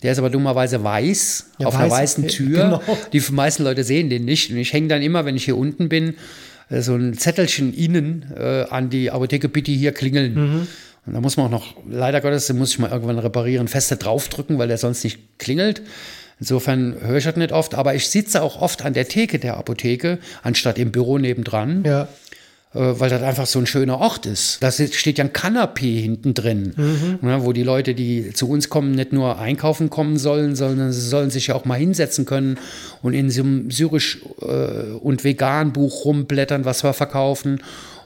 Der 0.01 0.13
ist 0.13 0.17
aber 0.17 0.29
dummerweise 0.29 0.83
weiß, 0.83 1.51
Ja, 1.59 1.67
auf 1.67 1.75
einer 1.75 1.91
weiß, 1.91 1.99
weißen 1.99 2.23
äh, 2.25 2.27
Tür. 2.27 2.63
genau. 2.63 2.97
Die 3.13 3.21
meisten 3.31 3.63
Leute 3.63 3.83
sehen 3.83 4.09
den 4.09 4.25
nicht. 4.25 4.49
Und 4.51 4.57
ich 4.57 4.73
hänge 4.73 4.87
dann 4.87 5.01
immer, 5.01 5.25
wenn 5.25 5.35
ich 5.35 5.45
hier 5.45 5.57
unten 5.57 5.89
bin, 5.89 6.15
äh, 6.69 6.81
so 6.81 6.95
ein 6.95 7.13
Zettelchen 7.15 7.73
innen 7.73 8.25
äh, 8.35 8.65
an 8.69 8.89
die 8.89 9.11
Apotheke, 9.11 9.49
bitte 9.49 9.71
hier 9.71 9.91
klingeln. 9.91 10.33
Mhm. 10.33 10.67
Und 11.05 11.13
da 11.13 11.21
muss 11.21 11.37
man 11.37 11.47
auch 11.47 11.51
noch, 11.51 11.75
leider 11.89 12.21
Gottes, 12.21 12.47
den 12.47 12.57
muss 12.57 12.71
ich 12.71 12.79
mal 12.79 12.91
irgendwann 12.91 13.19
reparieren, 13.19 13.67
feste 13.67 13.97
draufdrücken, 13.97 14.57
weil 14.57 14.67
der 14.67 14.77
sonst 14.77 15.03
nicht 15.03 15.37
klingelt. 15.37 15.81
Insofern 16.39 16.95
höre 17.01 17.17
ich 17.17 17.25
das 17.25 17.35
nicht 17.35 17.51
oft, 17.51 17.75
aber 17.75 17.95
ich 17.95 18.09
sitze 18.09 18.41
auch 18.41 18.61
oft 18.61 18.83
an 18.85 18.93
der 18.93 19.07
Theke 19.07 19.39
der 19.39 19.57
Apotheke, 19.57 20.19
anstatt 20.41 20.79
im 20.79 20.91
Büro 20.91 21.17
nebendran. 21.17 21.83
ja. 21.85 22.07
äh, 22.73 22.99
weil 22.99 23.09
das 23.09 23.21
einfach 23.23 23.45
so 23.45 23.59
ein 23.59 23.65
schöner 23.65 23.99
Ort 23.99 24.25
ist. 24.25 24.61
Da 24.61 24.71
steht 24.71 25.17
ja 25.17 25.23
ein 25.23 25.33
Kanapee 25.33 25.99
hinten 26.01 26.33
drin, 26.33 26.73
mhm. 26.77 27.27
ne, 27.27 27.43
wo 27.43 27.51
die 27.51 27.63
Leute, 27.63 27.93
die 27.93 28.31
zu 28.31 28.49
uns 28.49 28.69
kommen, 28.69 28.91
nicht 28.91 29.11
nur 29.11 29.39
einkaufen 29.39 29.89
kommen 29.89 30.17
sollen, 30.17 30.55
sondern 30.55 30.93
sie 30.93 31.01
sollen 31.01 31.29
sich 31.29 31.47
ja 31.47 31.55
auch 31.55 31.65
mal 31.65 31.79
hinsetzen 31.79 32.25
können 32.25 32.57
und 33.01 33.13
in 33.13 33.29
so 33.29 33.41
einem 33.41 33.71
syrisch 33.71 34.19
äh, 34.41 34.45
und 34.45 35.23
vegan 35.23 35.73
Buch 35.73 36.05
rumblättern, 36.05 36.63
was 36.63 36.83
wir 36.83 36.93
verkaufen 36.93 37.59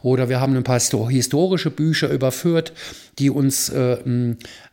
oder 0.04 0.28
wir 0.28 0.42
haben 0.42 0.56
ein 0.56 0.64
paar 0.64 0.80
historische 0.80 1.72
Bücher 1.72 2.10
überführt, 2.10 2.74
die 3.20 3.30
uns 3.30 3.70
äh, 3.70 3.98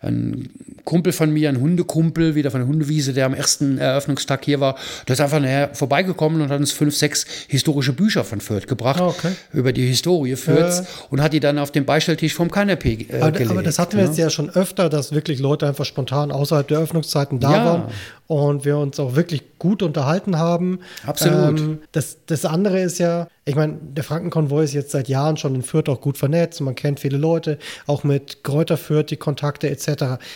ein, 0.01 0.49
Kumpel 0.85 1.13
von 1.13 1.31
mir, 1.31 1.49
ein 1.49 1.61
Hundekumpel, 1.61 2.35
wieder 2.35 2.51
von 2.51 2.61
der 2.61 2.69
Hundewiese, 2.69 3.13
der 3.13 3.27
am 3.27 3.35
ersten 3.35 3.79
Eröffnungstag 3.79 4.45
hier 4.45 4.61
war, 4.61 4.77
der 5.07 5.15
ist 5.15 5.21
einfach 5.21 5.39
nachher 5.39 5.75
vorbeigekommen 5.75 6.41
und 6.41 6.49
hat 6.49 6.59
uns 6.59 6.73
fünf, 6.73 6.97
sechs 6.97 7.27
historische 7.49 7.93
Bücher 7.93 8.25
von 8.25 8.41
Fürth 8.41 8.67
gebracht, 8.67 9.01
ah, 9.01 9.09
okay. 9.09 9.33
über 9.53 9.73
die 9.73 9.87
Historie 9.87 10.37
Fürths 10.37 10.81
äh. 10.81 10.85
und 11.11 11.21
hat 11.23 11.33
die 11.33 11.41
dann 11.41 11.59
auf 11.59 11.71
dem 11.71 11.85
Beistelltisch 11.85 12.35
vom 12.35 12.51
Kanapee 12.51 13.07
äh, 13.09 13.21
aber, 13.21 13.33
gelegt. 13.33 13.51
Aber 13.51 13.63
das 13.63 13.79
hatten 13.79 13.99
wir 13.99 14.05
jetzt 14.05 14.19
ja 14.19 14.31
schon 14.31 14.51
öfter, 14.51 14.89
dass 14.89 15.13
wirklich 15.13 15.39
Leute 15.39 15.69
einfach 15.69 15.85
spontan 15.85 16.33
außerhalb 16.33 16.67
der 16.67 16.79
Öffnungszeiten 16.79 17.39
da 17.39 17.53
ja. 17.53 17.65
waren 17.65 17.83
und 18.31 18.65
wir 18.65 18.79
uns 18.79 19.01
auch 19.01 19.17
wirklich 19.17 19.59
gut 19.59 19.83
unterhalten 19.83 20.39
haben. 20.39 20.79
Absolut. 21.05 21.59
Ähm, 21.59 21.79
das, 21.91 22.19
das 22.27 22.45
andere 22.45 22.81
ist 22.81 22.99
ja, 23.01 23.27
ich 23.45 23.57
meine, 23.57 23.77
der 23.83 24.05
Frankenkonvoi 24.05 24.63
ist 24.63 24.73
jetzt 24.73 24.93
seit 24.93 25.09
Jahren 25.09 25.37
schon 25.37 25.57
in 25.57 25.63
Fürth 25.63 25.89
auch 25.89 26.01
gut 26.01 26.17
vernetzt. 26.17 26.61
Man 26.61 26.77
kennt 26.77 27.01
viele 27.01 27.17
Leute, 27.19 27.59
auch 27.89 28.05
mit 28.05 28.45
Kräuter 28.45 28.77
Fürth, 28.77 29.11
die 29.11 29.17
Kontakte 29.17 29.69
etc. 29.69 29.90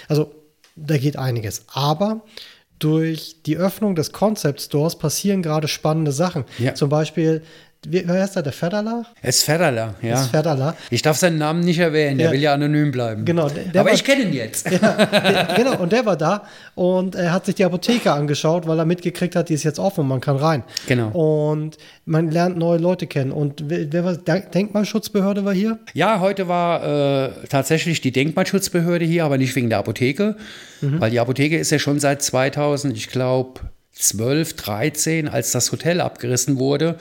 Also 0.08 0.34
da 0.76 0.96
geht 0.98 1.16
einiges. 1.16 1.64
Aber 1.72 2.22
durch 2.78 3.42
die 3.46 3.56
Öffnung 3.56 3.94
des 3.94 4.12
Concept 4.12 4.60
Stores 4.60 4.96
passieren 4.96 5.42
gerade 5.42 5.68
spannende 5.68 6.12
Sachen. 6.12 6.44
Ja. 6.58 6.74
Zum 6.74 6.88
Beispiel 6.88 7.42
wie 7.88 8.06
heißt 8.06 8.36
er, 8.36 8.42
der 8.42 8.52
Federler? 8.52 9.06
Es 9.22 9.42
Federler, 9.42 9.94
ja. 10.02 10.14
Es 10.14 10.28
Federler. 10.28 10.76
Ich 10.90 11.02
darf 11.02 11.16
seinen 11.16 11.38
Namen 11.38 11.60
nicht 11.60 11.78
erwähnen, 11.78 12.18
der 12.18 12.30
will 12.32 12.40
ja 12.40 12.54
anonym 12.54 12.90
bleiben. 12.90 13.24
Genau. 13.24 13.48
Der, 13.48 13.64
der 13.64 13.80
Aber 13.80 13.90
war, 13.90 13.94
ich 13.94 14.04
kenne 14.04 14.22
ihn 14.22 14.32
jetzt. 14.32 14.70
Ja, 14.70 14.78
der, 14.78 15.48
genau, 15.56 15.78
und 15.78 15.92
der 15.92 16.06
war 16.06 16.16
da 16.16 16.44
und 16.74 17.14
er 17.14 17.32
hat 17.32 17.46
sich 17.46 17.54
die 17.54 17.64
Apotheke 17.64 18.12
angeschaut, 18.12 18.66
weil 18.66 18.78
er 18.78 18.84
mitgekriegt 18.84 19.36
hat, 19.36 19.48
die 19.48 19.54
ist 19.54 19.62
jetzt 19.62 19.78
offen 19.78 20.00
und 20.00 20.08
man 20.08 20.20
kann 20.20 20.36
rein. 20.36 20.64
Genau. 20.86 21.08
Und 21.10 21.76
man 22.04 22.30
lernt 22.30 22.56
neue 22.56 22.78
Leute 22.78 23.06
kennen. 23.06 23.32
Und 23.32 23.64
wer 23.66 24.04
war, 24.04 24.16
Denkmalschutzbehörde 24.16 25.44
war 25.44 25.54
hier? 25.54 25.78
Ja, 25.92 26.20
heute 26.20 26.48
war 26.48 27.26
äh, 27.26 27.30
tatsächlich 27.48 28.00
die 28.00 28.12
Denkmalschutzbehörde 28.12 29.04
hier, 29.04 29.24
aber 29.24 29.38
nicht 29.38 29.54
wegen 29.56 29.68
der 29.68 29.78
Apotheke, 29.78 30.36
mhm. 30.80 31.00
weil 31.00 31.10
die 31.10 31.20
Apotheke 31.20 31.58
ist 31.58 31.70
ja 31.70 31.78
schon 31.78 32.00
seit 32.00 32.22
2000, 32.22 32.96
ich 32.96 33.08
glaube, 33.08 33.60
12, 33.92 34.56
13, 34.56 35.28
als 35.28 35.52
das 35.52 35.70
Hotel 35.72 36.00
abgerissen 36.00 36.58
wurde, 36.58 36.96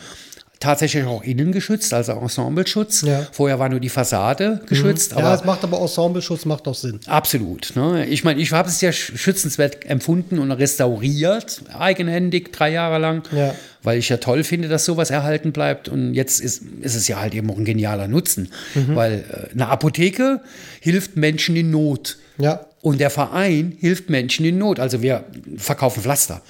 tatsächlich 0.64 1.04
auch 1.04 1.24
innen 1.24 1.52
geschützt, 1.52 1.94
also 1.94 2.14
Ensembleschutz. 2.14 3.02
Ja. 3.02 3.28
Vorher 3.32 3.60
war 3.60 3.68
nur 3.68 3.82
die 3.82 3.90
Fassade 3.90 4.62
geschützt. 4.66 5.14
Mhm. 5.14 5.20
Ja, 5.20 5.36
es 5.36 5.44
macht 5.44 5.64
aber 5.64 5.80
Ensembleschutz 5.82 6.46
macht 6.46 6.68
auch 6.68 6.76
Sinn. 6.76 7.02
Absolut. 7.06 7.74
Ne? 7.76 8.06
Ich 8.06 8.24
meine, 8.24 8.42
ich 8.42 8.52
habe 8.54 8.70
es 8.70 8.80
ja 8.80 8.92
schützenswert 8.94 9.86
empfunden 9.86 10.40
und 10.40 10.52
restauriert, 10.52 11.62
eigenhändig, 11.78 12.54
drei 12.54 12.72
Jahre 12.72 12.98
lang. 12.98 13.24
Ja. 13.36 13.54
Weil 13.84 13.98
ich 13.98 14.08
ja 14.08 14.18
toll 14.18 14.46
finde, 14.46 14.70
dass 14.70 14.86
sowas 14.86 15.10
erhalten 15.10 15.52
bleibt. 15.52 15.90
Und 15.90 16.14
jetzt 16.14 16.40
ist, 16.40 16.64
ist 16.82 16.96
es 16.96 17.10
ja 17.10 17.20
halt 17.20 17.36
eben 17.36 17.52
auch 17.52 17.58
ein 17.58 17.66
genialer 17.66 18.08
Nutzen. 18.08 18.50
Mhm. 18.74 18.96
Weil 18.96 19.26
äh, 19.30 19.52
eine 19.52 19.68
Apotheke 19.68 20.40
hilft 20.80 21.18
Menschen 21.18 21.58
in 21.58 21.72
Not. 21.72 22.18
Ja. 22.38 22.66
Und 22.82 23.02
der 23.02 23.10
Verein 23.10 23.76
hilft 23.78 24.10
Menschen 24.10 24.46
in 24.46 24.58
Not. 24.58 24.80
Also 24.80 25.02
wir 25.02 25.26
verkaufen 25.58 26.02
Pflaster. 26.02 26.42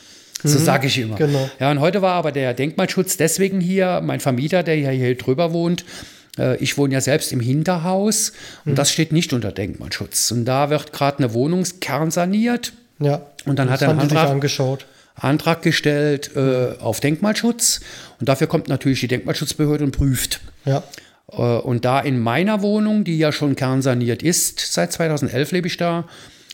So 0.43 0.59
mhm, 0.59 0.63
sage 0.63 0.87
ich 0.87 0.97
immer. 0.99 1.15
Genau. 1.15 1.49
Ja, 1.59 1.71
und 1.71 1.79
heute 1.79 2.01
war 2.01 2.13
aber 2.13 2.31
der 2.31 2.53
Denkmalschutz 2.53 3.17
deswegen 3.17 3.61
hier, 3.61 4.01
mein 4.03 4.19
Vermieter, 4.19 4.63
der 4.63 4.77
ja 4.77 4.89
hier 4.89 5.15
drüber 5.17 5.53
wohnt, 5.53 5.85
äh, 6.37 6.57
ich 6.57 6.77
wohne 6.77 6.93
ja 6.93 7.01
selbst 7.01 7.31
im 7.31 7.39
Hinterhaus 7.39 8.33
und 8.65 8.73
mhm. 8.73 8.75
das 8.75 8.91
steht 8.91 9.11
nicht 9.11 9.33
unter 9.33 9.51
Denkmalschutz. 9.51 10.31
Und 10.31 10.45
da 10.45 10.69
wird 10.69 10.93
gerade 10.93 11.19
eine 11.19 11.33
Wohnung 11.33 11.63
kernsaniert. 11.79 12.73
Ja. 12.99 13.21
Und 13.45 13.59
dann 13.59 13.67
das 13.67 13.75
hat 13.75 13.81
er 13.83 13.89
einen 13.89 13.99
Antrag, 13.99 14.29
angeschaut. 14.29 14.85
Antrag 15.15 15.61
gestellt 15.61 16.31
äh, 16.35 16.73
auf 16.79 16.99
Denkmalschutz. 16.99 17.81
Und 18.19 18.29
dafür 18.29 18.47
kommt 18.47 18.67
natürlich 18.67 18.99
die 18.99 19.07
Denkmalschutzbehörde 19.07 19.83
und 19.83 19.91
prüft. 19.91 20.41
Ja. 20.65 20.83
Äh, 21.31 21.35
und 21.35 21.85
da 21.85 21.99
in 21.99 22.19
meiner 22.19 22.61
Wohnung, 22.61 23.03
die 23.03 23.17
ja 23.17 23.31
schon 23.31 23.55
kernsaniert 23.55 24.23
ist, 24.23 24.59
seit 24.59 24.91
2011 24.91 25.51
lebe 25.51 25.67
ich 25.67 25.77
da, 25.77 26.05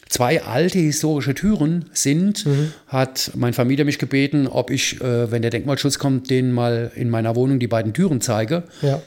zwei 0.10 0.44
alte 0.44 0.80
historische 0.80 1.36
Türen 1.36 1.86
sind, 1.94 2.46
mhm. 2.46 2.74
hat 2.88 3.32
mein 3.36 3.54
Vermieter 3.54 3.86
mich 3.86 4.00
gebeten, 4.00 4.48
ob 4.48 4.72
ich, 4.72 5.00
äh, 5.00 5.32
wenn 5.32 5.42
der 5.42 5.52
Denkmalschutz 5.52 6.00
kommt, 6.00 6.30
denen 6.30 6.52
mal 6.52 6.92
in 6.96 7.10
meiner 7.10 7.36
Wohnung 7.36 7.60
die 7.60 7.68
beiden 7.68 7.94
Türen 7.94 8.20
zeige. 8.20 8.64
Ja. 8.82 9.02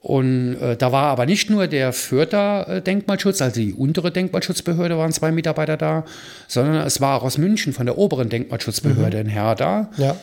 Und 0.00 0.54
äh, 0.54 0.76
da 0.76 0.92
war 0.92 1.06
aber 1.06 1.26
nicht 1.26 1.50
nur 1.50 1.66
der 1.66 1.92
Fürther 1.92 2.68
äh, 2.68 2.82
Denkmalschutz, 2.82 3.42
also 3.42 3.60
die 3.60 3.74
untere 3.74 4.12
Denkmalschutzbehörde 4.12 4.96
waren 4.96 5.12
zwei 5.12 5.32
Mitarbeiter 5.32 5.76
da, 5.76 6.04
sondern 6.46 6.86
es 6.86 7.00
war 7.00 7.18
auch 7.18 7.24
aus 7.24 7.36
München 7.36 7.72
von 7.72 7.84
der 7.84 7.98
oberen 7.98 8.28
Denkmalschutzbehörde 8.28 9.18
mhm. 9.18 9.26
ein 9.26 9.28
Herr 9.28 9.54
da. 9.56 9.90
Ja. 9.96 10.16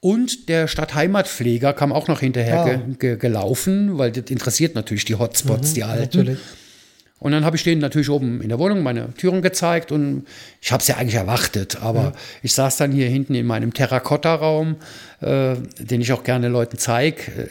Und 0.00 0.48
der 0.48 0.66
Stadtheimatpfleger 0.66 1.72
kam 1.72 1.92
auch 1.92 2.08
noch 2.08 2.18
hinterher 2.18 2.66
ja. 2.66 2.74
ge 2.74 2.78
ge 2.98 3.16
gelaufen, 3.16 3.96
weil 3.98 4.10
das 4.10 4.28
interessiert 4.28 4.74
natürlich 4.74 5.04
die 5.04 5.14
Hotspots, 5.14 5.70
mhm, 5.70 5.74
die 5.74 5.84
alten. 5.84 6.18
Natürlich. 6.18 6.38
Und 7.22 7.30
dann 7.30 7.44
habe 7.44 7.54
ich 7.54 7.62
denen 7.62 7.80
natürlich 7.80 8.10
oben 8.10 8.40
in 8.40 8.48
der 8.48 8.58
Wohnung 8.58 8.82
meine 8.82 9.14
Türen 9.14 9.42
gezeigt 9.42 9.92
und 9.92 10.26
ich 10.60 10.72
habe 10.72 10.80
es 10.80 10.88
ja 10.88 10.96
eigentlich 10.96 11.14
erwartet, 11.14 11.80
aber 11.80 12.00
ja. 12.00 12.12
ich 12.42 12.52
saß 12.52 12.78
dann 12.78 12.90
hier 12.90 13.06
hinten 13.06 13.36
in 13.36 13.46
meinem 13.46 13.72
Terrakotta-Raum, 13.72 14.74
äh, 15.20 15.54
den 15.78 16.00
ich 16.00 16.12
auch 16.12 16.24
gerne 16.24 16.48
Leuten 16.48 16.78
zeige. 16.78 17.22
Äh, 17.30 17.48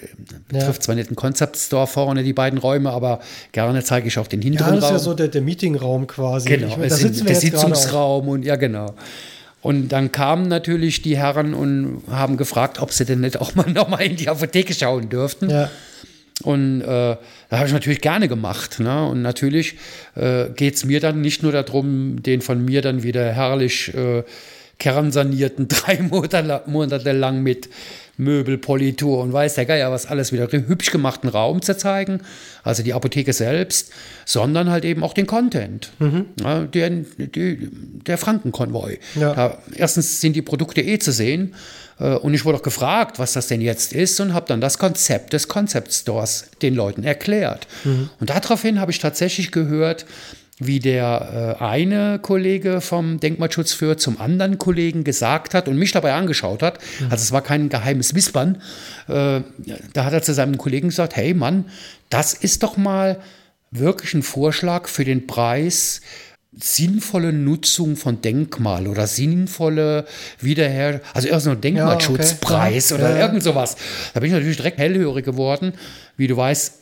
betrifft 0.50 0.80
ja. 0.80 0.80
zwar 0.82 0.96
nicht 0.96 1.10
den 1.10 1.16
Concept 1.16 1.56
Store 1.56 1.88
vorne, 1.88 2.24
die 2.24 2.34
beiden 2.34 2.60
Räume, 2.60 2.90
aber 2.90 3.22
gerne 3.54 3.82
zeige 3.82 4.10
ich 4.10 4.20
auch 4.20 4.28
den 4.28 4.42
hinteren 4.42 4.74
Raum. 4.74 4.76
Ja, 4.76 4.82
das 4.82 4.90
ist 4.90 5.06
ja 5.06 5.12
so 5.12 5.14
der, 5.14 5.30
der 5.30 5.42
Meetingraum 5.42 6.06
quasi. 6.06 6.50
Genau, 6.50 6.68
ich, 6.68 6.90
da 6.90 6.96
sitzen 6.98 7.26
der 7.26 7.38
Sitzungsraum 7.38 8.28
und 8.28 8.44
ja, 8.44 8.58
genau. 8.58 8.94
Und 9.62 9.88
dann 9.94 10.12
kamen 10.12 10.50
natürlich 10.50 11.02
die 11.02 11.16
Herren 11.16 11.54
und 11.54 12.04
haben 12.12 12.36
gefragt, 12.36 12.82
ob 12.82 12.92
sie 12.92 13.06
denn 13.06 13.22
nicht 13.22 13.40
auch 13.40 13.56
mal 13.56 13.72
nochmal 13.72 14.02
in 14.02 14.18
die 14.18 14.28
Apotheke 14.28 14.74
schauen 14.74 15.08
dürften. 15.08 15.50
Ja. 15.50 15.70
Und 16.44 16.82
äh, 16.82 16.86
da 16.86 17.18
habe 17.52 17.68
ich 17.68 17.74
natürlich 17.74 18.02
gerne 18.02 18.28
gemacht. 18.28 18.80
Ne? 18.80 19.06
Und 19.08 19.22
natürlich 19.22 19.76
äh, 20.16 20.46
geht 20.56 20.76
es 20.76 20.86
mir 20.86 21.00
dann 21.00 21.22
nicht 21.22 21.44
nur 21.44 21.52
darum, 21.52 22.22
den 22.24 22.42
von 22.42 22.64
mir 22.64 22.82
dann 22.82 23.04
wieder 23.04 23.32
herrlich 23.32 23.94
äh, 23.94 24.24
kernsanierten 24.80 25.68
drei 25.68 26.02
Monate 26.02 27.12
lang 27.12 27.44
mit 27.44 27.70
Möbelpolitur 28.18 29.20
und 29.20 29.34
weiß 29.34 29.56
der 29.56 29.66
Geier, 29.66 29.92
was 29.92 30.06
alles 30.06 30.32
wieder 30.32 30.48
hübsch 30.52 30.92
gemachten 30.92 31.30
Raum 31.30 31.62
zu 31.62 31.78
zeigen, 31.78 32.22
also 32.64 32.84
die 32.84 32.94
Apotheke 32.94 33.34
selbst, 33.34 33.92
sondern 34.26 34.70
halt 34.70 34.86
eben 34.86 35.04
auch 35.04 35.14
den 35.14 35.28
Content, 35.28 35.92
mhm. 36.00 36.26
ja, 36.40 36.62
der, 36.64 36.90
die, 36.90 37.70
der 38.06 38.18
Frankenkonvoi. 38.18 39.00
Ja. 39.16 39.34
Da, 39.34 39.58
erstens 39.76 40.22
sind 40.22 40.36
die 40.36 40.42
Produkte 40.42 40.82
eh 40.82 41.00
zu 41.00 41.12
sehen 41.12 41.56
äh, 42.00 42.16
und 42.16 42.34
ich 42.34 42.46
wurde 42.46 42.58
auch 42.58 42.64
gefragt, 42.64 43.20
was 43.20 43.34
das 43.34 43.48
denn 43.48 43.62
jetzt 43.62 43.94
ist 43.94 44.20
und 44.20 44.34
habe 44.34 44.48
dann 44.48 44.62
das 44.62 44.78
Konzept 44.78 45.34
des 45.34 45.48
Concept 45.48 45.94
Stores 45.94 46.46
den 46.62 46.76
Leuten 46.76 47.04
erklärt. 47.04 47.68
Mhm. 47.84 48.10
Und 48.20 48.30
daraufhin 48.30 48.80
habe 48.80 48.92
ich 48.92 49.00
tatsächlich 49.00 49.52
gehört, 49.52 50.06
wie 50.64 50.80
der 50.80 51.58
äh, 51.60 51.64
eine 51.64 52.20
Kollege 52.20 52.82
vom 52.82 53.20
Denkmalschutz 53.20 53.74
für 53.74 53.98
zum 53.98 54.20
anderen 54.22 54.58
Kollegen 54.60 55.04
gesagt 55.04 55.54
hat 55.54 55.68
und 55.68 55.78
mich 55.78 55.92
dabei 55.92 56.14
angeschaut 56.14 56.62
hat. 56.62 56.80
Mhm. 57.00 57.08
Also 57.10 57.24
es 57.24 57.32
war 57.32 57.42
kein 57.42 57.70
geheimes 57.70 58.14
Wispern. 58.14 58.62
Äh, 59.08 59.42
da 59.94 60.06
hat 60.06 60.14
er 60.14 60.22
zu 60.22 60.34
seinem 60.34 60.58
Kollegen 60.58 60.90
gesagt, 60.90 61.16
hey 61.16 61.34
Mann, 61.34 61.66
das 62.10 62.34
ist 62.34 62.62
doch 62.62 62.78
mal 62.78 63.20
wirklich 63.72 64.14
ein 64.14 64.24
Vorschlag 64.24 64.88
für 64.88 65.04
den 65.04 65.26
Preis 65.26 66.02
sinnvolle 66.60 67.32
Nutzung 67.32 67.96
von 67.96 68.22
Denkmal 68.22 68.88
oder 68.88 69.08
sinnvolle 69.08 70.06
Wiederher, 70.40 71.00
also 71.14 71.30
irgendein 71.30 71.62
Denkmalschutzpreis 71.62 72.90
ja, 72.90 72.96
okay. 72.98 73.06
oder 73.06 73.16
ja, 73.18 73.26
irgend 73.26 73.42
sowas. 73.42 73.78
Da 74.14 74.20
bin 74.20 74.28
ich 74.28 74.34
natürlich 74.34 74.58
direkt 74.58 74.78
hellhörig 74.78 75.24
geworden. 75.24 75.74
Wie 76.18 76.28
du 76.28 76.36
weißt, 76.36 76.81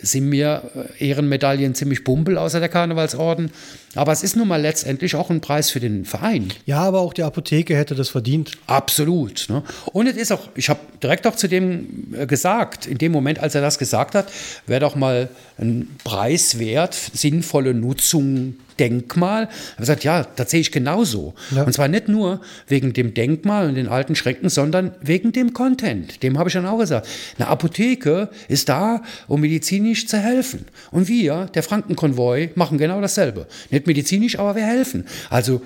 sind 0.00 0.28
mir 0.28 0.62
äh, 0.98 1.08
Ehrenmedaillen 1.08 1.74
ziemlich 1.74 2.04
bumpel 2.04 2.38
außer 2.38 2.60
der 2.60 2.68
Karnevalsorden. 2.68 3.50
Aber 3.94 4.12
es 4.12 4.22
ist 4.22 4.36
nun 4.36 4.48
mal 4.48 4.60
letztendlich 4.60 5.14
auch 5.16 5.30
ein 5.30 5.40
Preis 5.40 5.70
für 5.70 5.80
den 5.80 6.04
Verein. 6.04 6.52
Ja, 6.64 6.80
aber 6.80 7.00
auch 7.00 7.12
die 7.12 7.22
Apotheke 7.22 7.76
hätte 7.76 7.94
das 7.94 8.08
verdient. 8.08 8.52
Absolut. 8.66 9.46
Ne? 9.48 9.62
Und 9.92 10.06
es 10.06 10.16
ist 10.16 10.32
auch, 10.32 10.48
ich 10.54 10.68
habe 10.68 10.80
direkt 11.02 11.26
auch 11.26 11.36
zu 11.36 11.48
dem 11.48 12.14
äh, 12.16 12.26
gesagt, 12.26 12.86
in 12.86 12.98
dem 12.98 13.12
Moment, 13.12 13.38
als 13.38 13.54
er 13.54 13.60
das 13.60 13.78
gesagt 13.78 14.14
hat, 14.14 14.30
wäre 14.66 14.80
doch 14.80 14.94
mal 14.94 15.28
ein 15.58 15.88
Preis 16.04 16.58
wert, 16.58 16.94
sinnvolle 16.94 17.74
Nutzung 17.74 18.54
Denkmal. 18.78 19.48
Er 19.76 19.80
gesagt, 19.80 20.04
ja, 20.04 20.26
das 20.36 20.50
sehe 20.50 20.60
ich 20.60 20.72
genauso. 20.72 21.34
Ja. 21.54 21.64
Und 21.64 21.72
zwar 21.72 21.88
nicht 21.88 22.08
nur 22.08 22.40
wegen 22.66 22.92
dem 22.92 23.14
Denkmal 23.14 23.68
und 23.68 23.74
den 23.74 23.88
alten 23.88 24.14
Schränken, 24.14 24.48
sondern 24.48 24.92
wegen 25.00 25.32
dem 25.32 25.52
Content. 25.52 26.22
Dem 26.22 26.38
habe 26.38 26.48
ich 26.48 26.54
dann 26.54 26.66
auch 26.66 26.78
gesagt. 26.78 27.08
Eine 27.38 27.48
Apotheke 27.48 28.28
ist 28.48 28.68
da, 28.68 29.02
um 29.28 29.40
medizinisch 29.40 30.06
zu 30.06 30.18
helfen. 30.18 30.66
Und 30.90 31.08
wir, 31.08 31.46
der 31.54 31.62
Frankenkonvoi, 31.62 32.50
machen 32.54 32.78
genau 32.78 33.00
dasselbe. 33.00 33.46
Nicht 33.70 33.86
medizinisch, 33.86 34.38
aber 34.38 34.56
wir 34.56 34.64
helfen. 34.64 35.06
Also, 35.30 35.62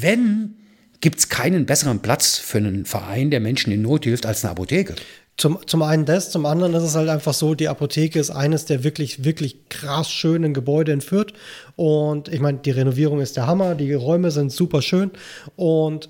wenn 0.00 0.54
gibt 1.00 1.18
es 1.18 1.28
keinen 1.28 1.66
besseren 1.66 2.00
Platz 2.00 2.38
für 2.38 2.58
einen 2.58 2.84
Verein, 2.84 3.30
der 3.30 3.40
Menschen 3.40 3.72
in 3.72 3.82
Not 3.82 4.04
hilft, 4.04 4.26
als 4.26 4.44
eine 4.44 4.50
Apotheke. 4.52 4.94
Zum, 5.38 5.58
zum 5.66 5.82
einen 5.82 6.04
das, 6.04 6.30
zum 6.30 6.44
anderen 6.46 6.74
ist 6.74 6.82
es 6.82 6.94
halt 6.94 7.08
einfach 7.08 7.32
so, 7.32 7.54
die 7.54 7.68
Apotheke 7.68 8.18
ist 8.18 8.30
eines 8.30 8.64
der 8.66 8.84
wirklich, 8.84 9.24
wirklich 9.24 9.68
krass 9.70 10.10
schönen 10.10 10.52
Gebäude 10.52 10.92
in 10.92 11.00
Fürth. 11.00 11.32
Und 11.76 12.28
ich 12.28 12.40
meine, 12.40 12.58
die 12.58 12.72
Renovierung 12.72 13.20
ist 13.20 13.36
der 13.36 13.46
Hammer, 13.46 13.74
die 13.74 13.94
Räume 13.94 14.30
sind 14.32 14.52
super 14.52 14.82
schön 14.82 15.12
und 15.56 16.08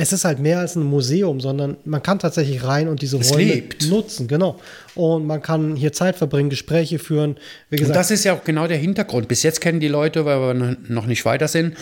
es 0.00 0.12
ist 0.12 0.24
halt 0.24 0.38
mehr 0.38 0.60
als 0.60 0.76
ein 0.76 0.84
Museum, 0.84 1.40
sondern 1.40 1.76
man 1.84 2.02
kann 2.02 2.20
tatsächlich 2.20 2.62
rein 2.62 2.86
und 2.86 3.02
diese 3.02 3.18
Es 3.18 3.32
Räume 3.32 3.42
lebt. 3.42 3.88
nutzen, 3.88 4.28
genau. 4.28 4.60
Und 4.94 5.26
man 5.26 5.42
kann 5.42 5.74
hier 5.74 5.92
Zeit 5.92 6.14
verbringen, 6.14 6.50
Gespräche 6.50 7.00
führen. 7.00 7.36
Wie 7.68 7.76
Und 7.76 7.80
gesagt, 7.80 7.96
das 7.96 8.10
ist 8.12 8.22
ja 8.24 8.32
auch 8.34 8.44
genau 8.44 8.68
der 8.68 8.76
Hintergrund. 8.76 9.26
Bis 9.26 9.42
jetzt 9.42 9.60
kennen 9.60 9.80
die 9.80 9.88
Leute, 9.88 10.24
weil 10.24 10.40
wir 10.40 10.76
noch 10.88 11.06
nicht 11.06 11.24
weiter 11.24 11.48
sind, 11.48 11.74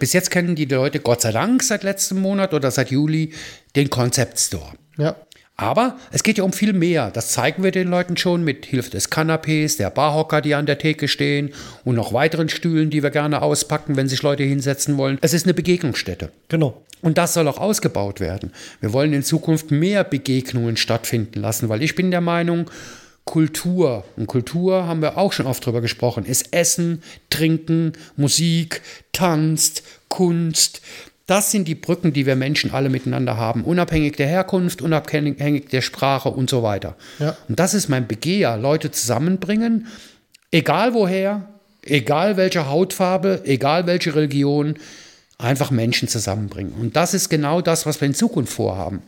bis 0.00 0.12
jetzt 0.12 0.30
kennen 0.30 0.56
die 0.56 0.66
Leute 0.66 1.00
Gott 1.00 1.22
sei 1.22 1.32
Dank 1.32 1.62
seit 1.62 1.84
letztem 1.84 2.20
Monat 2.20 2.52
oder 2.52 2.70
seit 2.70 2.90
Juli 2.90 3.32
den 3.76 3.88
Concept 3.88 4.38
Store. 4.38 4.72
ja, 4.98 5.16
Aber 5.62 5.96
es 6.10 6.24
geht 6.24 6.38
ja 6.38 6.44
um 6.44 6.52
viel 6.52 6.72
mehr. 6.72 7.12
Das 7.12 7.28
zeigen 7.28 7.62
wir 7.62 7.70
den 7.70 7.86
Leuten 7.86 8.16
schon 8.16 8.42
mit 8.42 8.66
Hilfe 8.66 8.90
des 8.90 9.12
Kanapés, 9.12 9.76
der 9.76 9.90
Barhocker, 9.90 10.40
die 10.40 10.56
an 10.56 10.66
der 10.66 10.76
Theke 10.76 11.06
stehen 11.06 11.50
und 11.84 11.94
noch 11.94 12.12
weiteren 12.12 12.48
Stühlen, 12.48 12.90
die 12.90 13.04
wir 13.04 13.10
gerne 13.10 13.42
auspacken, 13.42 13.94
wenn 13.94 14.08
sich 14.08 14.22
Leute 14.22 14.42
hinsetzen 14.42 14.98
wollen. 14.98 15.18
Es 15.20 15.34
ist 15.34 15.46
eine 15.46 15.54
Begegnungsstätte. 15.54 16.32
genau. 16.48 16.82
Und 17.00 17.18
das 17.18 17.34
soll 17.34 17.46
auch 17.48 17.58
ausgebaut 17.58 18.18
werden. 18.20 18.52
Wir 18.80 18.92
wollen 18.92 19.12
in 19.12 19.22
Zukunft 19.22 19.70
mehr 19.70 20.02
Begegnungen 20.04 20.76
stattfinden 20.76 21.40
lassen, 21.40 21.68
weil 21.68 21.82
ich 21.82 21.94
bin 21.94 22.10
der 22.10 22.20
Meinung, 22.20 22.68
Kultur, 23.24 24.04
und 24.16 24.26
Kultur 24.26 24.86
haben 24.86 25.00
wir 25.00 25.16
auch 25.16 25.32
schon 25.32 25.46
oft 25.46 25.64
drüber 25.64 25.80
gesprochen, 25.80 26.24
ist 26.24 26.52
Essen, 26.52 27.02
Trinken, 27.30 27.92
Musik, 28.16 28.82
Tanz, 29.12 29.82
Kunst. 30.08 30.80
Das 31.32 31.50
sind 31.50 31.66
die 31.66 31.74
Brücken, 31.74 32.12
die 32.12 32.26
wir 32.26 32.36
Menschen 32.36 32.72
alle 32.74 32.90
miteinander 32.90 33.38
haben, 33.38 33.64
unabhängig 33.64 34.16
der 34.16 34.26
Herkunft, 34.26 34.82
unabhängig 34.82 35.70
der 35.70 35.80
Sprache 35.80 36.28
und 36.28 36.50
so 36.50 36.62
weiter. 36.62 36.94
Ja. 37.18 37.38
Und 37.48 37.58
das 37.58 37.72
ist 37.72 37.88
mein 37.88 38.06
Begehr, 38.06 38.58
Leute 38.58 38.90
zusammenbringen, 38.90 39.86
egal 40.50 40.92
woher, 40.92 41.48
egal 41.86 42.36
welche 42.36 42.68
Hautfarbe, 42.68 43.40
egal 43.46 43.86
welche 43.86 44.14
Religion, 44.14 44.74
einfach 45.38 45.70
Menschen 45.70 46.06
zusammenbringen. 46.06 46.74
Und 46.78 46.96
das 46.96 47.14
ist 47.14 47.30
genau 47.30 47.62
das, 47.62 47.86
was 47.86 47.98
wir 48.02 48.08
in 48.08 48.14
Zukunft 48.14 48.52
vorhaben. 48.52 49.00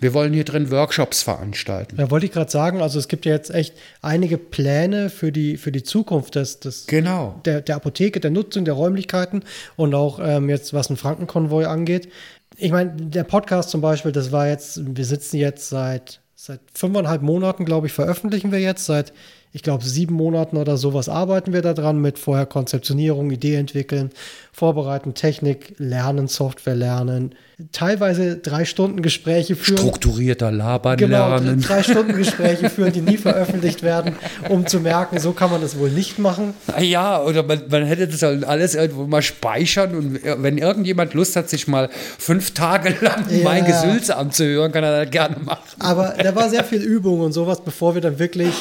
Wir 0.00 0.14
wollen 0.14 0.32
hier 0.32 0.44
drin 0.44 0.70
Workshops 0.70 1.22
veranstalten. 1.22 1.96
Ja, 1.98 2.10
wollte 2.10 2.26
ich 2.26 2.32
gerade 2.32 2.50
sagen, 2.50 2.80
also 2.80 2.98
es 2.98 3.06
gibt 3.06 3.26
ja 3.26 3.32
jetzt 3.32 3.50
echt 3.50 3.74
einige 4.02 4.38
Pläne 4.38 5.10
für 5.10 5.30
die, 5.30 5.56
für 5.56 5.70
die 5.72 5.82
Zukunft 5.82 6.34
des, 6.34 6.58
des, 6.60 6.86
Genau. 6.86 7.40
der, 7.44 7.60
der 7.60 7.76
Apotheke, 7.76 8.18
der 8.20 8.30
Nutzung 8.30 8.64
der 8.64 8.74
Räumlichkeiten 8.74 9.42
und 9.76 9.94
auch 9.94 10.18
ähm, 10.22 10.48
jetzt, 10.48 10.72
was 10.72 10.88
einen 10.88 10.96
Frankenkonvoi 10.96 11.66
angeht. 11.66 12.08
Ich 12.56 12.72
meine, 12.72 12.92
der 12.96 13.24
Podcast 13.24 13.70
zum 13.70 13.80
Beispiel, 13.80 14.12
das 14.12 14.32
war 14.32 14.48
jetzt, 14.48 14.80
wir 14.96 15.04
sitzen 15.04 15.36
jetzt 15.36 15.68
seit, 15.68 16.20
seit 16.34 16.60
fünfeinhalb 16.74 17.22
Monaten, 17.22 17.64
glaube 17.64 17.86
ich, 17.86 17.92
veröffentlichen 17.92 18.52
wir 18.52 18.60
jetzt. 18.60 18.86
Seit, 18.86 19.12
ich 19.52 19.62
glaube, 19.62 19.84
sieben 19.84 20.14
Monaten 20.14 20.56
oder 20.56 20.76
sowas 20.76 21.08
arbeiten 21.08 21.52
wir 21.52 21.62
daran 21.62 22.00
mit 22.00 22.18
vorher 22.18 22.46
Konzeptionierung, 22.46 23.30
Idee 23.30 23.56
entwickeln, 23.56 24.10
vorbereiten, 24.52 25.14
Technik 25.14 25.74
lernen, 25.78 26.28
Software 26.28 26.74
lernen, 26.74 27.34
teilweise 27.72 28.36
drei 28.36 28.64
Stunden 28.64 29.00
Gespräche 29.02 29.54
führen. 29.54 29.78
Strukturierter 29.78 30.50
Labern 30.50 30.96
Genau, 30.96 31.28
lernen. 31.28 31.60
drei 31.60 31.82
Stunden 31.84 32.16
Gespräche 32.16 32.68
führen, 32.70 32.92
die 32.92 33.00
nie 33.00 33.16
veröffentlicht 33.16 33.82
werden, 33.82 34.14
um 34.48 34.66
zu 34.66 34.80
merken, 34.80 35.18
so 35.18 35.32
kann 35.32 35.50
man 35.50 35.60
das 35.60 35.78
wohl 35.78 35.90
nicht 35.90 36.18
machen. 36.18 36.54
Ja, 36.80 37.22
oder 37.22 37.42
man, 37.42 37.62
man 37.70 37.84
hätte 37.84 38.08
das 38.08 38.22
halt 38.22 38.44
alles 38.44 38.74
irgendwo 38.74 39.06
mal 39.06 39.22
speichern 39.22 39.94
und 39.94 40.20
wenn 40.42 40.58
irgendjemand 40.58 41.14
Lust 41.14 41.36
hat, 41.36 41.48
sich 41.48 41.68
mal 41.68 41.88
fünf 42.18 42.52
Tage 42.52 42.94
lang 43.00 43.26
Ja. 43.30 43.44
mein 43.44 43.64
Gesülze 43.64 44.16
anzuhören, 44.16 44.72
kann 44.72 44.82
er 44.84 45.04
das 45.04 45.10
gerne 45.10 45.36
machen. 45.44 45.60
Aber 45.78 46.14
da 46.22 46.34
war 46.34 46.48
sehr 46.50 46.64
viel 46.64 46.80
Übung 46.82 47.20
und 47.20 47.32
sowas, 47.32 47.62
bevor 47.64 47.94
wir 47.94 48.00
dann 48.02 48.18
wirklich 48.18 48.54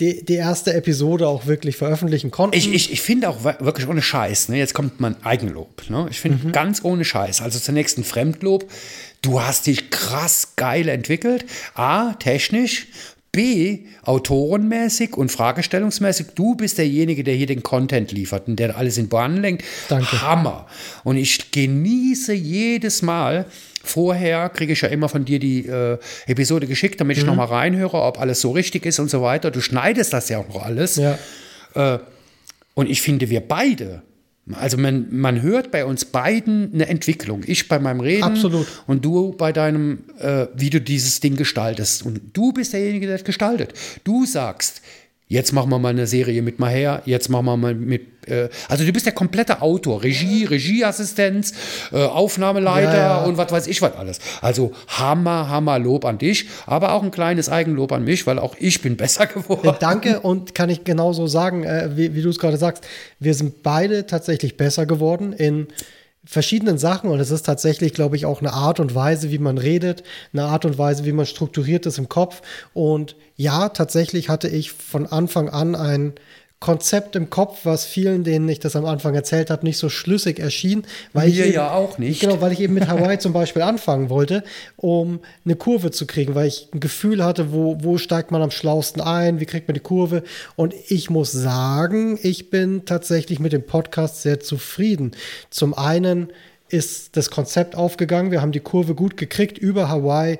die, 0.00 0.24
die 0.24 0.34
erste 0.34 0.74
Episode 0.74 1.28
auch 1.28 1.46
wirklich 1.46 1.76
veröffentlichen 1.76 2.32
konnten. 2.32 2.56
Ich, 2.56 2.72
ich, 2.72 2.92
ich 2.92 3.00
finde 3.00 3.28
auch 3.28 3.44
wir- 3.44 3.58
wirklich 3.60 3.86
ohne 3.86 4.02
Scheiß, 4.02 4.48
ne? 4.48 4.56
jetzt 4.58 4.74
kommt 4.74 4.98
mein 5.00 5.14
Eigenlob. 5.34 5.90
Ne? 5.90 6.06
Ich 6.10 6.20
finde 6.20 6.52
ganz 6.52 6.84
ohne 6.84 7.04
Scheiß. 7.04 7.42
Also 7.42 7.58
zunächst 7.58 7.98
ein 7.98 8.04
Fremdlob. 8.04 8.70
Du 9.22 9.40
hast 9.42 9.66
dich 9.66 9.90
krass 9.90 10.54
geil 10.56 10.88
entwickelt. 10.88 11.44
A, 11.74 12.12
technisch. 12.14 12.86
B, 13.32 13.80
autorenmäßig 14.04 15.16
und 15.16 15.32
fragestellungsmäßig. 15.32 16.28
Du 16.36 16.54
bist 16.54 16.78
derjenige, 16.78 17.24
der 17.24 17.34
hier 17.34 17.48
den 17.48 17.64
Content 17.64 18.12
liefert 18.12 18.46
und 18.46 18.56
der 18.56 18.76
alles 18.78 18.96
in 18.96 19.08
Bahnen 19.08 19.38
lenkt. 19.42 19.64
Danke. 19.88 20.22
Hammer. 20.22 20.68
Und 21.02 21.16
ich 21.16 21.50
genieße 21.50 22.32
jedes 22.32 23.02
Mal. 23.02 23.46
Vorher 23.82 24.48
kriege 24.50 24.72
ich 24.72 24.82
ja 24.82 24.88
immer 24.88 25.08
von 25.08 25.24
dir 25.24 25.40
die 25.40 25.66
äh, 25.66 25.98
Episode 26.26 26.68
geschickt, 26.68 27.00
damit 27.00 27.18
ich 27.18 27.24
noch 27.24 27.34
mal 27.34 27.44
reinhöre, 27.46 28.00
ob 28.00 28.20
alles 28.20 28.40
so 28.40 28.52
richtig 28.52 28.86
ist 28.86 29.00
und 29.00 29.10
so 29.10 29.20
weiter. 29.20 29.50
Du 29.50 29.60
schneidest 29.60 30.12
das 30.12 30.28
ja 30.28 30.38
auch 30.38 30.48
noch 30.48 30.62
alles. 30.62 30.96
ja, 30.96 31.18
Und 32.74 32.88
ich 32.88 33.02
finde, 33.02 33.30
wir 33.30 33.40
beide, 33.40 34.02
also 34.52 34.76
man, 34.76 35.06
man 35.10 35.40
hört 35.40 35.70
bei 35.70 35.86
uns 35.86 36.04
beiden 36.04 36.70
eine 36.74 36.86
Entwicklung. 36.88 37.42
Ich 37.46 37.66
bei 37.66 37.78
meinem 37.78 38.00
Reden 38.00 38.24
Absolut. 38.24 38.66
und 38.86 39.04
du 39.04 39.32
bei 39.32 39.52
deinem, 39.52 40.00
äh, 40.18 40.46
wie 40.54 40.68
du 40.68 40.80
dieses 40.80 41.20
Ding 41.20 41.36
gestaltest. 41.36 42.04
Und 42.04 42.20
du 42.34 42.52
bist 42.52 42.74
derjenige, 42.74 43.06
der 43.06 43.16
das 43.16 43.24
gestaltet. 43.24 43.72
Du 44.04 44.26
sagst, 44.26 44.82
jetzt 45.28 45.52
machen 45.52 45.70
wir 45.70 45.78
mal 45.78 45.88
eine 45.88 46.06
Serie 46.06 46.42
mit 46.42 46.58
Maher, 46.58 47.02
jetzt 47.06 47.30
machen 47.30 47.46
wir 47.46 47.56
mal 47.56 47.74
mit, 47.74 48.13
äh, 48.28 48.48
also 48.68 48.84
du 48.84 48.92
bist 48.92 49.06
der 49.06 49.12
komplette 49.12 49.62
Autor, 49.62 50.02
Regie, 50.02 50.44
Regieassistenz, 50.44 51.52
äh, 51.92 52.04
Aufnahmeleiter 52.04 52.96
Ja, 52.96 53.20
ja. 53.20 53.24
und 53.24 53.36
was 53.36 53.50
weiß 53.50 53.66
ich 53.66 53.82
was 53.82 53.94
alles. 53.94 54.18
Also 54.40 54.72
Hammer, 54.88 55.48
Hammer 55.48 55.78
Lob 55.78 56.04
an 56.04 56.18
dich, 56.18 56.48
aber 56.66 56.92
auch 56.92 57.02
ein 57.02 57.10
kleines 57.10 57.48
Eigenlob 57.48 57.92
an 57.92 58.04
mich, 58.04 58.26
weil 58.26 58.38
auch 58.38 58.56
ich 58.58 58.82
bin 58.82 58.96
besser 59.04 59.26
geworden. 59.26 59.68
Äh, 59.68 59.74
danke 59.78 60.20
und 60.20 60.54
kann 60.54 60.70
ich 60.70 60.84
genauso 60.84 61.26
sagen, 61.26 61.64
äh, 61.64 61.90
wie, 61.94 62.14
wie 62.14 62.22
du 62.22 62.28
es 62.28 62.38
gerade 62.38 62.56
sagst, 62.56 62.84
wir 63.18 63.34
sind 63.34 63.62
beide 63.62 64.06
tatsächlich 64.06 64.56
besser 64.56 64.86
geworden 64.86 65.32
in 65.32 65.68
verschiedenen 66.24 66.78
Sachen 66.78 67.10
und 67.10 67.20
es 67.20 67.30
ist 67.30 67.44
tatsächlich, 67.44 67.92
glaube 67.92 68.16
ich, 68.16 68.24
auch 68.24 68.40
eine 68.40 68.52
Art 68.52 68.80
und 68.80 68.94
Weise, 68.94 69.30
wie 69.30 69.38
man 69.38 69.58
redet, 69.58 70.02
eine 70.32 70.44
Art 70.44 70.64
und 70.64 70.78
Weise, 70.78 71.04
wie 71.04 71.12
man 71.12 71.26
strukturiert 71.26 71.86
ist 71.86 71.98
im 71.98 72.08
Kopf. 72.08 72.40
Und 72.72 73.16
ja, 73.36 73.68
tatsächlich 73.68 74.28
hatte 74.28 74.48
ich 74.48 74.72
von 74.72 75.06
Anfang 75.06 75.50
an 75.50 75.74
ein 75.74 76.14
Konzept 76.64 77.14
im 77.14 77.28
Kopf, 77.28 77.58
was 77.64 77.84
vielen, 77.84 78.24
denen 78.24 78.48
ich 78.48 78.58
das 78.58 78.74
am 78.74 78.86
Anfang 78.86 79.14
erzählt 79.14 79.50
habe, 79.50 79.66
nicht 79.66 79.76
so 79.76 79.90
schlüssig 79.90 80.38
erschien. 80.38 80.84
Weil 81.12 81.28
ich 81.28 81.36
Mir 81.36 81.44
eben- 81.44 81.54
ja 81.56 81.72
auch 81.72 81.98
nicht. 81.98 82.22
Genau, 82.22 82.40
weil 82.40 82.52
ich 82.52 82.60
eben 82.60 82.72
mit 82.72 82.88
Hawaii 82.88 83.18
zum 83.18 83.34
Beispiel 83.34 83.60
anfangen 83.60 84.08
wollte, 84.08 84.42
um 84.76 85.20
eine 85.44 85.56
Kurve 85.56 85.90
zu 85.90 86.06
kriegen, 86.06 86.34
weil 86.34 86.48
ich 86.48 86.68
ein 86.72 86.80
Gefühl 86.80 87.22
hatte, 87.22 87.52
wo, 87.52 87.76
wo 87.82 87.98
steigt 87.98 88.30
man 88.30 88.40
am 88.40 88.50
schlausten 88.50 89.02
ein, 89.02 89.40
wie 89.40 89.44
kriegt 89.44 89.68
man 89.68 89.74
die 89.74 89.80
Kurve. 89.80 90.22
Und 90.56 90.72
ich 90.88 91.10
muss 91.10 91.32
sagen, 91.32 92.18
ich 92.22 92.48
bin 92.48 92.86
tatsächlich 92.86 93.40
mit 93.40 93.52
dem 93.52 93.66
Podcast 93.66 94.22
sehr 94.22 94.40
zufrieden. 94.40 95.10
Zum 95.50 95.74
einen 95.74 96.32
ist 96.70 97.18
das 97.18 97.30
Konzept 97.30 97.76
aufgegangen, 97.76 98.30
wir 98.30 98.40
haben 98.40 98.52
die 98.52 98.60
Kurve 98.60 98.94
gut 98.94 99.18
gekriegt 99.18 99.58
über 99.58 99.90
Hawaii 99.90 100.38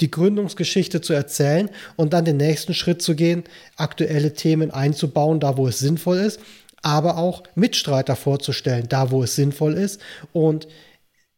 die 0.00 0.10
Gründungsgeschichte 0.10 1.00
zu 1.00 1.12
erzählen 1.12 1.70
und 1.96 2.12
dann 2.12 2.24
den 2.24 2.36
nächsten 2.36 2.74
Schritt 2.74 3.02
zu 3.02 3.14
gehen, 3.14 3.44
aktuelle 3.76 4.32
Themen 4.34 4.70
einzubauen, 4.70 5.40
da 5.40 5.56
wo 5.56 5.68
es 5.68 5.78
sinnvoll 5.78 6.18
ist, 6.18 6.40
aber 6.82 7.18
auch 7.18 7.44
Mitstreiter 7.54 8.16
vorzustellen, 8.16 8.88
da 8.88 9.10
wo 9.10 9.22
es 9.22 9.36
sinnvoll 9.36 9.74
ist. 9.74 10.00
Und 10.32 10.66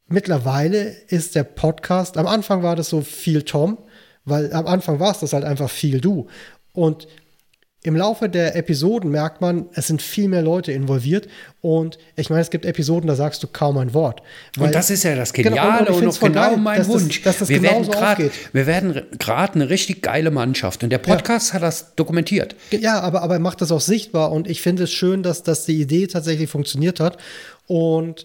mittlerweile 0.07 0.88
ist 1.09 1.34
der 1.34 1.44
Podcast, 1.44 2.16
am 2.16 2.26
Anfang 2.26 2.62
war 2.62 2.76
das 2.76 2.88
so 2.88 3.02
viel 3.02 3.42
Tom, 3.42 3.78
weil 4.24 4.52
am 4.52 4.66
Anfang 4.66 5.00
war 5.00 5.11
es 5.11 5.20
das 5.20 5.32
halt 5.32 5.44
einfach 5.44 5.68
viel 5.68 6.00
du. 6.00 6.28
Und 6.72 7.07
im 7.87 7.95
Laufe 7.97 8.30
der 8.30 8.57
Episoden 8.57 9.11
merkt 9.11 9.43
man, 9.43 9.66
es 9.74 9.87
sind 9.89 10.01
viel 10.01 10.26
mehr 10.28 10.41
Leute 10.41 10.72
involviert 10.72 11.28
und 11.61 11.99
ich 12.16 12.30
meine, 12.30 12.41
es 12.41 12.49
gibt 12.49 12.64
Episoden, 12.64 13.07
da 13.07 13.14
sagst 13.14 13.43
du 13.43 13.47
kaum 13.47 13.76
ein 13.76 13.93
Wort. 13.93 14.22
Und 14.59 14.74
das 14.74 14.89
ist 14.89 15.03
ja 15.05 15.14
das 15.14 15.35
Genau, 15.35 15.51
Geniale 15.51 15.91
und 15.93 15.99
ich 16.01 16.07
und, 16.09 16.16
voll 16.16 16.30
genau 16.30 16.49
geil, 16.49 16.57
mein 16.57 16.78
dass 16.78 16.89
das- 16.89 17.03
Wunsch. 17.03 17.22
dass 17.22 17.39
das 17.39 17.49
wir, 17.51 17.61
werden 17.62 17.87
grad, 17.91 18.18
wir 18.55 18.66
werden 18.66 19.03
gerade 19.18 19.55
eine 19.57 19.68
richtig 19.68 20.03
geile 20.03 20.30
Mannschaft 20.30 20.82
und 20.82 20.89
der 20.91 20.99
Podcast 20.99 21.53
hat 21.53 21.61
das 21.62 21.95
dokumentiert. 21.95 22.57
Ja, 22.70 23.01
aber, 23.01 23.20
aber 23.20 23.35
er 23.35 23.41
macht 23.41 23.61
das 23.61 23.70
auch 23.70 23.82
sichtbar 23.82 24.32
und 24.32 24.49
ich 24.49 24.62
finde 24.62 24.85
es 24.85 24.91
schön, 24.93 25.22
dass, 25.22 25.43
dass 25.43 25.66
die 25.66 25.78
Idee 25.78 26.07
tatsächlich 26.07 26.49
funktioniert 26.49 27.01
hat 27.01 27.18
und 27.66 28.24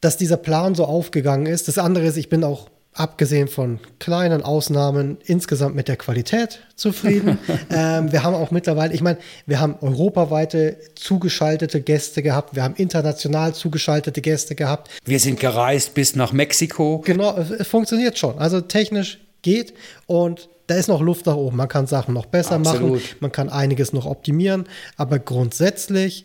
dass 0.00 0.16
dieser 0.16 0.36
Plan 0.36 0.74
so 0.74 0.84
aufgegangen 0.84 1.46
ist. 1.46 1.68
Das 1.68 1.78
andere 1.78 2.06
ist, 2.06 2.16
ich 2.16 2.28
bin 2.28 2.42
auch 2.42 2.68
abgesehen 2.94 3.48
von 3.48 3.80
kleinen 3.98 4.42
Ausnahmen 4.42 5.18
insgesamt 5.24 5.74
mit 5.74 5.88
der 5.88 5.96
Qualität 5.96 6.60
zufrieden. 6.76 7.38
ähm, 7.70 8.12
wir 8.12 8.22
haben 8.22 8.34
auch 8.34 8.52
mittlerweile, 8.52 8.94
ich 8.94 9.00
meine, 9.00 9.18
wir 9.46 9.60
haben 9.60 9.76
europaweite 9.80 10.76
zugeschaltete 10.94 11.80
Gäste 11.80 12.22
gehabt, 12.22 12.54
wir 12.54 12.62
haben 12.62 12.76
international 12.76 13.52
zugeschaltete 13.52 14.20
Gäste 14.20 14.54
gehabt. 14.54 14.90
Wir 15.04 15.18
sind 15.18 15.40
gereist 15.40 15.94
bis 15.94 16.14
nach 16.14 16.32
Mexiko. 16.32 17.02
Genau, 17.04 17.36
es, 17.36 17.66
funktioniert 17.66 18.16
schon. 18.16 18.38
Also 18.38 18.60
technisch 18.60 19.18
geht 19.42 19.74
und 20.06 20.48
da 20.68 20.76
ist 20.76 20.88
noch 20.88 21.02
Luft 21.02 21.26
nach 21.26 21.36
oben. 21.36 21.56
Man 21.56 21.68
kann 21.68 21.88
Sachen 21.88 22.14
noch 22.14 22.26
besser 22.26 22.52
Absolut. 22.52 22.92
machen, 22.92 23.16
man 23.20 23.32
kann 23.32 23.48
einiges 23.50 23.92
noch 23.92 24.06
optimieren, 24.06 24.64
aber 24.96 25.18
grundsätzlich 25.18 26.24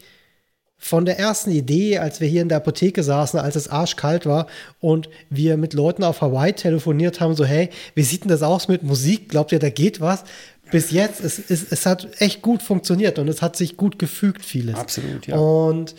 von 0.82 1.06
der 1.06 1.20
ersten 1.20 1.52
Idee, 1.52 2.00
als 2.00 2.22
wir 2.22 2.28
hier 2.28 2.42
in 2.42 2.48
der 2.50 2.58
Apotheke 2.58 3.04
saßen, 3.04 3.38
als 3.40 3.58
es 3.58 3.68
arschkalt 3.68 4.26
war 4.26 4.48
und 4.80 5.10
wir 5.30 5.58
mit 5.58 5.74
Leuten 5.74 6.04
auf 6.04 6.22
Hawaii 6.22 6.54
telefoniert 6.54 7.20
haben, 7.20 7.36
so 7.36 7.46
hey, 7.46 7.70
wie 7.96 8.02
sieht 8.02 8.24
denn 8.24 8.30
das 8.30 8.42
aus 8.42 8.70
mit 8.70 8.82
Musik? 8.82 9.28
Glaubt 9.30 9.52
ihr, 9.52 9.60
da 9.60 9.70
geht 9.70 10.00
was? 10.00 10.24
Bis 10.72 10.92
jetzt, 10.92 11.22
es, 11.22 11.38
es, 11.50 11.72
es 11.72 11.86
hat 11.86 12.08
echt 12.22 12.42
gut 12.42 12.62
funktioniert 12.64 13.20
und 13.20 13.28
es 13.28 13.42
hat 13.42 13.56
sich 13.58 13.76
gut 13.76 14.00
gefügt, 14.00 14.46
vieles. 14.46 14.76
Absolut, 14.76 15.28
ja. 15.28 15.36
Und 15.36 15.96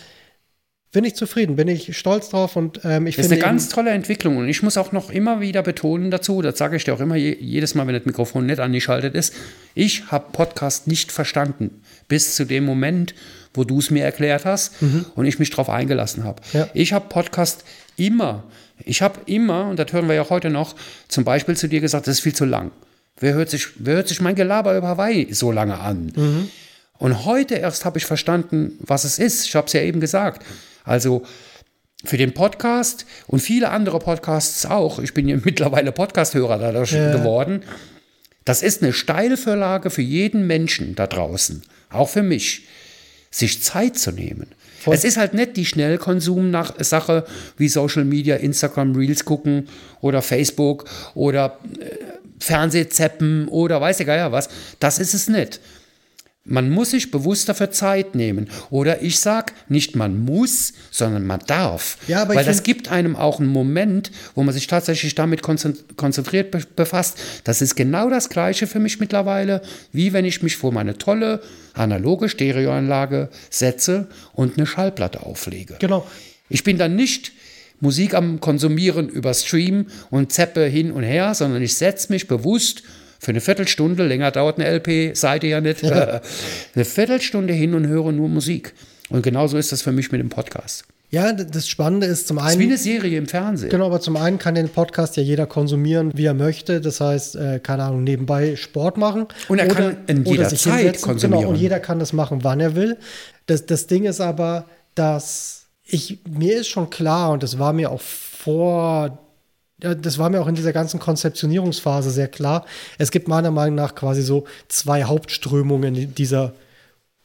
bin 0.92 1.04
ich 1.04 1.14
zufrieden, 1.14 1.56
bin 1.56 1.68
ich 1.68 1.96
stolz 1.96 2.30
drauf 2.30 2.56
und 2.56 2.80
ähm, 2.84 3.06
ich 3.06 3.16
Das 3.16 3.26
ist 3.26 3.30
finde. 3.30 3.44
eine 3.44 3.52
ganz 3.52 3.68
tolle 3.68 3.90
Entwicklung 3.90 4.38
und 4.38 4.48
ich 4.48 4.62
muss 4.62 4.76
auch 4.76 4.92
noch 4.92 5.10
immer 5.10 5.40
wieder 5.40 5.62
betonen 5.62 6.10
dazu, 6.10 6.42
das 6.42 6.58
sage 6.58 6.76
ich 6.76 6.84
dir 6.84 6.94
auch 6.94 7.00
immer 7.00 7.16
je, 7.16 7.36
jedes 7.38 7.74
Mal, 7.74 7.86
wenn 7.86 7.94
das 7.94 8.06
Mikrofon 8.06 8.46
nicht 8.46 8.58
angeschaltet 8.58 9.14
ist, 9.14 9.34
ich 9.74 10.10
habe 10.10 10.26
Podcast 10.32 10.88
nicht 10.88 11.12
verstanden 11.12 11.82
bis 12.08 12.34
zu 12.34 12.44
dem 12.44 12.64
Moment, 12.64 13.14
wo 13.54 13.64
du 13.64 13.78
es 13.78 13.90
mir 13.90 14.04
erklärt 14.04 14.44
hast 14.44 14.74
und 15.14 15.24
ich 15.26 15.38
mich 15.38 15.50
darauf 15.50 15.68
eingelassen 15.70 16.24
habe. 16.24 16.40
Ja. 16.52 16.68
Ich 16.74 16.92
habe 16.92 17.08
Podcast 17.08 17.64
immer, 17.96 18.44
ich 18.84 19.02
habe 19.02 19.18
immer, 19.26 19.68
und 19.68 19.78
das 19.78 19.92
hören 19.92 20.08
wir 20.08 20.14
ja 20.14 20.28
heute 20.30 20.50
noch, 20.50 20.76
zum 21.08 21.24
Beispiel 21.24 21.56
zu 21.56 21.68
dir 21.68 21.80
gesagt, 21.80 22.06
das 22.06 22.16
ist 22.18 22.20
viel 22.20 22.34
zu 22.34 22.44
lang. 22.44 22.70
Wer 23.18 23.34
hört 23.34 23.50
sich, 23.50 23.66
wer 23.76 23.96
hört 23.96 24.08
sich 24.08 24.20
mein 24.20 24.34
Gelaber 24.34 24.76
über 24.76 24.88
Hawaii 24.88 25.32
so 25.34 25.50
lange 25.52 25.78
an? 25.78 26.48
Und 26.98 27.24
heute 27.24 27.54
erst 27.56 27.84
habe 27.84 27.98
ich 27.98 28.06
verstanden, 28.06 28.78
was 28.80 29.04
es 29.04 29.18
ist. 29.18 29.46
Ich 29.46 29.54
habe 29.56 29.66
es 29.66 29.72
ja 29.72 29.80
eben 29.82 30.00
gesagt. 30.00 30.44
Also 30.84 31.22
für 32.04 32.16
den 32.16 32.32
Podcast 32.32 33.04
und 33.26 33.40
viele 33.40 33.70
andere 33.70 33.98
Podcasts 33.98 34.64
auch. 34.64 34.98
Ich 35.00 35.12
bin 35.12 35.28
ja 35.28 35.36
mittlerweile 35.44 35.92
Podcast-Hörer 35.92 36.58
dadurch 36.58 36.92
Ja. 36.92 37.12
geworden. 37.12 37.62
Das 38.46 38.62
ist 38.62 38.82
eine 38.82 38.92
Steilvorlage 38.94 39.90
für 39.90 40.00
jeden 40.02 40.46
Menschen 40.46 40.94
da 40.94 41.06
draußen, 41.06 41.62
auch 41.90 42.08
für 42.08 42.22
mich, 42.22 42.66
sich 43.30 43.62
Zeit 43.62 43.98
zu 43.98 44.10
nehmen. 44.10 44.48
Voll. 44.80 44.94
Es 44.94 45.04
ist 45.04 45.16
halt 45.16 45.34
nicht 45.34 45.56
die 45.56 45.66
Schnellkonsum-Sache 45.66 47.24
wie 47.56 47.68
Social 47.68 48.04
Media, 48.04 48.36
Instagram, 48.36 48.94
Reels 48.96 49.24
gucken 49.24 49.68
oder 50.00 50.22
Facebook 50.22 50.84
oder 51.14 51.58
äh, 51.78 51.96
Fernsehzeppen 52.40 53.48
oder 53.48 53.80
weiß 53.80 53.98
der 53.98 54.06
Geier 54.06 54.32
was. 54.32 54.48
Das 54.80 54.98
ist 54.98 55.14
es 55.14 55.28
nicht. 55.28 55.60
Man 56.44 56.70
muss 56.70 56.90
sich 56.92 57.10
bewusst 57.10 57.48
dafür 57.50 57.70
Zeit 57.70 58.14
nehmen. 58.14 58.48
Oder 58.70 59.02
ich 59.02 59.20
sag 59.20 59.52
nicht 59.68 59.94
man 59.94 60.18
muss, 60.24 60.72
sondern 60.90 61.26
man 61.26 61.40
darf. 61.46 61.98
Ja, 62.08 62.26
Weil 62.28 62.44
das 62.44 62.62
gibt 62.62 62.90
einem 62.90 63.14
auch 63.14 63.40
einen 63.40 63.48
Moment, 63.50 64.10
wo 64.34 64.42
man 64.42 64.54
sich 64.54 64.66
tatsächlich 64.66 65.14
damit 65.14 65.42
konzen- 65.42 65.76
konzentriert 65.96 66.50
be 66.50 66.62
befasst. 66.74 67.18
Das 67.44 67.60
ist 67.60 67.76
genau 67.76 68.08
das 68.08 68.30
Gleiche 68.30 68.66
für 68.66 68.80
mich 68.80 68.98
mittlerweile, 69.00 69.60
wie 69.92 70.14
wenn 70.14 70.24
ich 70.24 70.42
mich 70.42 70.56
vor 70.56 70.72
meine 70.72 70.96
tolle 70.96 71.42
analoge 71.74 72.30
Stereoanlage 72.30 73.28
setze 73.50 74.08
und 74.32 74.56
eine 74.56 74.66
Schallplatte 74.66 75.22
auflege. 75.24 75.76
Genau. 75.78 76.06
Ich 76.48 76.64
bin 76.64 76.78
dann 76.78 76.96
nicht 76.96 77.32
Musik 77.80 78.14
am 78.14 78.40
Konsumieren 78.40 79.08
über 79.08 79.32
Stream 79.34 79.86
und 80.10 80.32
zeppe 80.32 80.64
hin 80.64 80.90
und 80.90 81.02
her, 81.02 81.34
sondern 81.34 81.62
ich 81.62 81.74
setze 81.76 82.12
mich 82.12 82.26
bewusst 82.28 82.82
für 83.20 83.30
eine 83.30 83.42
Viertelstunde, 83.42 84.06
länger 84.06 84.30
dauert 84.30 84.58
eine 84.58 84.68
LP, 84.78 85.14
seid 85.16 85.44
ihr 85.44 85.50
ja 85.50 85.60
nicht, 85.60 85.84
eine 85.84 86.84
Viertelstunde 86.84 87.52
hin 87.52 87.74
und 87.74 87.86
höre 87.86 88.12
nur 88.12 88.28
Musik. 88.28 88.72
Und 89.10 89.22
genauso 89.22 89.58
ist 89.58 89.72
das 89.72 89.82
für 89.82 89.92
mich 89.92 90.10
mit 90.10 90.20
dem 90.20 90.30
Podcast. 90.30 90.84
Ja, 91.10 91.32
das 91.32 91.68
Spannende 91.68 92.06
ist 92.06 92.28
zum 92.28 92.36
Das 92.36 92.52
ist 92.52 92.58
wie 92.58 92.62
einen. 92.62 92.70
eine 92.70 92.78
Serie 92.78 93.18
im 93.18 93.26
Fernsehen. 93.26 93.68
Genau, 93.68 93.86
aber 93.86 94.00
zum 94.00 94.16
einen 94.16 94.38
kann 94.38 94.54
den 94.54 94.68
Podcast 94.68 95.16
ja 95.16 95.22
jeder 95.22 95.46
konsumieren, 95.46 96.12
wie 96.14 96.24
er 96.24 96.34
möchte. 96.34 96.80
Das 96.80 97.00
heißt, 97.00 97.34
äh, 97.36 97.60
keine 97.60 97.82
Ahnung, 97.82 98.04
nebenbei 98.04 98.54
Sport 98.56 98.96
machen. 98.96 99.26
Und 99.48 99.58
er 99.58 99.66
kann 99.68 99.96
in 100.06 100.24
jeder 100.24 100.48
sich 100.48 100.60
Zeit 100.60 100.78
hinsetzen. 100.78 101.02
konsumieren. 101.08 101.40
Genau, 101.42 101.52
und 101.52 101.56
jeder 101.60 101.80
kann 101.80 101.98
das 101.98 102.12
machen, 102.12 102.42
wann 102.42 102.60
er 102.60 102.76
will. 102.76 102.96
Das, 103.46 103.66
das 103.66 103.88
Ding 103.88 104.04
ist 104.04 104.20
aber, 104.20 104.66
dass 104.94 105.66
ich, 105.84 106.20
mir 106.30 106.60
ist 106.60 106.68
schon 106.68 106.88
klar, 106.88 107.32
und 107.32 107.42
das 107.42 107.58
war 107.58 107.72
mir 107.72 107.90
auch 107.90 108.00
vor, 108.00 109.18
das 109.80 110.18
war 110.18 110.30
mir 110.30 110.40
auch 110.40 110.46
in 110.46 110.54
dieser 110.54 110.72
ganzen 110.72 111.00
Konzeptionierungsphase 111.00 112.10
sehr 112.10 112.28
klar. 112.28 112.66
Es 112.98 113.10
gibt 113.10 113.28
meiner 113.28 113.50
Meinung 113.50 113.74
nach 113.74 113.94
quasi 113.94 114.22
so 114.22 114.44
zwei 114.68 115.04
Hauptströmungen 115.04 115.94
in 115.94 116.14
dieser 116.14 116.52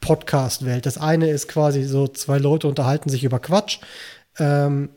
Podcast-Welt. 0.00 0.86
Das 0.86 0.98
eine 0.98 1.30
ist 1.30 1.48
quasi 1.48 1.82
so, 1.84 2.08
zwei 2.08 2.38
Leute 2.38 2.68
unterhalten 2.68 3.08
sich 3.08 3.24
über 3.24 3.38
Quatsch. 3.38 3.78
Ähm, 4.38 4.90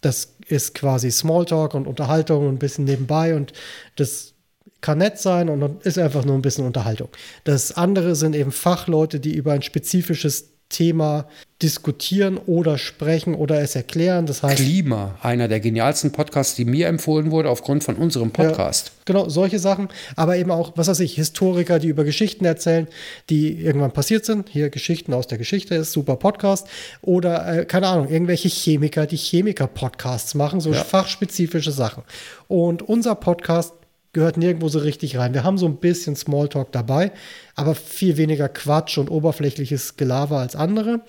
das 0.00 0.34
ist 0.48 0.74
quasi 0.74 1.10
Smalltalk 1.10 1.74
und 1.74 1.86
Unterhaltung 1.86 2.46
und 2.46 2.54
ein 2.54 2.58
bisschen 2.58 2.84
nebenbei 2.84 3.34
und 3.34 3.52
das 3.96 4.32
kann 4.80 4.98
nett 4.98 5.18
sein 5.18 5.48
und 5.48 5.84
ist 5.86 5.98
einfach 5.98 6.24
nur 6.24 6.34
ein 6.34 6.42
bisschen 6.42 6.66
Unterhaltung. 6.66 7.08
Das 7.44 7.72
andere 7.72 8.16
sind 8.16 8.34
eben 8.34 8.50
Fachleute, 8.50 9.20
die 9.20 9.34
über 9.34 9.52
ein 9.52 9.62
spezifisches 9.62 10.51
Thema 10.72 11.26
diskutieren 11.62 12.38
oder 12.38 12.76
sprechen 12.76 13.36
oder 13.36 13.60
es 13.62 13.76
erklären. 13.76 14.26
Das 14.26 14.42
heißt, 14.42 14.56
Klima, 14.56 15.14
einer 15.22 15.46
der 15.46 15.60
genialsten 15.60 16.10
Podcasts, 16.10 16.56
die 16.56 16.64
mir 16.64 16.88
empfohlen 16.88 17.30
wurde 17.30 17.50
aufgrund 17.50 17.84
von 17.84 17.94
unserem 17.94 18.32
Podcast. 18.32 18.88
Ja, 18.88 18.92
genau, 19.04 19.28
solche 19.28 19.60
Sachen. 19.60 19.88
Aber 20.16 20.36
eben 20.36 20.50
auch, 20.50 20.72
was 20.74 20.88
weiß 20.88 20.98
ich, 21.00 21.14
Historiker, 21.14 21.78
die 21.78 21.86
über 21.86 22.02
Geschichten 22.02 22.44
erzählen, 22.44 22.88
die 23.30 23.52
irgendwann 23.62 23.92
passiert 23.92 24.24
sind. 24.24 24.48
Hier 24.48 24.70
Geschichten 24.70 25.14
aus 25.14 25.28
der 25.28 25.38
Geschichte 25.38 25.76
ist 25.76 25.92
super 25.92 26.16
Podcast. 26.16 26.66
Oder, 27.00 27.60
äh, 27.60 27.64
keine 27.64 27.86
Ahnung, 27.86 28.08
irgendwelche 28.08 28.48
Chemiker, 28.48 29.06
die 29.06 29.16
Chemiker-Podcasts 29.16 30.34
machen, 30.34 30.60
so 30.60 30.72
Ja. 30.72 30.82
fachspezifische 30.82 31.70
Sachen. 31.70 32.02
Und 32.48 32.82
unser 32.82 33.14
Podcast 33.14 33.74
gehört 34.12 34.36
nirgendwo 34.36 34.68
so 34.68 34.78
richtig 34.78 35.16
rein. 35.16 35.34
Wir 35.34 35.44
haben 35.44 35.58
so 35.58 35.66
ein 35.66 35.78
bisschen 35.78 36.16
Smalltalk 36.16 36.72
dabei, 36.72 37.12
aber 37.54 37.74
viel 37.74 38.16
weniger 38.16 38.48
Quatsch 38.48 38.98
und 38.98 39.10
oberflächliches 39.10 39.96
Gelaber 39.96 40.38
als 40.38 40.54
andere. 40.54 41.00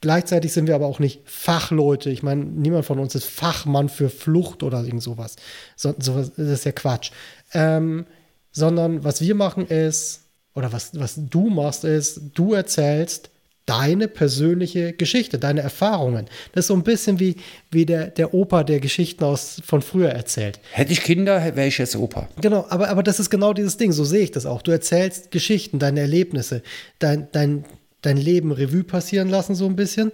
Gleichzeitig 0.00 0.52
sind 0.52 0.66
wir 0.66 0.74
aber 0.74 0.86
auch 0.86 0.98
nicht 0.98 1.20
Fachleute. 1.26 2.10
Ich 2.10 2.22
meine, 2.22 2.44
niemand 2.44 2.84
von 2.84 2.98
uns 2.98 3.14
ist 3.14 3.24
Fachmann 3.24 3.88
für 3.88 4.10
Flucht 4.10 4.62
oder 4.62 4.82
irgend 4.82 5.02
sowas. 5.02 5.36
So, 5.76 5.94
sowas 5.98 6.32
das 6.36 6.48
ist 6.48 6.64
ja 6.64 6.72
Quatsch. 6.72 7.12
Ähm, 7.52 8.06
sondern 8.50 9.04
was 9.04 9.20
wir 9.20 9.34
machen 9.34 9.66
ist, 9.66 10.22
oder 10.54 10.72
was, 10.72 10.98
was 10.98 11.14
du 11.16 11.48
machst, 11.48 11.84
ist, 11.84 12.20
du 12.34 12.52
erzählst 12.52 13.30
deine 13.66 14.08
persönliche 14.08 14.92
Geschichte, 14.92 15.38
deine 15.38 15.60
Erfahrungen. 15.60 16.26
Das 16.52 16.64
ist 16.64 16.68
so 16.68 16.74
ein 16.74 16.82
bisschen 16.82 17.20
wie, 17.20 17.36
wie 17.70 17.86
der, 17.86 18.08
der 18.08 18.34
Opa, 18.34 18.64
der 18.64 18.80
Geschichten 18.80 19.24
aus, 19.24 19.62
von 19.64 19.82
früher 19.82 20.10
erzählt. 20.10 20.58
Hätte 20.72 20.92
ich 20.92 21.02
Kinder, 21.02 21.54
wäre 21.54 21.68
ich 21.68 21.78
jetzt 21.78 21.96
Opa. 21.96 22.28
Genau, 22.40 22.66
aber, 22.68 22.88
aber 22.88 23.02
das 23.02 23.20
ist 23.20 23.30
genau 23.30 23.52
dieses 23.52 23.76
Ding, 23.76 23.92
so 23.92 24.04
sehe 24.04 24.24
ich 24.24 24.30
das 24.32 24.46
auch. 24.46 24.62
Du 24.62 24.72
erzählst 24.72 25.30
Geschichten, 25.30 25.78
deine 25.78 26.00
Erlebnisse, 26.00 26.62
dein, 26.98 27.28
dein, 27.32 27.64
dein 28.00 28.16
Leben 28.16 28.50
Revue 28.50 28.84
passieren 28.84 29.28
lassen, 29.28 29.54
so 29.54 29.66
ein 29.66 29.76
bisschen. 29.76 30.10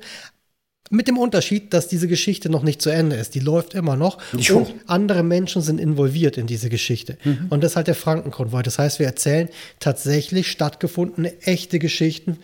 Mit 0.91 1.07
dem 1.07 1.19
Unterschied, 1.19 1.75
dass 1.75 1.87
diese 1.89 2.09
Geschichte 2.09 2.49
noch 2.49 2.63
nicht 2.63 2.81
zu 2.81 2.89
Ende 2.89 3.17
ist. 3.17 3.35
Die 3.35 3.41
läuft 3.41 3.75
immer 3.75 3.95
noch. 3.97 4.17
Jo. 4.39 4.59
Und 4.59 4.75
andere 4.87 5.23
Menschen 5.23 5.61
sind 5.61 5.79
involviert 5.81 6.39
in 6.39 6.47
diese 6.47 6.71
Geschichte. 6.71 7.19
Und 7.51 7.63
das 7.63 7.73
ist 7.73 7.77
halt 7.77 7.89
der 7.89 7.95
Frankenkonvoi. 7.95 8.63
Das 8.63 8.79
heißt, 8.79 8.99
wir 8.99 9.05
erzählen 9.05 9.51
tatsächlich 9.81 10.51
stattgefundene, 10.51 11.43
echte 11.43 11.79
Geschichten 11.79 12.39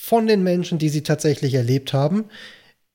von 0.00 0.28
den 0.28 0.44
Menschen, 0.44 0.78
die 0.78 0.90
sie 0.90 1.02
tatsächlich 1.02 1.54
erlebt 1.54 1.92
haben, 1.92 2.26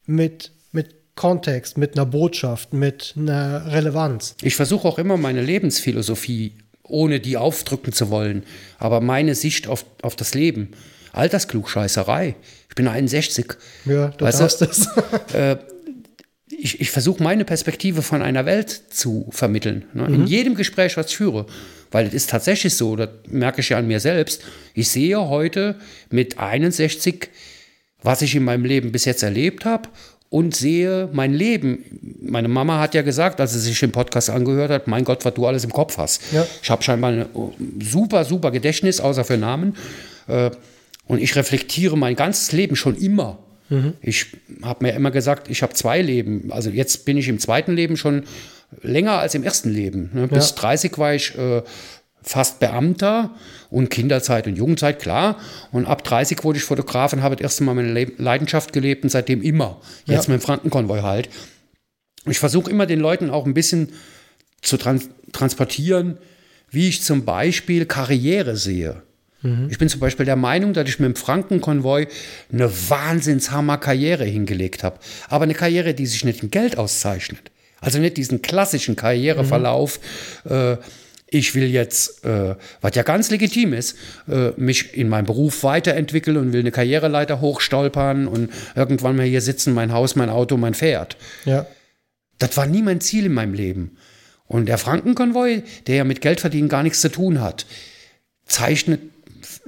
mit, 0.05 0.51
mit 0.71 0.95
Kontext, 1.15 1.77
mit 1.77 1.95
einer 1.95 2.05
Botschaft, 2.05 2.71
mit 2.71 3.15
einer 3.17 3.71
Relevanz. 3.71 4.35
Ich 4.41 4.55
versuche 4.55 4.87
auch 4.87 4.97
immer 4.97 5.17
meine 5.17 5.41
Lebensphilosophie, 5.41 6.53
ohne 6.81 7.19
die 7.19 7.35
aufdrücken 7.35 7.91
zu 7.91 8.09
wollen, 8.09 8.43
aber 8.79 9.01
meine 9.01 9.35
Sicht 9.35 9.67
auf, 9.67 9.85
auf 10.01 10.15
das 10.15 10.33
Leben. 10.33 10.71
Altersklugscheißerei. 11.11 12.35
Ich 12.69 12.75
bin 12.75 12.87
61. 12.87 13.47
Ja, 13.83 14.07
du 14.07 14.23
Weißt 14.23 14.39
darfst 14.39 14.61
du? 14.61 14.65
das. 14.65 14.87
Ich, 16.59 16.81
ich 16.81 16.91
versuche 16.91 17.23
meine 17.23 17.45
Perspektive 17.45 18.01
von 18.01 18.21
einer 18.21 18.45
Welt 18.45 18.69
zu 18.89 19.27
vermitteln. 19.31 19.85
Ne? 19.93 20.05
In 20.07 20.27
jedem 20.27 20.55
Gespräch, 20.55 20.97
was 20.97 21.07
ich 21.07 21.17
führe. 21.17 21.45
Weil 21.91 22.07
es 22.07 22.13
ist 22.13 22.29
tatsächlich 22.29 22.75
so, 22.75 22.95
das 22.95 23.09
merke 23.27 23.61
ich 23.61 23.69
ja 23.69 23.77
an 23.77 23.87
mir 23.87 23.99
selbst. 23.99 24.41
Ich 24.73 24.89
sehe 24.89 25.19
heute 25.29 25.75
mit 26.09 26.39
61, 26.39 27.29
was 28.01 28.21
ich 28.21 28.35
in 28.35 28.43
meinem 28.43 28.65
Leben 28.65 28.91
bis 28.91 29.05
jetzt 29.05 29.23
erlebt 29.23 29.63
habe 29.65 29.89
und 30.29 30.55
sehe 30.55 31.07
mein 31.13 31.33
Leben. 31.33 31.83
Meine 32.21 32.47
Mama 32.47 32.79
hat 32.79 32.95
ja 32.95 33.03
gesagt, 33.03 33.39
als 33.39 33.53
sie 33.53 33.59
sich 33.59 33.79
den 33.79 33.91
Podcast 33.91 34.29
angehört 34.31 34.71
hat, 34.71 34.87
mein 34.87 35.03
Gott, 35.03 35.23
was 35.25 35.35
du 35.35 35.45
alles 35.45 35.63
im 35.63 35.71
Kopf 35.71 35.97
hast. 35.97 36.21
Ja. 36.33 36.45
Ich 36.61 36.69
habe 36.71 36.81
scheinbar 36.81 37.11
ein 37.11 37.25
super, 37.81 38.25
super 38.25 38.49
Gedächtnis, 38.51 38.99
außer 38.99 39.23
für 39.23 39.37
Namen. 39.37 39.75
Äh, 40.27 40.49
Und 41.05 41.21
ich 41.21 41.35
reflektiere 41.35 41.97
mein 41.97 42.15
ganzes 42.15 42.51
Leben 42.53 42.75
schon 42.75 42.95
immer. 42.95 43.37
Ich 44.01 44.27
habe 44.61 44.85
mir 44.85 44.93
immer 44.93 45.11
gesagt, 45.11 45.49
ich 45.49 45.61
habe 45.63 45.73
zwei 45.73 46.01
Leben. 46.01 46.51
Also 46.51 46.69
jetzt 46.69 47.05
bin 47.05 47.17
ich 47.17 47.27
im 47.27 47.39
zweiten 47.39 47.73
Leben 47.73 47.97
schon 47.97 48.23
länger 48.81 49.13
als 49.19 49.35
im 49.35 49.43
ersten 49.43 49.69
Leben. 49.69 50.09
Ne? 50.13 50.27
Bis 50.27 50.49
Ja. 50.51 50.55
30 50.57 50.97
war 50.97 51.13
ich 51.13 51.37
äh, 51.37 51.61
fast 52.21 52.59
Beamter 52.59 53.31
und 53.69 53.89
Kinderzeit 53.89 54.47
und 54.47 54.55
Jugendzeit, 54.57 54.99
klar. 54.99 55.37
Und 55.71 55.85
ab 55.85 56.03
30 56.03 56.43
wurde 56.43 56.57
ich 56.57 56.63
Fotograf 56.63 57.13
und 57.13 57.21
habe 57.21 57.35
das 57.35 57.43
erste 57.43 57.63
Mal 57.63 57.73
meine 57.75 57.91
Le 57.91 58.11
Leidenschaft 58.17 58.73
gelebt 58.73 59.03
und 59.03 59.09
seitdem 59.09 59.41
immer. 59.41 59.79
Jetzt 60.05 60.27
Ja. 60.27 60.33
mit 60.33 60.41
dem 60.41 60.45
Frankenkonvoi 60.45 61.01
halt. 61.01 61.29
Ich 62.25 62.39
versuche 62.39 62.71
immer 62.71 62.85
den 62.85 62.99
Leuten 62.99 63.29
auch 63.29 63.45
ein 63.45 63.53
bisschen 63.53 63.89
zu 64.61 64.77
trans 64.77 65.09
transportieren, 65.33 66.17
wie 66.69 66.87
ich 66.87 67.01
zum 67.03 67.25
Beispiel 67.25 67.85
Karriere 67.85 68.55
sehe. 68.55 69.01
Mhm. 69.43 69.67
Ich 69.69 69.77
bin 69.77 69.89
zum 69.89 69.99
Beispiel 69.99 70.25
der 70.25 70.35
Meinung, 70.35 70.73
dass 70.73 70.89
ich 70.89 70.99
mit 70.99 71.07
dem 71.07 71.15
Frankenkonvoi 71.15 72.07
eine 72.51 72.71
Wahnsinnshammer-Karriere 72.71 74.25
hingelegt 74.25 74.83
habe. 74.83 74.97
Aber 75.29 75.43
eine 75.43 75.53
Karriere, 75.53 75.93
die 75.93 76.05
sich 76.05 76.25
nicht 76.25 76.41
in 76.41 76.49
Geld 76.49 76.77
auszeichnet. 76.77 77.51
Also 77.81 77.99
nicht 77.99 78.17
diesen 78.17 78.41
klassischen 78.41 78.95
Karriereverlauf. 78.95 79.99
Mhm. 80.45 80.51
Äh, 80.51 80.77
ich 81.27 81.55
will 81.55 81.65
jetzt, 81.65 82.23
äh, 82.25 82.55
was 82.81 82.95
ja 82.95 83.03
ganz 83.03 83.31
legitim 83.31 83.73
ist, 83.73 83.97
äh, 84.29 84.51
mich 84.55 84.95
in 84.95 85.09
meinem 85.09 85.25
Beruf 85.25 85.63
weiterentwickeln 85.63 86.37
und 86.37 86.53
will 86.53 86.59
eine 86.59 86.71
Karriereleiter 86.71 87.41
hochstolpern 87.41 88.27
und 88.27 88.51
irgendwann 88.75 89.15
mal 89.15 89.25
hier 89.25 89.41
sitzen, 89.41 89.73
mein 89.73 89.91
Haus, 89.91 90.15
mein 90.15 90.29
Auto, 90.29 90.57
mein 90.57 90.75
Pferd. 90.75 91.17
Ja. 91.45 91.65
Das 92.37 92.55
war 92.55 92.67
nie 92.67 92.83
mein 92.83 93.01
Ziel 93.01 93.25
in 93.25 93.33
meinem 93.33 93.53
Leben. 93.53 93.97
Und 94.45 94.67
der 94.67 94.77
Frankenkonvoi, 94.77 95.63
der 95.87 95.95
ja 95.95 96.03
mit 96.03 96.21
Geldverdienen 96.21 96.69
gar 96.69 96.83
nichts 96.83 97.01
zu 97.01 97.09
tun 97.09 97.41
hat, 97.41 97.65
zeichnet, 98.45 99.01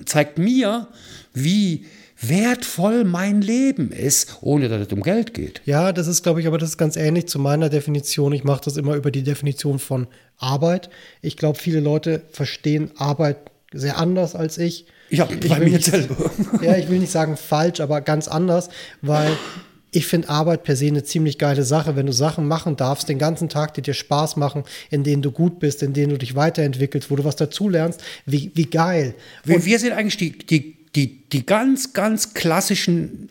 zeigt 0.03 0.37
mir, 0.37 0.87
wie 1.33 1.85
wertvoll 2.21 3.03
mein 3.03 3.41
Leben 3.41 3.91
ist, 3.91 4.37
ohne 4.41 4.69
dass 4.69 4.87
es 4.87 4.93
um 4.93 5.01
Geld 5.01 5.33
geht. 5.33 5.61
Ja, 5.65 5.91
das 5.91 6.07
ist, 6.07 6.23
glaube 6.23 6.41
ich, 6.41 6.47
aber 6.47 6.57
das 6.57 6.69
ist 6.69 6.77
ganz 6.77 6.95
ähnlich 6.95 7.27
zu 7.27 7.39
meiner 7.39 7.69
Definition. 7.69 8.33
Ich 8.33 8.43
mache 8.43 8.61
das 8.63 8.77
immer 8.77 8.95
über 8.95 9.11
die 9.11 9.23
Definition 9.23 9.79
von 9.79 10.07
Arbeit. 10.37 10.89
Ich 11.21 11.37
glaube, 11.37 11.59
viele 11.59 11.79
Leute 11.79 12.21
verstehen 12.31 12.91
Arbeit 12.97 13.37
sehr 13.73 13.97
anders 13.97 14.35
als 14.35 14.57
ich. 14.57 14.85
Ja, 15.09 15.27
ich 15.29 15.49
bei 15.49 15.59
mir 15.59 15.65
nicht, 15.65 15.85
selber. 15.85 16.31
Ja, 16.61 16.77
ich 16.77 16.89
will 16.89 16.99
nicht 16.99 17.11
sagen 17.11 17.37
falsch, 17.37 17.79
aber 17.79 18.01
ganz 18.01 18.27
anders, 18.27 18.69
weil 19.01 19.31
ich 19.95 20.07
finde 20.07 20.29
Arbeit 20.29 20.63
per 20.63 20.75
se 20.75 20.87
eine 20.87 21.03
ziemlich 21.03 21.37
geile 21.37 21.63
Sache, 21.63 21.95
wenn 21.95 22.05
du 22.05 22.11
Sachen 22.11 22.47
machen 22.47 22.75
darfst, 22.75 23.07
den 23.07 23.17
ganzen 23.17 23.49
Tag, 23.49 23.73
die 23.73 23.81
dir 23.81 23.93
Spaß 23.93 24.35
machen, 24.35 24.63
in 24.89 25.03
denen 25.03 25.21
du 25.21 25.31
gut 25.31 25.59
bist, 25.59 25.81
in 25.83 25.93
denen 25.93 26.09
du 26.09 26.17
dich 26.17 26.35
weiterentwickelst, 26.35 27.09
wo 27.09 27.15
du 27.15 27.23
was 27.23 27.35
dazulernst. 27.37 28.01
Wie, 28.25 28.51
wie 28.55 28.65
geil. 28.65 29.15
Und 29.47 29.65
wir 29.65 29.79
sind 29.79 29.93
eigentlich 29.93 30.17
die, 30.17 30.37
die, 30.37 30.85
die, 30.95 31.29
die 31.29 31.45
ganz, 31.45 31.93
ganz 31.93 32.33
klassischen 32.33 33.29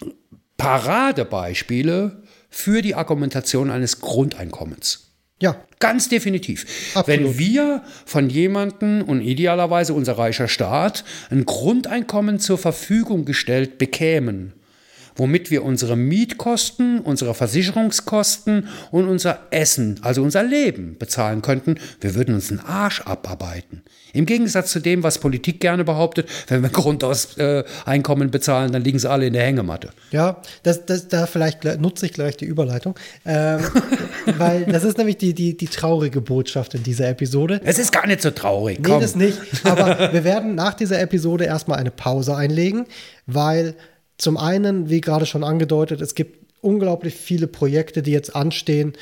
Paradebeispiele 0.57 2.23
für 2.49 2.81
die 2.81 2.95
Argumentation 2.95 3.71
eines 3.71 4.01
Grundeinkommens. 4.01 5.11
Ja. 5.41 5.57
Ganz 5.81 6.09
definitiv. 6.09 6.65
Absolut. 6.95 7.09
Wenn 7.09 7.39
wir 7.39 7.83
von 8.07 8.31
jemandem 8.31 9.03
und 9.03 9.21
idealerweise 9.21 9.93
unser 9.93 10.17
reicher 10.17 10.49
Staat 10.49 11.05
ein 11.29 11.45
Grundeinkommen 11.45 12.39
zur 12.39 12.57
Verfügung 12.57 13.27
gestellt 13.27 13.77
bekämen, 13.77 14.55
womit 15.17 15.51
wir 15.51 15.65
unsere 15.65 15.97
Mietkosten, 15.97 17.01
unsere 17.01 17.35
Versicherungskosten 17.35 18.69
und 18.91 19.09
unser 19.09 19.39
Essen, 19.51 20.01
also 20.03 20.23
unser 20.23 20.43
Leben 20.43 20.97
bezahlen 20.99 21.43
könnten, 21.43 21.77
wir 22.01 22.15
würden 22.15 22.35
uns 22.35 22.51
einen 22.51 22.61
Arsch 22.61 23.03
abarbeiten. 23.03 23.83
Im 24.13 24.27
Gegensatz 24.27 24.71
zu 24.71 24.79
dem, 24.81 25.03
was 25.03 25.19
Politik 25.19 25.61
gerne 25.61 25.85
behauptet, 25.85 26.29
wenn 26.49 26.63
wir 26.63 26.69
Grundeinkommen 26.71 28.29
äh, 28.29 28.31
bezahlen, 28.31 28.73
dann 28.73 28.83
liegen 28.83 28.99
sie 28.99 29.11
alle 29.11 29.27
in 29.27 29.33
der 29.33 29.45
Hängematte. 29.45 29.91
Ja, 30.13 30.41
das, 30.63 30.87
das, 30.87 31.09
da 31.09 31.27
vielleicht 31.27 31.65
nutze 31.81 32.07
ich 32.07 32.13
gleich 32.13 32.37
die 32.37 32.45
Überleitung, 32.45 32.95
ähm, 33.27 33.61
weil 34.39 34.65
das 34.67 34.85
ist 34.85 34.99
nämlich 34.99 35.17
die, 35.17 35.35
die, 35.35 35.57
die 35.57 35.67
traurige 35.67 36.21
Botschaft 36.21 36.75
in 36.75 36.83
dieser 36.83 37.09
Episode. 37.09 37.61
Es 37.65 37.79
ist 37.79 37.93
gar 37.93 38.07
nicht 38.07 38.23
so 38.23 38.31
traurig. 38.31 38.79
Nee, 38.81 39.01
das 39.01 39.17
nicht. 39.17 39.39
Aber 39.65 40.13
wir 40.13 40.25
werden 40.25 40.55
nach 40.55 40.75
dieser 40.75 41.01
Episode 41.01 41.45
erstmal 41.45 41.79
eine 41.79 41.91
Pause 41.91 42.37
einlegen, 42.37 42.87
weil 43.27 43.75
zum 44.19 44.37
einen, 44.37 44.91
wie 44.91 45.01
gerade 45.01 45.27
schon 45.27 45.45
angedeutet, 45.45 46.01
es 46.01 46.15
gibt 46.15 46.45
unglaublich 46.61 47.15
viele 47.15 47.47
Projekte, 47.47 48.03
die 48.03 48.13
jetzt 48.13 48.35
anstehen 48.35 48.95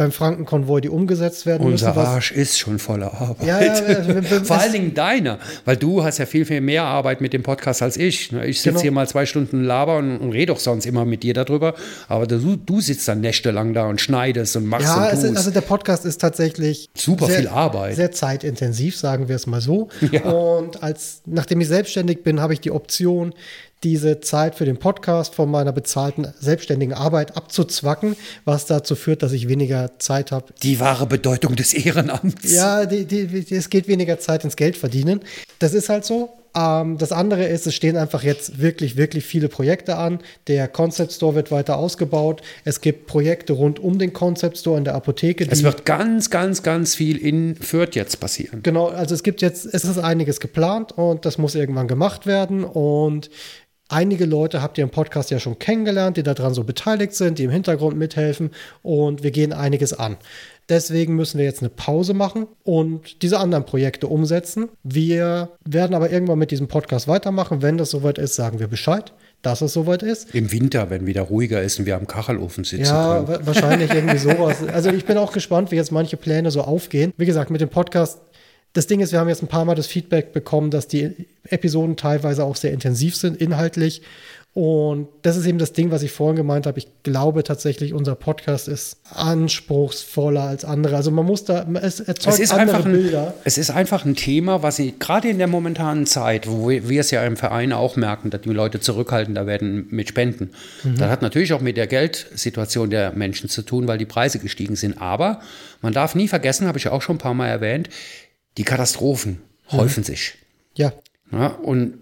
beim 0.00 0.12
Frankenkonvoi, 0.12 0.80
die 0.80 0.88
umgesetzt 0.88 1.44
werden 1.44 1.66
Unser 1.66 1.88
müssen. 1.88 1.98
Unser 1.98 2.10
Arsch 2.12 2.32
ist 2.32 2.58
schon 2.58 2.78
voller 2.78 3.12
Arbeit. 3.12 3.46
Ja, 3.46 3.60
ja, 3.60 3.72
also, 3.74 4.44
Vor 4.44 4.56
allen 4.56 4.72
Dingen 4.72 4.94
deiner, 4.94 5.38
weil 5.66 5.76
du 5.76 6.02
hast 6.02 6.16
ja 6.16 6.24
viel, 6.24 6.46
viel 6.46 6.62
mehr 6.62 6.84
Arbeit 6.84 7.20
mit 7.20 7.34
dem 7.34 7.42
Podcast 7.42 7.82
als 7.82 7.98
ich. 7.98 8.32
Ne? 8.32 8.46
Ich 8.46 8.62
sitze 8.62 8.70
genau. 8.70 8.80
hier 8.80 8.92
mal 8.92 9.06
zwei 9.06 9.26
Stunden 9.26 9.62
Laber 9.62 9.98
und, 9.98 10.16
und 10.16 10.32
rede 10.32 10.54
doch 10.54 10.58
sonst 10.58 10.86
immer 10.86 11.04
mit 11.04 11.22
dir 11.22 11.34
darüber. 11.34 11.74
Aber 12.08 12.26
du, 12.26 12.56
du 12.56 12.80
sitzt 12.80 13.08
dann 13.08 13.20
nächtelang 13.20 13.74
da 13.74 13.88
und 13.88 14.00
schneidest 14.00 14.56
und 14.56 14.64
machst 14.64 14.86
ja, 14.86 15.04
und 15.04 15.10
tust. 15.10 15.24
Ist, 15.24 15.36
also 15.36 15.50
der 15.50 15.60
Podcast 15.60 16.06
ist 16.06 16.18
tatsächlich 16.18 16.88
super 16.96 17.26
sehr, 17.26 17.40
viel 17.40 17.48
Arbeit. 17.48 17.96
Sehr 17.96 18.10
zeitintensiv, 18.10 18.96
sagen 18.96 19.28
wir 19.28 19.36
es 19.36 19.46
mal 19.46 19.60
so. 19.60 19.90
Und 20.24 20.82
als 20.82 21.20
nachdem 21.26 21.60
ich 21.60 21.68
selbstständig 21.68 22.22
bin, 22.22 22.40
habe 22.40 22.54
ich 22.54 22.60
die 22.60 22.70
Option, 22.70 23.34
diese 23.82 24.20
Zeit 24.20 24.54
für 24.54 24.64
den 24.64 24.78
Podcast 24.78 25.34
von 25.34 25.50
meiner 25.50 25.72
bezahlten 25.72 26.28
selbstständigen 26.38 26.94
Arbeit 26.94 27.36
abzuzwacken, 27.36 28.16
was 28.44 28.66
dazu 28.66 28.94
führt, 28.94 29.22
dass 29.22 29.32
ich 29.32 29.48
weniger 29.48 29.98
Zeit 29.98 30.32
habe. 30.32 30.52
Die 30.62 30.80
wahre 30.80 31.06
Bedeutung 31.06 31.56
des 31.56 31.72
Ehrenamts. 31.72 32.52
Ja, 32.52 32.84
die, 32.84 33.06
die, 33.06 33.54
es 33.54 33.70
geht 33.70 33.88
weniger 33.88 34.18
Zeit 34.18 34.44
ins 34.44 34.56
Geld 34.56 34.76
verdienen. 34.76 35.20
Das 35.58 35.72
ist 35.72 35.88
halt 35.88 36.04
so. 36.04 36.30
Ähm, 36.54 36.98
das 36.98 37.12
andere 37.12 37.46
ist, 37.46 37.66
es 37.66 37.74
stehen 37.74 37.96
einfach 37.96 38.22
jetzt 38.22 38.60
wirklich, 38.60 38.96
wirklich 38.96 39.24
viele 39.24 39.48
Projekte 39.48 39.96
an. 39.96 40.18
Der 40.46 40.68
Concept 40.68 41.12
Store 41.12 41.34
wird 41.34 41.50
weiter 41.50 41.78
ausgebaut. 41.78 42.42
Es 42.64 42.80
gibt 42.80 43.06
Projekte 43.06 43.52
rund 43.52 43.78
um 43.78 43.98
den 43.98 44.12
Concept 44.12 44.58
Store 44.58 44.76
in 44.76 44.84
der 44.84 44.94
Apotheke. 44.94 45.46
Es 45.48 45.62
wird 45.62 45.84
ganz, 45.84 46.30
ganz, 46.30 46.62
ganz 46.62 46.94
viel 46.94 47.16
in 47.16 47.56
Fürth 47.56 47.94
jetzt 47.94 48.20
passieren. 48.20 48.62
Genau, 48.62 48.88
also 48.88 49.14
es 49.14 49.22
gibt 49.22 49.42
jetzt, 49.42 49.64
es 49.66 49.84
ist 49.84 49.98
einiges 49.98 50.40
geplant 50.40 50.92
und 50.92 51.24
das 51.24 51.38
muss 51.38 51.54
irgendwann 51.54 51.88
gemacht 51.88 52.26
werden. 52.26 52.64
Und 52.64 53.30
Einige 53.92 54.24
Leute 54.24 54.62
habt 54.62 54.78
ihr 54.78 54.84
im 54.84 54.90
Podcast 54.90 55.32
ja 55.32 55.40
schon 55.40 55.58
kennengelernt, 55.58 56.16
die 56.16 56.22
daran 56.22 56.54
so 56.54 56.62
beteiligt 56.62 57.12
sind, 57.12 57.40
die 57.40 57.42
im 57.42 57.50
Hintergrund 57.50 57.98
mithelfen 57.98 58.50
und 58.82 59.24
wir 59.24 59.32
gehen 59.32 59.52
einiges 59.52 59.92
an. 59.92 60.16
Deswegen 60.68 61.16
müssen 61.16 61.38
wir 61.38 61.44
jetzt 61.44 61.60
eine 61.60 61.70
Pause 61.70 62.14
machen 62.14 62.46
und 62.62 63.20
diese 63.22 63.40
anderen 63.40 63.66
Projekte 63.66 64.06
umsetzen. 64.06 64.68
Wir 64.84 65.48
werden 65.64 65.96
aber 65.96 66.12
irgendwann 66.12 66.38
mit 66.38 66.52
diesem 66.52 66.68
Podcast 66.68 67.08
weitermachen. 67.08 67.62
Wenn 67.62 67.78
das 67.78 67.90
soweit 67.90 68.18
ist, 68.18 68.36
sagen 68.36 68.60
wir 68.60 68.68
Bescheid, 68.68 69.12
dass 69.42 69.60
es 69.60 69.72
soweit 69.72 70.04
ist. 70.04 70.32
Im 70.36 70.52
Winter, 70.52 70.88
wenn 70.90 71.06
wieder 71.06 71.22
ruhiger 71.22 71.60
ist 71.60 71.80
und 71.80 71.86
wir 71.86 71.96
am 71.96 72.06
Kachelofen 72.06 72.62
sitzen 72.62 72.84
ja, 72.84 73.24
können. 73.24 73.40
Ja, 73.40 73.44
wahrscheinlich 73.44 73.92
irgendwie 73.92 74.18
sowas. 74.18 74.58
Also 74.72 74.90
ich 74.90 75.04
bin 75.04 75.18
auch 75.18 75.32
gespannt, 75.32 75.72
wie 75.72 75.76
jetzt 75.76 75.90
manche 75.90 76.16
Pläne 76.16 76.52
so 76.52 76.60
aufgehen. 76.60 77.12
Wie 77.16 77.26
gesagt, 77.26 77.50
mit 77.50 77.60
dem 77.60 77.70
Podcast 77.70 78.20
das 78.72 78.86
Ding 78.86 79.00
ist, 79.00 79.12
wir 79.12 79.18
haben 79.18 79.28
jetzt 79.28 79.42
ein 79.42 79.48
paar 79.48 79.64
Mal 79.64 79.74
das 79.74 79.86
Feedback 79.86 80.32
bekommen, 80.32 80.70
dass 80.70 80.86
die 80.86 81.26
Episoden 81.44 81.96
teilweise 81.96 82.44
auch 82.44 82.56
sehr 82.56 82.72
intensiv 82.72 83.16
sind, 83.16 83.36
inhaltlich. 83.40 84.02
Und 84.52 85.06
das 85.22 85.36
ist 85.36 85.46
eben 85.46 85.58
das 85.58 85.72
Ding, 85.74 85.92
was 85.92 86.02
ich 86.02 86.10
vorhin 86.10 86.34
gemeint 86.34 86.66
habe. 86.66 86.76
Ich 86.78 86.88
glaube 87.04 87.44
tatsächlich, 87.44 87.94
unser 87.94 88.16
Podcast 88.16 88.66
ist 88.66 88.96
anspruchsvoller 89.14 90.42
als 90.42 90.64
andere. 90.64 90.96
Also 90.96 91.12
man 91.12 91.24
muss 91.24 91.44
da, 91.44 91.64
es 91.80 92.00
erzeugt 92.00 92.34
es 92.34 92.40
ist 92.40 92.52
andere 92.52 92.78
einfach 92.78 92.86
ein, 92.86 92.92
Bilder. 92.92 93.34
Es 93.44 93.58
ist 93.58 93.70
einfach 93.70 94.04
ein 94.04 94.16
Thema, 94.16 94.64
was 94.64 94.80
ich 94.80 94.98
gerade 94.98 95.28
in 95.28 95.38
der 95.38 95.46
momentanen 95.46 96.04
Zeit, 96.04 96.48
wo 96.48 96.68
wir 96.68 97.00
es 97.00 97.12
ja 97.12 97.24
im 97.24 97.36
Verein 97.36 97.72
auch 97.72 97.94
merken, 97.94 98.30
dass 98.30 98.40
die 98.40 98.50
Leute 98.50 98.80
zurückhaltender 98.80 99.46
werden 99.46 99.86
mit 99.90 100.08
Spenden. 100.08 100.50
Mhm. 100.82 100.96
Das 100.96 101.10
hat 101.10 101.22
natürlich 101.22 101.52
auch 101.52 101.60
mit 101.60 101.76
der 101.76 101.86
Geldsituation 101.86 102.90
der 102.90 103.12
Menschen 103.12 103.48
zu 103.48 103.62
tun, 103.62 103.86
weil 103.86 103.98
die 103.98 104.06
Preise 104.06 104.40
gestiegen 104.40 104.74
sind. 104.74 105.00
Aber 105.00 105.40
man 105.80 105.92
darf 105.92 106.16
nie 106.16 106.26
vergessen, 106.26 106.66
habe 106.66 106.78
ich 106.78 106.84
ja 106.84 106.90
auch 106.90 107.02
schon 107.02 107.16
ein 107.16 107.20
paar 107.20 107.34
Mal 107.34 107.46
erwähnt, 107.46 107.88
die 108.60 108.64
Katastrophen 108.64 109.40
mhm. 109.72 109.78
häufen 109.78 110.04
sich. 110.04 110.34
Ja. 110.74 110.92
ja 111.32 111.46
und 111.46 111.94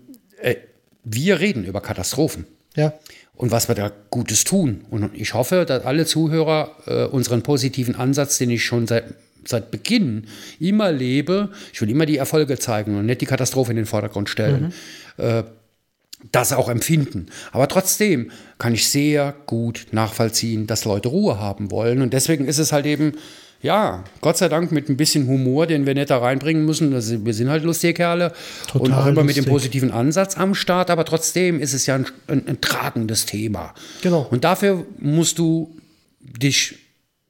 äh, 0.43 0.57
wir 1.05 1.39
reden 1.39 1.65
über 1.65 1.81
Katastrophen. 1.81 2.47
Ja. 2.75 2.95
Und 3.37 3.53
was 3.53 3.69
wir 3.69 3.77
da 3.77 3.93
Gutes 4.11 4.43
tun. 4.43 4.85
Und 4.91 5.13
ich 5.15 5.35
hoffe, 5.35 5.65
dass 5.65 5.85
alle 5.85 6.05
Zuhörer 6.05 6.75
äh, 6.87 7.05
unseren 7.05 7.45
positiven 7.45 7.95
Ansatz, 7.95 8.39
den 8.39 8.51
ich 8.51 8.65
schon 8.65 8.89
seit, 8.89 9.05
seit 9.45 9.71
Beginn 9.71 10.27
immer 10.59 10.91
lebe, 10.91 11.51
ich 11.73 11.81
will 11.81 11.91
immer 11.91 12.07
die 12.07 12.17
Erfolge 12.17 12.59
zeigen 12.59 12.99
und 12.99 13.07
nicht 13.07 13.21
die 13.21 13.27
Katastrophe 13.27 13.71
in 13.71 13.77
den 13.77 13.87
Vordergrund 13.87 14.29
stellen, 14.29 14.73
mhm. 15.17 15.25
äh, 15.25 15.45
das 16.33 16.53
auch 16.53 16.69
empfinden. 16.69 17.27
Aber 17.53 17.69
trotzdem 17.69 18.33
kann 18.59 18.75
ich 18.75 18.89
sehr 18.89 19.33
gut 19.47 19.87
nachvollziehen, 19.93 20.67
dass 20.67 20.85
Leute 20.85 21.09
Ruhe 21.09 21.39
haben 21.39 21.71
wollen. 21.71 22.03
Und 22.03 22.13
deswegen 22.13 22.47
ist 22.47 22.59
es 22.59 22.73
halt 22.73 22.87
eben 22.87 23.13
ja, 23.61 24.05
Gott 24.21 24.39
sei 24.39 24.49
Dank 24.49 24.71
mit 24.71 24.89
ein 24.89 24.97
bisschen 24.97 25.27
Humor, 25.27 25.67
den 25.67 25.85
wir 25.85 25.95
nicht 25.95 26.11
da 26.11 26.19
reinbringen 26.19 26.65
müssen. 26.65 26.95
Also 26.95 27.25
wir 27.25 27.35
sind 27.35 27.51
halt 27.51 27.65
lustige 27.65 27.95
Kerle 27.95 28.33
Total 28.69 28.81
und 28.81 28.93
auch 28.93 29.07
immer 29.07 29.23
lustig. 29.23 29.37
mit 29.37 29.47
dem 29.47 29.51
positiven 29.51 29.91
Ansatz 29.91 30.37
am 30.37 30.55
Start, 30.55 30.91
aber 30.91 31.05
trotzdem 31.05 31.61
ist 31.61 31.73
es 31.73 31.87
ja 31.87 31.97
ein, 31.97 32.07
ein, 32.29 32.47
ein 32.47 32.61
tragendes 32.61 33.27
Thema. 33.27 33.75
Genau. 34.03 34.27
Und 34.31 34.45
dafür 34.45 34.85
musst 34.99 35.39
du 35.39 35.75
dich 36.21 36.79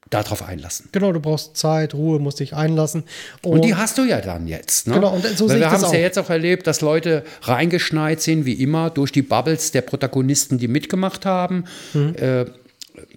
darauf 0.09 0.43
einlassen. 0.43 0.89
Genau, 0.91 1.11
du 1.11 1.19
brauchst 1.19 1.55
Zeit, 1.55 1.93
Ruhe, 1.93 2.19
musst 2.19 2.39
dich 2.39 2.53
einlassen. 2.55 3.03
Und, 3.43 3.51
und 3.51 3.65
die 3.65 3.75
hast 3.75 3.97
du 3.97 4.03
ja 4.03 4.21
dann 4.21 4.47
jetzt. 4.47 4.87
Ne? 4.87 4.95
Genau, 4.95 5.13
und 5.13 5.23
so 5.23 5.45
Weil 5.45 5.51
sehe 5.51 5.59
wir 5.59 5.71
haben 5.71 5.83
es 5.83 5.91
ja 5.91 5.99
jetzt 5.99 6.17
auch 6.17 6.29
erlebt, 6.29 6.67
dass 6.67 6.81
Leute 6.81 7.23
reingeschneit 7.43 8.21
sind, 8.21 8.45
wie 8.45 8.53
immer, 8.53 8.89
durch 8.89 9.11
die 9.11 9.21
Bubbles 9.21 9.71
der 9.71 9.81
Protagonisten, 9.81 10.57
die 10.57 10.67
mitgemacht 10.67 11.25
haben. 11.25 11.65
Mhm. 11.93 12.15
Äh, 12.15 12.45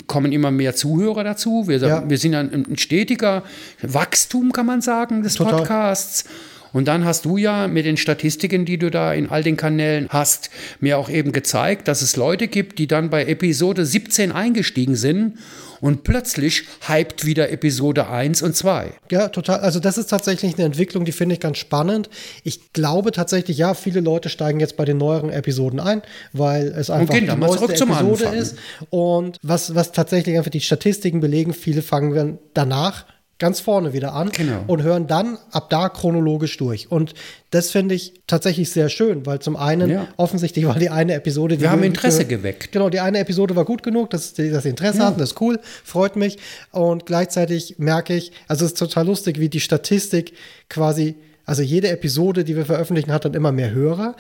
kommen 0.07 0.33
immer 0.33 0.51
mehr 0.51 0.75
Zuhörer 0.75 1.25
dazu. 1.25 1.69
Wir, 1.69 1.79
Ja. 1.79 2.09
wir 2.09 2.19
sind 2.19 2.35
ein, 2.35 2.53
ein 2.69 2.77
stetiger 2.79 3.43
Wachstum, 3.83 4.53
kann 4.53 4.67
man 4.67 4.81
sagen, 4.81 5.23
des 5.23 5.35
Total. 5.35 5.59
Podcasts. 5.59 6.25
Und 6.73 6.89
dann 6.89 7.05
hast 7.05 7.25
du 7.25 7.37
ja 7.37 7.69
mit 7.69 7.87
den 7.87 7.97
Statistiken, 7.97 8.65
die 8.65 8.79
du 8.79 8.91
da 8.91 9.13
in 9.13 9.29
all 9.29 9.43
den 9.43 9.57
Kanälen 9.57 10.07
hast, 10.09 10.51
mir 10.81 10.99
auch 10.99 11.11
eben 11.11 11.33
gezeigt, 11.33 11.89
dass 11.89 12.03
es 12.03 12.17
Leute 12.17 12.49
gibt, 12.49 12.79
die 12.79 12.87
dann 12.87 13.11
bei 13.11 13.25
Episode 13.25 13.85
17 13.85 14.33
eingestiegen 14.33 14.97
sind 14.97 15.39
und 15.83 16.05
plötzlich 16.05 16.63
hypt 16.87 17.27
wieder 17.27 17.51
Episode 17.51 18.09
1 18.09 18.43
und 18.43 18.55
2. 18.55 18.93
Ja, 19.11 19.29
total. 19.29 19.59
Also 19.61 19.81
das 19.81 19.99
ist 19.99 20.07
tatsächlich 20.07 20.55
eine 20.55 20.65
Entwicklung, 20.65 21.05
die 21.05 21.11
finde 21.11 21.35
ich 21.35 21.41
ganz 21.41 21.59
spannend. 21.59 22.09
Ich 22.45 22.73
glaube 22.73 23.11
tatsächlich, 23.11 23.59
ja, 23.59 23.75
viele 23.75 24.01
Leute 24.01 24.29
steigen 24.29 24.61
jetzt 24.61 24.77
bei 24.77 24.85
den 24.85 24.97
neueren 24.97 25.31
Episoden 25.31 25.81
ein, 25.81 26.03
weil 26.33 26.69
es 26.69 26.89
einfach 26.89 27.15
die 27.15 27.23
neueste 27.23 27.85
Episode 27.85 28.27
ist. 28.27 28.57
Und 28.91 29.39
was, 29.43 29.75
was 29.75 29.91
tatsächlich 29.91 30.39
einfach 30.39 30.53
die 30.53 30.61
Statistiken 30.61 31.19
belegen, 31.19 31.53
viele 31.53 31.83
fangen 31.83 32.39
danach 32.55 33.05
ganz 33.39 33.61
vorne 33.61 33.93
wieder 33.93 34.15
an 34.15 34.31
genau. 34.31 34.63
und 34.67 34.83
hören 34.83 35.07
dann 35.07 35.37
ab 35.51 35.69
da 35.69 35.89
chronologisch 35.89 36.57
durch. 36.59 36.91
Und 36.91 37.15
das 37.51 37.71
finde 37.71 37.95
ich 37.95 38.15
tatsächlich 38.27 38.71
sehr 38.71 38.89
schön, 38.89 39.27
weil 39.27 39.41
zum 39.41 39.57
einen 39.57 39.91
ja. 39.91 40.09
offensichtlich 40.17 40.65
war 40.65 40.79
die 40.79 40.91
eine 40.91 41.15
Episode, 41.15 41.57
die 41.57 41.63
wir 41.63 41.73
haben 41.73 41.83
Interesse 41.83 42.25
geweckt. 42.25 42.71
Genau, 42.73 42.89
die 42.89 43.01
eine 43.01 43.19
Episode 43.19 43.57
war 43.57 43.65
gut 43.65 43.83
genug, 43.83 44.11
dass, 44.11 44.37
sie 44.37 44.49
Interesse 44.49 44.99
ja. 44.99 45.07
hatten, 45.07 45.19
das 45.19 45.33
ist 45.33 45.41
cool, 45.41 45.59
freut 45.85 46.17
mich. 46.17 46.39
Und 46.71 47.07
gleichzeitig 47.07 47.77
merke 47.79 48.15
ich, 48.15 48.33
also 48.47 48.65
es 48.65 48.73
ist 48.73 48.79
total 48.79 49.07
lustig, 49.07 49.41
wie 49.41 49.49
die 49.49 49.61
Statistik 49.61 50.35
quasi 50.69 51.17
also 51.45 51.63
jede 51.63 51.89
Episode, 51.89 52.45
die 52.45 52.57
wir 52.57 52.65
veröffentlichen, 52.65 53.13
hat 53.13 53.25
dann 53.25 53.35
immer 53.35 53.53
mehr 53.53 53.73
Hörer. 53.73 54.15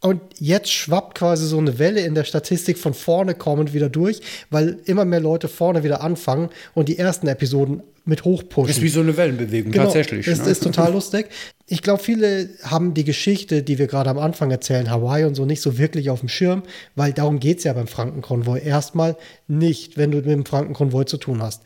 Und 0.00 0.20
jetzt 0.38 0.72
schwappt 0.72 1.18
quasi 1.18 1.46
so 1.46 1.58
eine 1.58 1.78
Welle 1.80 2.02
in 2.02 2.14
der 2.14 2.24
Statistik 2.24 2.78
von 2.78 2.94
vorne 2.94 3.34
kommend 3.34 3.74
wieder 3.74 3.88
durch, 3.88 4.20
weil 4.48 4.78
immer 4.84 5.04
mehr 5.04 5.18
Leute 5.18 5.48
vorne 5.48 5.82
wieder 5.82 6.02
anfangen 6.02 6.50
und 6.74 6.88
die 6.88 6.98
ersten 6.98 7.26
Episoden 7.26 7.82
mit 8.04 8.24
hochpushen. 8.24 8.70
Ist 8.70 8.80
wie 8.80 8.88
so 8.88 9.00
eine 9.00 9.16
Wellenbewegung, 9.16 9.72
genau, 9.72 9.84
tatsächlich. 9.84 10.24
Das 10.24 10.44
ne? 10.44 10.50
ist 10.50 10.62
total 10.62 10.92
lustig. 10.92 11.26
Ich 11.66 11.82
glaube, 11.82 12.02
viele 12.02 12.48
haben 12.62 12.94
die 12.94 13.04
Geschichte, 13.04 13.62
die 13.62 13.78
wir 13.78 13.86
gerade 13.86 14.08
am 14.08 14.18
Anfang 14.18 14.50
erzählen, 14.50 14.88
Hawaii 14.88 15.24
und 15.24 15.34
so, 15.34 15.44
nicht 15.44 15.60
so 15.60 15.78
wirklich 15.78 16.10
auf 16.10 16.20
dem 16.20 16.28
Schirm, 16.28 16.62
weil 16.94 17.12
darum 17.12 17.40
geht 17.40 17.58
es 17.58 17.64
ja 17.64 17.72
beim 17.74 17.88
Frankenkonvoi 17.88 18.60
erstmal 18.60 19.16
nicht, 19.46 19.98
wenn 19.98 20.12
du 20.12 20.18
mit 20.18 20.26
dem 20.26 20.46
Frankenkonvoi 20.46 21.04
zu 21.04 21.18
tun 21.18 21.42
hast. 21.42 21.62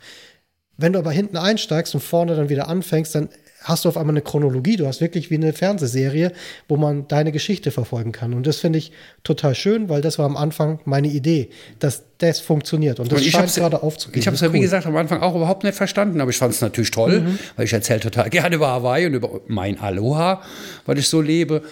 Wenn 0.75 0.93
du 0.93 0.99
aber 0.99 1.11
hinten 1.11 1.37
einsteigst 1.37 1.93
und 1.93 2.01
vorne 2.01 2.35
dann 2.35 2.49
wieder 2.49 2.67
anfängst, 2.67 3.15
dann 3.15 3.29
hast 3.63 3.85
du 3.85 3.89
auf 3.89 3.97
einmal 3.97 4.13
eine 4.13 4.21
Chronologie. 4.21 4.75
Du 4.75 4.87
hast 4.87 5.01
wirklich 5.01 5.29
wie 5.29 5.35
eine 5.35 5.53
Fernsehserie, 5.53 6.31
wo 6.67 6.77
man 6.77 7.07
deine 7.07 7.31
Geschichte 7.31 7.71
verfolgen 7.71 8.11
kann. 8.11 8.33
Und 8.33 8.45
das 8.45 8.57
finde 8.57 8.79
ich 8.79 8.91
total 9.23 9.55
schön, 9.55 9.89
weil 9.89 10.01
das 10.01 10.19
war 10.19 10.25
am 10.25 10.37
Anfang 10.37 10.79
meine 10.85 11.07
Idee, 11.07 11.49
dass 11.79 12.03
das 12.17 12.39
funktioniert. 12.39 12.99
Und 12.99 13.11
das 13.11 13.21
und 13.21 13.29
scheint 13.29 13.53
gerade 13.53 13.83
aufzugehen. 13.83 14.19
Ich 14.19 14.27
habe 14.27 14.35
es 14.35 14.41
ja, 14.41 14.47
cool. 14.47 14.53
wie 14.53 14.59
gesagt, 14.59 14.85
am 14.85 14.95
Anfang 14.95 15.21
auch 15.21 15.35
überhaupt 15.35 15.63
nicht 15.63 15.75
verstanden, 15.75 16.21
aber 16.21 16.29
ich 16.29 16.37
fand 16.37 16.53
es 16.53 16.61
natürlich 16.61 16.91
toll, 16.91 17.21
mhm. 17.21 17.39
weil 17.55 17.65
ich 17.65 17.73
erzähle 17.73 17.99
total 17.99 18.29
gerne 18.29 18.55
über 18.55 18.67
Hawaii 18.67 19.05
und 19.05 19.13
über 19.13 19.41
mein 19.47 19.79
Aloha, 19.79 20.41
weil 20.85 20.97
ich 20.97 21.07
so 21.07 21.21
lebe. 21.21 21.63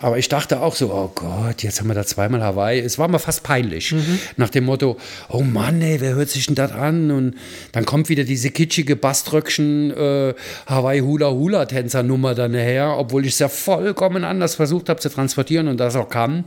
Aber 0.00 0.16
ich 0.16 0.28
dachte 0.28 0.60
auch 0.60 0.76
so, 0.76 0.92
oh 0.92 1.10
Gott, 1.12 1.64
jetzt 1.64 1.80
haben 1.80 1.88
wir 1.88 1.94
da 1.94 2.06
zweimal 2.06 2.40
Hawaii. 2.40 2.78
Es 2.78 2.98
war 2.98 3.08
mir 3.08 3.18
fast 3.18 3.42
peinlich. 3.42 3.92
Mhm. 3.92 4.20
Nach 4.36 4.48
dem 4.48 4.64
Motto, 4.64 4.96
oh 5.28 5.42
Mann, 5.42 5.82
ey, 5.82 6.00
wer 6.00 6.14
hört 6.14 6.28
sich 6.28 6.46
denn 6.46 6.54
das 6.54 6.70
an? 6.70 7.10
Und 7.10 7.34
dann 7.72 7.84
kommt 7.84 8.08
wieder 8.08 8.22
diese 8.22 8.50
kitschige 8.50 8.94
Baströckchen 8.94 9.90
äh, 9.90 10.34
Hawaii 10.66 11.00
Hula 11.00 11.30
Hula 11.30 11.66
Tänzer 11.66 12.04
Nummer 12.04 12.36
dann 12.36 12.54
her, 12.54 12.94
obwohl 12.96 13.26
ich 13.26 13.32
es 13.32 13.38
ja 13.40 13.48
vollkommen 13.48 14.22
anders 14.22 14.54
versucht 14.54 14.88
habe 14.88 15.00
zu 15.00 15.08
transportieren 15.08 15.66
und 15.66 15.78
das 15.78 15.96
auch 15.96 16.08
kann. 16.08 16.44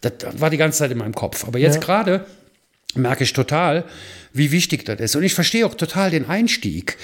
Das 0.00 0.12
war 0.32 0.50
die 0.50 0.56
ganze 0.56 0.78
Zeit 0.80 0.90
in 0.90 0.98
meinem 0.98 1.14
Kopf. 1.14 1.46
Aber 1.46 1.60
jetzt 1.60 1.76
ja. 1.76 1.80
gerade 1.80 2.26
merke 2.96 3.22
ich 3.22 3.32
total, 3.32 3.84
wie 4.32 4.50
wichtig 4.50 4.84
das 4.84 4.98
ist. 4.98 5.14
Und 5.14 5.22
ich 5.22 5.34
verstehe 5.34 5.64
auch 5.64 5.74
total 5.74 6.10
den 6.10 6.28
Einstieg, 6.28 6.96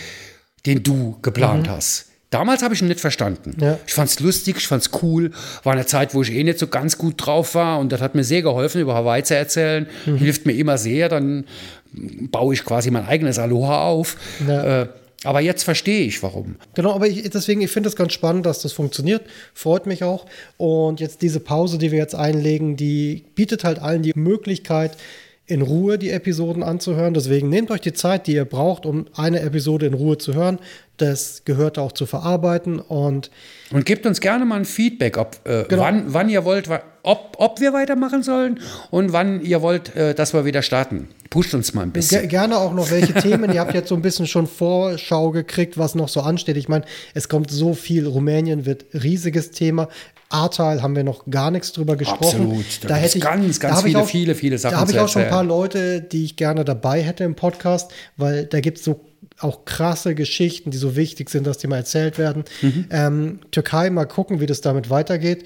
den 0.65 0.83
du 0.83 1.17
geplant 1.23 1.69
mhm. 1.69 1.71
hast. 1.71 2.07
Damals 2.37 2.63
habe 2.63 2.75
ich 2.75 2.83
ihn 2.83 2.89
nicht 2.89 3.01
verstanden. 3.01 3.57
Ja. 3.59 3.79
Ich 3.87 3.95
fand 3.95 4.11
es 4.11 4.21
lustig, 4.21 4.57
ich 4.59 4.69
fand 4.69 4.83
es 4.83 4.91
cool. 5.03 5.31
War 5.63 5.73
eine 5.73 5.87
Zeit, 5.87 6.15
wo 6.15 6.21
ich 6.21 6.31
eh 6.31 6.45
nicht 6.45 6.59
so 6.59 6.67
ganz 6.67 6.99
gut 6.99 7.15
drauf 7.17 7.55
war 7.55 7.79
und 7.79 7.93
das 7.93 8.03
hat 8.03 8.15
mir 8.15 8.25
sehr 8.25 8.43
geholfen, 8.43 8.83
über 8.83 8.95
Hawaii 8.95 9.23
zu 9.23 9.35
erzählen. 9.35 9.87
Mhm. 10.05 10.17
Hilft 10.17 10.45
mir 10.45 10.53
immer 10.53 10.77
sehr. 10.77 11.09
Dann 11.09 11.47
baue 11.95 12.53
ich 12.53 12.63
quasi 12.63 12.91
mein 12.91 13.07
eigenes 13.07 13.39
Aloha 13.39 13.87
auf. 13.87 14.17
Ja. 14.47 14.83
Äh, 14.83 14.89
aber 15.25 15.41
jetzt 15.41 15.63
verstehe 15.63 16.07
ich, 16.07 16.23
warum. 16.23 16.57
Genau, 16.75 16.95
aber 16.95 17.07
ich, 17.07 17.29
deswegen, 17.31 17.63
ich 17.63 17.71
finde 17.71 17.89
es 17.89 17.97
ganz 17.97 18.13
spannend, 18.13 18.45
dass 18.45 18.61
das 18.61 18.73
funktioniert. 18.73 19.23
Freut 19.55 19.87
mich 19.87 20.05
auch. 20.05 20.27
Und 20.59 21.01
jetzt 21.01 21.23
diese 21.23 21.41
Pause, 21.41 21.79
die 21.79 21.91
wir 21.91 21.99
jetzt 21.99 22.15
einlegen, 22.15 22.77
die 22.77 23.25
bietet 23.35 23.65
halt 23.65 23.79
allen 23.79 24.03
die 24.03 24.13
Möglichkeit, 24.15 24.99
in 25.47 25.63
Ruhe 25.63 25.97
die 25.97 26.11
Episoden 26.11 26.63
anzuhören. 26.63 27.15
Deswegen 27.15 27.49
nehmt 27.49 27.71
euch 27.71 27.81
die 27.81 27.93
Zeit, 27.93 28.27
die 28.27 28.35
ihr 28.35 28.45
braucht, 28.45 28.85
um 28.85 29.07
eine 29.15 29.41
Episode 29.41 29.87
in 29.87 29.95
Ruhe 29.95 30.19
zu 30.19 30.35
hören. 30.35 30.59
Das 30.97 31.43
gehört 31.45 31.79
auch 31.79 31.93
zu 31.93 32.07
verarbeiten 32.07 32.79
und 32.79 33.31
und 33.71 33.85
gebt 33.85 34.07
uns 34.07 34.21
gerne 34.21 34.45
mal 34.45 34.57
ein 34.57 34.65
Feedback, 34.65 35.19
ob 35.19 35.41
äh, 35.45 35.65
genau. 35.69 35.83
wann, 35.83 36.05
wann 36.07 36.29
ihr 36.29 36.45
wollt, 36.45 36.69
ob, 37.03 37.37
ob 37.39 37.61
wir 37.61 37.73
weitermachen 37.73 38.23
sollen 38.23 38.61
und 38.91 39.13
wann 39.13 39.41
ihr 39.41 39.61
wollt, 39.61 39.95
äh, 39.97 40.15
dass 40.15 40.35
wir 40.35 40.45
wieder 40.45 40.63
starten. 40.63 41.09
Pusht 41.31 41.55
uns 41.55 41.75
mal 41.75 41.83
ein 41.83 41.91
bisschen. 41.91 42.23
Ge 42.23 42.29
gerne 42.29 42.59
auch 42.59 42.73
noch 42.73 42.91
welche 42.91 43.15
Themen. 43.23 43.53
ihr 43.53 43.61
habt 43.61 43.75
jetzt 43.75 43.89
so 43.89 43.97
ein 43.97 44.03
bisschen 44.03 44.27
schon 44.27 44.47
Vorschau 44.47 45.33
gekriegt, 45.33 45.77
was 45.77 45.95
noch 45.95 46.09
so 46.09 46.21
ansteht. 46.21 46.57
Ich 46.57 46.69
meine, 46.69 46.85
es 47.15 47.29
kommt 47.29 47.51
so 47.51 47.75
viel. 47.75 48.07
Rumänien 48.07 48.67
wird 48.67 48.87
riesiges 48.95 49.51
Thema. 49.51 49.89
Ahrtal 50.29 50.83
haben 50.83 50.97
wir 50.97 51.05
noch 51.05 51.25
gar 51.31 51.51
nichts 51.51 51.73
drüber 51.73 51.97
gesprochen. 51.97 52.43
Absolut. 52.43 52.65
Da, 52.83 52.89
da 52.89 52.95
hätte 52.97 53.19
ich 53.19 53.25
ganz, 53.25 53.61
ganz 53.61 53.83
viele, 53.83 54.01
auch, 54.01 54.09
viele, 54.09 54.35
viele 54.35 54.59
Sachen. 54.59 54.75
Da 54.75 54.81
habe 54.81 54.91
ich 54.91 54.99
auch 54.99 55.09
schon 55.09 55.23
ein 55.23 55.31
paar 55.31 55.45
Leute, 55.45 56.01
die 56.01 56.25
ich 56.25 56.37
gerne 56.37 56.65
dabei 56.65 57.03
hätte 57.03 57.25
im 57.25 57.35
Podcast, 57.37 57.93
weil 58.17 58.47
da 58.47 58.61
gibt 58.61 58.79
es 58.79 58.85
so 58.85 59.01
auch 59.39 59.65
krasse 59.65 60.15
Geschichten, 60.15 60.71
die 60.71 60.79
so 60.79 60.97
wichtig 60.97 61.31
sind, 61.31 61.47
dass 61.47 61.59
die 61.59 61.67
mal 61.67 61.77
erzählt 61.77 62.19
werden. 62.19 62.45
Mhm. 62.63 62.87
Ähm, 62.91 63.41
Türkei, 63.51 63.91
mal 63.91 64.07
gucken, 64.07 64.41
wie 64.41 64.47
das 64.47 64.61
damit 64.61 64.91
weitergeht. 64.91 65.45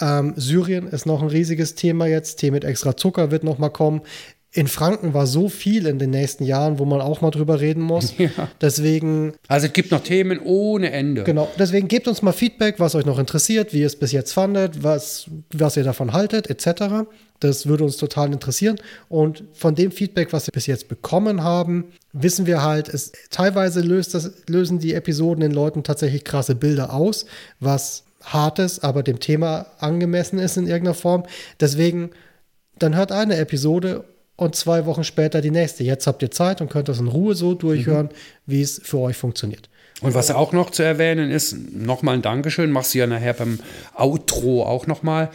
Ähm, 0.00 0.34
Syrien 0.36 0.86
ist 0.88 1.06
noch 1.06 1.22
ein 1.22 1.28
riesiges 1.28 1.74
Thema 1.74 2.06
jetzt. 2.06 2.36
Tee 2.36 2.50
mit 2.50 2.64
extra 2.64 2.96
Zucker 2.96 3.30
wird 3.30 3.44
noch 3.44 3.58
mal 3.58 3.70
kommen. 3.70 4.02
In 4.50 4.66
Franken 4.66 5.12
war 5.12 5.26
so 5.26 5.50
viel 5.50 5.86
in 5.86 5.98
den 5.98 6.08
nächsten 6.08 6.42
Jahren, 6.42 6.78
wo 6.78 6.86
man 6.86 7.02
auch 7.02 7.20
mal 7.20 7.30
drüber 7.30 7.60
reden 7.60 7.82
muss. 7.82 8.14
Ja. 8.18 8.48
Deswegen. 8.60 9.34
Also 9.46 9.66
es 9.68 9.72
gibt 9.72 9.92
noch 9.92 10.02
Themen 10.02 10.40
ohne 10.40 10.90
Ende. 10.90 11.22
Genau. 11.22 11.48
Deswegen 11.58 11.86
gebt 11.86 12.08
uns 12.08 12.20
mal 12.20 12.32
Feedback, 12.32 12.80
was 12.80 12.94
euch 12.94 13.06
noch 13.06 13.18
interessiert, 13.18 13.72
wie 13.72 13.80
ihr 13.80 13.86
es 13.86 13.96
bis 13.96 14.10
jetzt 14.12 14.32
fandet, 14.32 14.82
was, 14.82 15.30
was 15.52 15.76
ihr 15.76 15.84
davon 15.84 16.12
haltet, 16.12 16.50
etc. 16.50 17.06
Das 17.40 17.66
würde 17.66 17.84
uns 17.84 17.96
total 17.96 18.32
interessieren. 18.32 18.78
Und 19.08 19.44
von 19.52 19.74
dem 19.74 19.92
Feedback, 19.92 20.32
was 20.32 20.46
wir 20.48 20.52
bis 20.52 20.66
jetzt 20.66 20.88
bekommen 20.88 21.44
haben, 21.44 21.92
wissen 22.12 22.46
wir 22.46 22.62
halt, 22.62 22.88
es 22.88 23.12
teilweise 23.30 23.80
löst 23.80 24.14
das, 24.14 24.32
lösen 24.48 24.80
die 24.80 24.94
Episoden 24.94 25.40
den 25.40 25.52
Leuten 25.52 25.84
tatsächlich 25.84 26.24
krasse 26.24 26.54
Bilder 26.54 26.92
aus, 26.92 27.26
was 27.60 28.04
hartes, 28.24 28.82
aber 28.82 29.02
dem 29.02 29.20
Thema 29.20 29.66
angemessen 29.78 30.38
ist 30.38 30.56
in 30.56 30.66
irgendeiner 30.66 30.94
Form. 30.94 31.24
Deswegen, 31.60 32.10
dann 32.78 32.96
hört 32.96 33.12
eine 33.12 33.36
Episode 33.36 34.04
und 34.38 34.54
zwei 34.54 34.86
Wochen 34.86 35.02
später 35.02 35.40
die 35.40 35.50
nächste. 35.50 35.82
Jetzt 35.82 36.06
habt 36.06 36.22
ihr 36.22 36.30
Zeit 36.30 36.60
und 36.60 36.70
könnt 36.70 36.88
das 36.88 37.00
in 37.00 37.08
Ruhe 37.08 37.34
so 37.34 37.54
durchhören, 37.54 38.06
mhm. 38.06 38.12
wie 38.46 38.62
es 38.62 38.80
für 38.82 38.98
euch 38.98 39.16
funktioniert. 39.16 39.68
Und 40.00 40.14
was 40.14 40.30
auch 40.30 40.52
noch 40.52 40.70
zu 40.70 40.84
erwähnen 40.84 41.32
ist, 41.32 41.56
nochmal 41.72 42.14
ein 42.14 42.22
Dankeschön, 42.22 42.70
machst 42.70 42.94
du 42.94 42.98
ja 42.98 43.08
nachher 43.08 43.32
beim 43.32 43.58
Outro 43.96 44.62
auch 44.62 44.86
nochmal. 44.86 45.30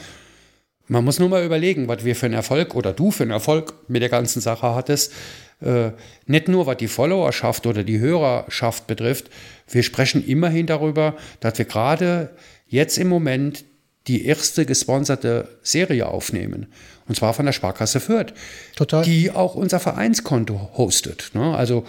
Man 0.88 1.04
muss 1.04 1.20
nur 1.20 1.28
mal 1.28 1.44
überlegen, 1.46 1.90
was 1.90 2.06
wir 2.06 2.16
für 2.16 2.28
einen 2.28 2.36
Erfolg 2.36 2.76
oder 2.76 2.94
du 2.94 3.12
für 3.12 3.24
einen 3.24 3.32
Erfolg 3.32 3.74
mit 3.90 4.02
der 4.02 4.10
ganzen 4.10 4.40
Sache 4.40 4.74
hattest. 4.74 5.12
Äh, 5.60 5.92
nicht 6.26 6.48
nur 6.48 6.66
was 6.66 6.78
die 6.78 6.88
Followerschaft 6.88 7.68
oder 7.68 7.84
die 7.84 8.00
Hörerschaft 8.00 8.88
betrifft. 8.88 9.30
Wir 9.70 9.84
sprechen 9.84 10.26
immerhin 10.26 10.66
darüber, 10.66 11.18
dass 11.42 11.58
wir 11.58 11.66
gerade 11.66 12.30
jetzt 12.68 12.98
im 12.98 13.10
Moment 13.10 13.66
die 14.08 14.26
erste 14.26 14.66
gesponserte 14.66 15.48
Serie 15.62 16.08
aufnehmen. 16.08 16.68
Und 17.08 17.16
zwar 17.16 17.34
von 17.34 17.46
der 17.46 17.54
Sparkasse 17.54 18.00
Fürth. 18.00 18.34
Total. 18.76 19.04
Die 19.04 19.32
auch 19.32 19.56
unser 19.56 19.80
Vereinskonto 19.80 20.72
hostet. 20.78 21.32
Ne? 21.34 21.56
Also 21.56 21.86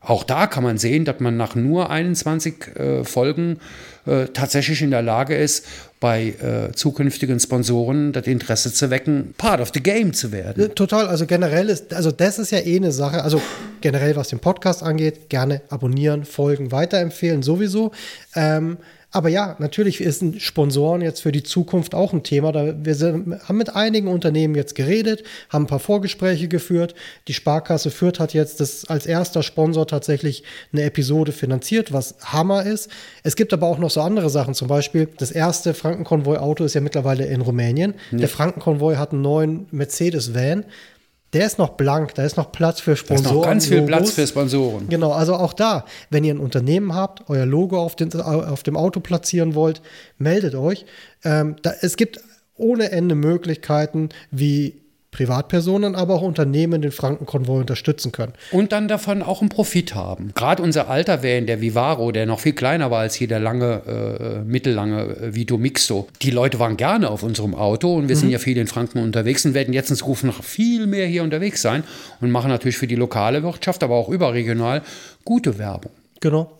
auch 0.00 0.22
da 0.22 0.46
kann 0.46 0.62
man 0.62 0.76
sehen, 0.76 1.04
dass 1.04 1.20
man 1.20 1.36
nach 1.36 1.54
nur 1.54 1.90
21 1.90 2.76
äh, 2.76 3.04
Folgen 3.04 3.58
äh, 4.04 4.26
tatsächlich 4.26 4.82
in 4.82 4.90
der 4.90 5.00
Lage 5.00 5.34
ist, 5.34 5.66
bei 5.98 6.34
äh, 6.42 6.72
zukünftigen 6.74 7.40
Sponsoren 7.40 8.12
das 8.12 8.26
Interesse 8.26 8.70
zu 8.72 8.90
wecken, 8.90 9.34
Part 9.38 9.62
of 9.62 9.70
the 9.72 9.82
Game 9.82 10.12
zu 10.12 10.30
werden. 10.30 10.74
Total, 10.74 11.06
also 11.06 11.24
generell 11.24 11.70
ist, 11.70 11.94
also 11.94 12.10
das 12.10 12.38
ist 12.38 12.50
ja 12.50 12.58
eh 12.58 12.76
eine 12.76 12.92
Sache, 12.92 13.24
also 13.24 13.40
generell 13.80 14.14
was 14.14 14.28
den 14.28 14.40
Podcast 14.40 14.82
angeht, 14.82 15.30
gerne 15.30 15.62
abonnieren, 15.70 16.26
folgen, 16.26 16.70
weiterempfehlen 16.70 17.42
sowieso. 17.42 17.92
Ähm, 18.34 18.76
aber 19.14 19.28
ja, 19.28 19.54
natürlich 19.60 20.00
ist 20.00 20.42
Sponsoren 20.42 21.00
jetzt 21.00 21.22
für 21.22 21.30
die 21.30 21.44
Zukunft 21.44 21.94
auch 21.94 22.12
ein 22.12 22.24
Thema. 22.24 22.50
Da 22.50 22.74
wir 22.84 22.96
sind, 22.96 23.40
haben 23.48 23.56
mit 23.56 23.76
einigen 23.76 24.08
Unternehmen 24.08 24.56
jetzt 24.56 24.74
geredet, 24.74 25.22
haben 25.50 25.64
ein 25.64 25.68
paar 25.68 25.78
Vorgespräche 25.78 26.48
geführt. 26.48 26.96
Die 27.28 27.32
Sparkasse 27.32 27.92
Fürth 27.92 28.18
hat 28.18 28.34
jetzt 28.34 28.58
das 28.58 28.86
als 28.86 29.06
erster 29.06 29.44
Sponsor 29.44 29.86
tatsächlich 29.86 30.42
eine 30.72 30.82
Episode 30.82 31.30
finanziert, 31.30 31.92
was 31.92 32.16
Hammer 32.24 32.66
ist. 32.66 32.90
Es 33.22 33.36
gibt 33.36 33.52
aber 33.52 33.68
auch 33.68 33.78
noch 33.78 33.90
so 33.90 34.00
andere 34.00 34.30
Sachen. 34.30 34.52
Zum 34.52 34.66
Beispiel 34.66 35.08
das 35.16 35.30
erste 35.30 35.74
Frankenkonvoi-Auto 35.74 36.64
ist 36.64 36.74
ja 36.74 36.80
mittlerweile 36.80 37.24
in 37.24 37.40
Rumänien. 37.40 37.94
Ja. 38.10 38.18
Der 38.18 38.28
Frankenkonvoi 38.28 38.96
hat 38.96 39.12
einen 39.12 39.22
neuen 39.22 39.66
Mercedes-Van 39.70 40.64
der 41.34 41.46
ist 41.46 41.58
noch 41.58 41.70
blank, 41.70 42.14
da 42.14 42.24
ist 42.24 42.36
noch 42.36 42.52
Platz 42.52 42.80
für 42.80 42.92
Da 42.92 42.94
ist 42.94 43.00
Sponsoren. 43.00 43.36
noch 43.36 43.42
ganz 43.44 43.66
viel 43.66 43.78
Logos. 43.78 43.88
Platz 43.88 44.10
für 44.12 44.26
Sponsoren. 44.26 44.88
Genau, 44.88 45.12
also 45.12 45.34
auch 45.34 45.52
da, 45.52 45.84
wenn 46.10 46.24
ihr 46.24 46.32
ein 46.32 46.38
Unternehmen 46.40 46.94
habt, 46.94 47.28
euer 47.28 47.44
Logo 47.44 47.78
auf, 47.80 47.96
den, 47.96 48.12
auf 48.20 48.62
dem 48.62 48.76
Auto 48.76 49.00
platzieren 49.00 49.54
wollt, 49.54 49.82
meldet 50.16 50.54
euch. 50.54 50.86
Ähm, 51.24 51.56
da, 51.62 51.74
es 51.80 51.96
gibt 51.96 52.20
ohne 52.56 52.92
Ende 52.92 53.14
Möglichkeiten, 53.16 54.10
wie 54.30 54.80
Privatpersonen, 55.14 55.94
aber 55.94 56.14
auch 56.14 56.22
Unternehmen 56.22 56.82
den 56.82 56.90
Frankenkonvoi 56.90 57.60
unterstützen 57.60 58.10
können. 58.10 58.32
Und 58.50 58.72
dann 58.72 58.88
davon 58.88 59.22
auch 59.22 59.40
einen 59.40 59.48
Profit 59.48 59.94
haben. 59.94 60.32
Gerade 60.34 60.62
unser 60.62 60.90
alter 60.90 61.22
Van, 61.22 61.46
der 61.46 61.60
Vivaro, 61.60 62.10
der 62.10 62.26
noch 62.26 62.40
viel 62.40 62.52
kleiner 62.52 62.90
war 62.90 63.00
als 63.00 63.14
hier 63.14 63.28
der 63.28 63.38
lange, 63.38 63.82
äh, 63.86 64.44
mittellange 64.44 65.16
äh, 65.16 65.34
Vito 65.34 65.56
Mixto. 65.56 66.08
Die 66.20 66.30
Leute 66.30 66.58
waren 66.58 66.76
gerne 66.76 67.10
auf 67.10 67.22
unserem 67.22 67.54
Auto 67.54 67.94
und 67.94 68.08
wir 68.08 68.16
sind 68.16 68.30
ja 68.30 68.38
viel 68.38 68.58
in 68.58 68.66
Franken 68.66 68.98
unterwegs 68.98 69.46
und 69.46 69.54
werden 69.54 69.72
jetzt 69.72 69.90
in 69.90 69.96
Zukunft 69.96 70.24
noch 70.24 70.42
viel 70.42 70.86
mehr 70.86 71.06
hier 71.06 71.22
unterwegs 71.22 71.62
sein 71.62 71.84
und 72.20 72.30
machen 72.30 72.50
natürlich 72.50 72.76
für 72.76 72.88
die 72.88 72.96
lokale 72.96 73.42
Wirtschaft, 73.44 73.84
aber 73.84 73.94
auch 73.94 74.08
überregional 74.08 74.82
gute 75.24 75.58
Werbung. 75.58 75.92
Genau. 76.20 76.58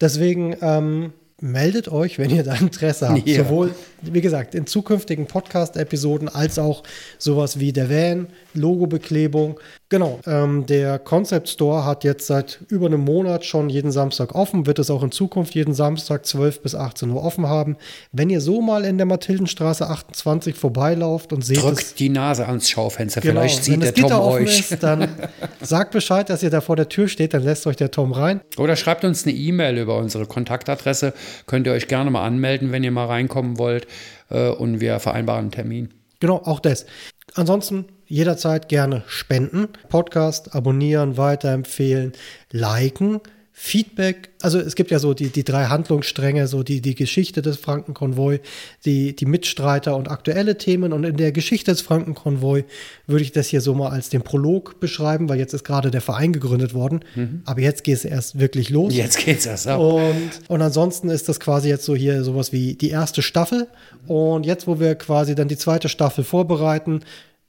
Deswegen 0.00 0.56
ähm, 0.60 1.12
meldet 1.42 1.88
euch, 1.88 2.18
wenn 2.18 2.30
ihr 2.30 2.44
da 2.44 2.54
Interesse 2.54 3.08
habt. 3.08 3.28
Ja. 3.28 3.44
Sowohl, 3.44 3.74
wie 4.00 4.20
gesagt, 4.20 4.54
in 4.54 4.66
zukünftigen 4.66 5.26
Podcast-Episoden 5.26 6.28
als 6.28 6.58
auch 6.58 6.82
sowas 7.18 7.58
wie 7.58 7.72
der 7.72 7.90
Van, 7.90 8.28
Logobeklebung. 8.54 9.58
Genau. 9.88 10.20
Ähm, 10.26 10.64
der 10.66 10.98
Concept 10.98 11.48
Store 11.48 11.84
hat 11.84 12.02
jetzt 12.04 12.26
seit 12.26 12.60
über 12.68 12.86
einem 12.86 13.00
Monat 13.00 13.44
schon 13.44 13.68
jeden 13.68 13.92
Samstag 13.92 14.34
offen, 14.34 14.66
wird 14.66 14.78
es 14.78 14.90
auch 14.90 15.02
in 15.02 15.10
Zukunft 15.12 15.54
jeden 15.54 15.74
Samstag 15.74 16.24
12 16.24 16.62
bis 16.62 16.74
18 16.74 17.10
Uhr 17.10 17.22
offen 17.22 17.46
haben. 17.46 17.76
Wenn 18.10 18.30
ihr 18.30 18.40
so 18.40 18.62
mal 18.62 18.84
in 18.84 18.96
der 18.96 19.06
Mathildenstraße 19.06 19.86
28 19.88 20.56
vorbeilauft 20.56 21.32
und 21.32 21.44
seht 21.44 21.58
es 21.58 21.62
Drückt 21.64 21.98
die 21.98 22.08
Nase 22.08 22.46
ans 22.46 22.70
Schaufenster, 22.70 23.20
Genau, 23.20 23.40
vielleicht 23.42 23.64
sieht 23.64 23.82
der 23.82 23.94
Tom 23.94 24.12
offen 24.12 24.42
euch. 24.44 24.70
ist, 24.70 24.82
dann 24.82 25.08
sagt 25.60 25.92
Bescheid, 25.92 26.30
dass 26.30 26.42
ihr 26.42 26.50
da 26.50 26.60
vor 26.62 26.76
der 26.76 26.88
Tür 26.88 27.08
steht, 27.08 27.34
dann 27.34 27.42
lässt 27.44 27.66
euch 27.66 27.76
der 27.76 27.90
Tom 27.90 28.12
rein. 28.12 28.40
Oder 28.56 28.76
schreibt 28.76 29.04
uns 29.04 29.24
eine 29.26 29.34
E-Mail 29.34 29.76
über 29.78 29.98
unsere 29.98 30.24
Kontaktadresse. 30.26 31.12
Könnt 31.46 31.66
ihr 31.66 31.72
euch 31.72 31.88
gerne 31.88 32.10
mal 32.10 32.24
anmelden, 32.24 32.72
wenn 32.72 32.82
ihr 32.82 32.90
mal 32.92 33.06
reinkommen 33.06 33.58
wollt. 33.58 33.86
äh, 34.30 34.48
Und 34.48 34.80
wir 34.80 34.98
vereinbaren 35.00 35.42
einen 35.42 35.50
Termin. 35.50 35.90
Genau, 36.20 36.36
auch 36.44 36.60
das. 36.60 36.86
Ansonsten 37.34 37.86
jederzeit 38.12 38.68
gerne 38.68 39.02
spenden, 39.06 39.68
Podcast 39.88 40.54
abonnieren, 40.54 41.16
weiterempfehlen, 41.16 42.12
liken, 42.50 43.20
Feedback. 43.54 44.30
Also 44.40 44.58
es 44.58 44.74
gibt 44.74 44.90
ja 44.90 44.98
so 44.98 45.14
die, 45.14 45.28
die 45.28 45.44
drei 45.44 45.66
Handlungsstränge, 45.66 46.46
so 46.46 46.62
die, 46.62 46.80
die 46.80 46.94
Geschichte 46.94 47.42
des 47.42 47.58
Frankenkonvoi, 47.58 48.40
die, 48.84 49.14
die 49.14 49.24
Mitstreiter 49.24 49.96
und 49.96 50.10
aktuelle 50.10 50.58
Themen. 50.58 50.92
Und 50.92 51.04
in 51.04 51.16
der 51.16 51.32
Geschichte 51.32 51.70
des 51.70 51.80
Frankenkonvoi 51.80 52.64
würde 53.06 53.22
ich 53.22 53.32
das 53.32 53.48
hier 53.48 53.60
so 53.60 53.74
mal 53.74 53.90
als 53.90 54.08
den 54.08 54.22
Prolog 54.22 54.80
beschreiben, 54.80 55.28
weil 55.28 55.38
jetzt 55.38 55.54
ist 55.54 55.64
gerade 55.64 55.90
der 55.90 56.00
Verein 56.00 56.32
gegründet 56.32 56.74
worden. 56.74 57.00
Aber 57.44 57.60
jetzt 57.60 57.84
geht 57.84 57.96
es 57.96 58.04
erst 58.04 58.38
wirklich 58.38 58.68
los. 58.68 58.94
Jetzt 58.94 59.18
geht's 59.18 59.46
erst 59.46 59.68
ab. 59.68 59.80
Und, 59.80 60.30
und 60.48 60.60
ansonsten 60.60 61.08
ist 61.08 61.28
das 61.28 61.38
quasi 61.38 61.68
jetzt 61.68 61.84
so 61.84 61.94
hier 61.94 62.24
sowas 62.24 62.52
wie 62.52 62.74
die 62.74 62.90
erste 62.90 63.22
Staffel. 63.22 63.68
Und 64.06 64.44
jetzt, 64.44 64.66
wo 64.66 64.80
wir 64.80 64.96
quasi 64.96 65.34
dann 65.34 65.48
die 65.48 65.58
zweite 65.58 65.88
Staffel 65.88 66.24
vorbereiten, 66.24 67.00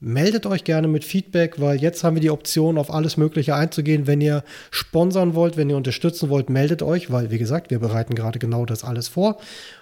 meldet 0.03 0.45
euch 0.45 0.63
gerne 0.63 0.87
mit 0.87 1.05
Feedback, 1.05 1.59
weil 1.59 1.81
jetzt 1.81 2.03
haben 2.03 2.15
wir 2.15 2.21
die 2.21 2.29
Option, 2.29 2.77
auf 2.77 2.93
alles 2.93 3.17
Mögliche 3.17 3.55
einzugehen. 3.55 4.05
Wenn 4.05 4.21
ihr 4.21 4.43
sponsern 4.69 5.33
wollt, 5.33 5.55
wenn 5.57 5.69
ihr 5.69 5.77
unterstützen 5.77 6.29
wollt, 6.29 6.49
meldet 6.49 6.81
euch, 6.83 7.11
weil, 7.11 7.31
wie 7.31 7.37
gesagt, 7.37 7.71
wir 7.71 7.79
bereiten 7.79 8.13
gerade 8.13 8.39
genau 8.39 8.65
das 8.65 8.83
alles 8.83 9.07
vor. 9.07 9.37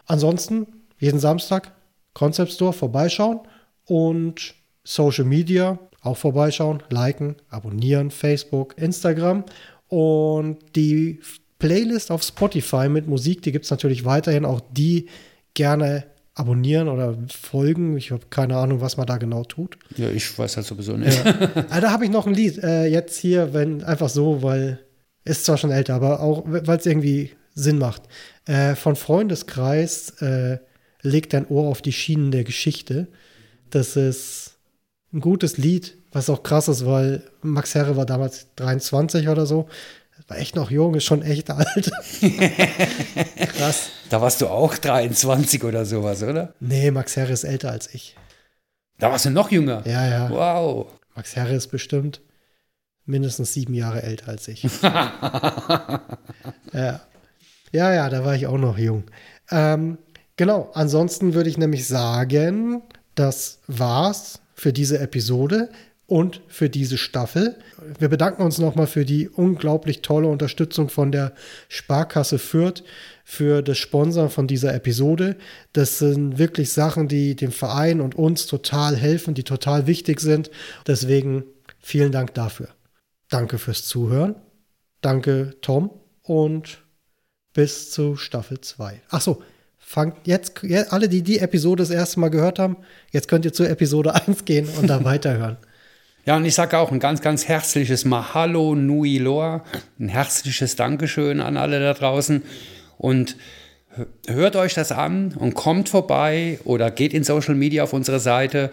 Ansonsten, 0.05 0.67
jeden 0.99 1.19
Samstag 1.19 1.71
Concept 2.13 2.51
Store 2.51 2.73
vorbeischauen 2.73 3.39
und 3.85 4.53
Social 4.83 5.25
Media 5.25 5.79
auch 6.01 6.17
vorbeischauen, 6.17 6.83
liken, 6.89 7.35
abonnieren, 7.49 8.11
Facebook, 8.11 8.77
Instagram 8.77 9.43
und 9.87 10.57
die 10.75 11.19
Playlist 11.59 12.11
auf 12.11 12.23
Spotify 12.23 12.89
mit 12.89 13.07
Musik, 13.07 13.41
die 13.43 13.51
gibt 13.51 13.65
es 13.65 13.71
natürlich 13.71 14.03
weiterhin, 14.03 14.45
auch 14.45 14.61
die 14.71 15.09
gerne 15.53 16.05
abonnieren 16.33 16.87
oder 16.87 17.17
folgen. 17.29 17.97
Ich 17.97 18.11
habe 18.11 18.23
keine 18.29 18.57
Ahnung, 18.57 18.81
was 18.81 18.97
man 18.97 19.05
da 19.05 19.17
genau 19.17 19.43
tut. 19.43 19.77
Ja, 19.97 20.09
ich 20.09 20.37
weiß 20.37 20.53
das 20.53 20.67
sowieso 20.67 20.97
nicht. 20.97 21.21
Ah, 21.69 21.81
da 21.81 21.91
habe 21.91 22.05
ich 22.05 22.11
noch 22.11 22.27
ein 22.27 22.33
Lied 22.33 22.57
äh, 22.63 22.85
jetzt 22.85 23.17
hier, 23.17 23.53
wenn 23.53 23.83
einfach 23.83 24.09
so, 24.09 24.41
weil 24.41 24.79
ist 25.23 25.45
zwar 25.45 25.57
schon 25.57 25.71
älter, 25.71 25.93
aber 25.95 26.21
auch 26.21 26.43
weil 26.45 26.77
es 26.77 26.85
irgendwie 26.85 27.31
Sinn 27.53 27.77
macht. 27.77 28.03
Äh, 28.45 28.75
von 28.75 28.95
Freundeskreis 28.95 30.21
äh, 30.21 30.59
legt 31.01 31.33
dein 31.33 31.47
Ohr 31.47 31.67
auf 31.67 31.81
die 31.81 31.91
Schienen 31.91 32.31
der 32.31 32.43
Geschichte. 32.43 33.07
Das 33.69 33.95
ist 33.95 34.57
ein 35.13 35.19
gutes 35.19 35.57
Lied, 35.57 35.97
was 36.11 36.29
auch 36.29 36.43
krass 36.43 36.67
ist, 36.67 36.85
weil 36.85 37.23
Max 37.41 37.75
Herre 37.75 37.97
war 37.97 38.05
damals 38.05 38.47
23 38.55 39.27
oder 39.27 39.45
so. 39.45 39.67
War 40.31 40.37
echt 40.37 40.55
noch 40.55 40.71
jung, 40.71 40.95
ist 40.95 41.03
schon 41.03 41.23
echt 41.23 41.49
alt. 41.49 41.91
krass. 43.57 43.89
Da 44.09 44.21
warst 44.21 44.39
du 44.39 44.47
auch 44.47 44.77
23 44.77 45.61
oder 45.65 45.83
sowas, 45.83 46.23
oder? 46.23 46.53
Nee, 46.61 46.89
Max 46.89 47.17
Herre 47.17 47.33
ist 47.33 47.43
älter 47.43 47.69
als 47.69 47.93
ich. 47.93 48.15
Da 48.97 49.11
warst 49.11 49.25
du 49.25 49.29
noch 49.29 49.51
jünger. 49.51 49.83
Ja, 49.85 50.07
ja. 50.07 50.29
Wow. 50.29 50.87
Max 51.15 51.35
Herre 51.35 51.53
ist 51.53 51.67
bestimmt 51.67 52.21
mindestens 53.03 53.53
sieben 53.53 53.73
Jahre 53.73 54.03
älter 54.03 54.29
als 54.29 54.47
ich. 54.47 54.63
ja. 54.81 56.01
ja, 56.71 57.01
ja, 57.93 58.07
da 58.07 58.23
war 58.23 58.33
ich 58.33 58.47
auch 58.47 58.57
noch 58.57 58.77
jung. 58.77 59.03
Ähm, 59.49 59.97
genau, 60.37 60.71
ansonsten 60.73 61.33
würde 61.33 61.49
ich 61.49 61.57
nämlich 61.57 61.89
sagen, 61.89 62.83
das 63.15 63.59
war's 63.67 64.39
für 64.53 64.71
diese 64.71 64.97
Episode 64.99 65.71
und 66.11 66.41
für 66.49 66.69
diese 66.69 66.97
Staffel. 66.97 67.55
Wir 67.97 68.09
bedanken 68.09 68.41
uns 68.41 68.57
nochmal 68.57 68.87
für 68.87 69.05
die 69.05 69.29
unglaublich 69.29 70.01
tolle 70.01 70.27
Unterstützung 70.27 70.89
von 70.89 71.09
der 71.13 71.31
Sparkasse 71.69 72.37
Fürth 72.37 72.83
für 73.23 73.61
das 73.61 73.77
Sponsern 73.77 74.29
von 74.29 74.45
dieser 74.45 74.73
Episode. 74.73 75.37
Das 75.71 75.99
sind 75.99 76.37
wirklich 76.37 76.73
Sachen, 76.73 77.07
die 77.07 77.37
dem 77.37 77.53
Verein 77.53 78.01
und 78.01 78.15
uns 78.15 78.45
total 78.45 78.97
helfen, 78.97 79.35
die 79.35 79.45
total 79.45 79.87
wichtig 79.87 80.19
sind. 80.19 80.51
Deswegen 80.85 81.45
vielen 81.79 82.11
Dank 82.11 82.33
dafür. 82.33 82.67
Danke 83.29 83.57
fürs 83.57 83.85
Zuhören. 83.85 84.35
Danke, 84.99 85.55
Tom. 85.61 85.91
Und 86.23 86.79
bis 87.53 87.89
zu 87.89 88.17
Staffel 88.17 88.59
2. 88.59 89.01
Ach 89.11 89.21
so, 89.21 89.41
fangt 89.77 90.27
jetzt, 90.27 90.61
alle, 90.89 91.07
die 91.07 91.21
die 91.21 91.39
Episode 91.39 91.83
das 91.83 91.89
erste 91.89 92.19
Mal 92.19 92.29
gehört 92.29 92.59
haben, 92.59 92.75
jetzt 93.11 93.29
könnt 93.29 93.45
ihr 93.45 93.53
zur 93.53 93.69
Episode 93.69 94.13
1 94.13 94.43
gehen 94.43 94.67
und 94.77 94.87
da 94.87 95.01
weiterhören. 95.05 95.55
Ja, 96.25 96.37
und 96.37 96.45
ich 96.45 96.53
sage 96.53 96.77
auch 96.77 96.91
ein 96.91 96.99
ganz, 96.99 97.21
ganz 97.21 97.47
herzliches 97.47 98.05
Mahalo 98.05 98.75
Nui 98.75 99.17
Loa, 99.17 99.63
ein 99.99 100.07
herzliches 100.07 100.75
Dankeschön 100.75 101.39
an 101.39 101.57
alle 101.57 101.79
da 101.79 101.95
draußen. 101.95 102.43
Und 102.99 103.37
hört 104.27 104.55
euch 104.55 104.75
das 104.75 104.91
an 104.91 105.33
und 105.33 105.55
kommt 105.55 105.89
vorbei 105.89 106.59
oder 106.63 106.91
geht 106.91 107.15
in 107.15 107.23
Social 107.23 107.55
Media 107.55 107.83
auf 107.83 107.93
unsere 107.93 108.19
Seite 108.19 108.69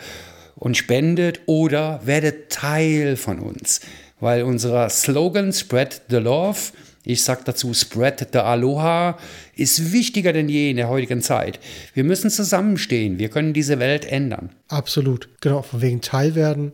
und 0.56 0.76
spendet 0.76 1.40
oder 1.46 2.00
werdet 2.04 2.50
Teil 2.50 3.16
von 3.16 3.38
uns. 3.38 3.80
Weil 4.20 4.42
unser 4.42 4.90
Slogan 4.90 5.52
Spread 5.54 6.02
the 6.10 6.16
Love, 6.16 6.58
ich 7.04 7.22
sage 7.22 7.42
dazu 7.46 7.72
Spread 7.72 8.28
the 8.30 8.40
Aloha, 8.40 9.16
ist 9.56 9.92
wichtiger 9.92 10.34
denn 10.34 10.50
je 10.50 10.70
in 10.70 10.76
der 10.76 10.88
heutigen 10.88 11.22
Zeit. 11.22 11.60
Wir 11.94 12.04
müssen 12.04 12.28
zusammenstehen, 12.28 13.18
wir 13.18 13.30
können 13.30 13.54
diese 13.54 13.78
Welt 13.78 14.04
ändern. 14.04 14.50
Absolut. 14.68 15.30
Genau, 15.40 15.62
von 15.62 15.80
wegen 15.80 16.02
Teil 16.02 16.34
werden. 16.34 16.72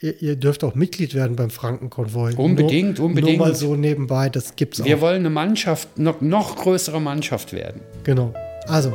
Ihr, 0.00 0.22
ihr 0.22 0.36
dürft 0.36 0.62
auch 0.62 0.74
Mitglied 0.74 1.14
werden 1.14 1.34
beim 1.34 1.50
Frankenkonvoi. 1.50 2.34
Unbedingt, 2.36 2.98
nur, 2.98 3.06
unbedingt. 3.08 3.38
Nur 3.38 3.48
mal 3.48 3.54
so 3.54 3.74
nebenbei, 3.74 4.28
das 4.28 4.54
gibt's 4.54 4.84
Wir 4.84 4.96
auch. 4.96 5.00
wollen 5.00 5.16
eine 5.16 5.30
Mannschaft, 5.30 5.98
noch, 5.98 6.20
noch 6.20 6.56
größere 6.56 7.00
Mannschaft 7.00 7.52
werden. 7.52 7.80
Genau. 8.04 8.32
Also, 8.68 8.92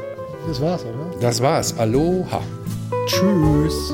das 0.47 0.61
war's, 0.61 0.83
oder? 0.83 1.19
Das 1.19 1.41
war's. 1.41 1.77
Aloha. 1.77 2.41
Tschüss. 3.07 3.93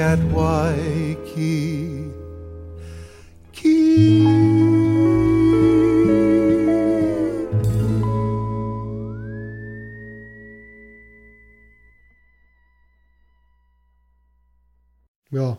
At 0.00 0.18
Waikiki. 0.34 2.10
Ja. 15.30 15.58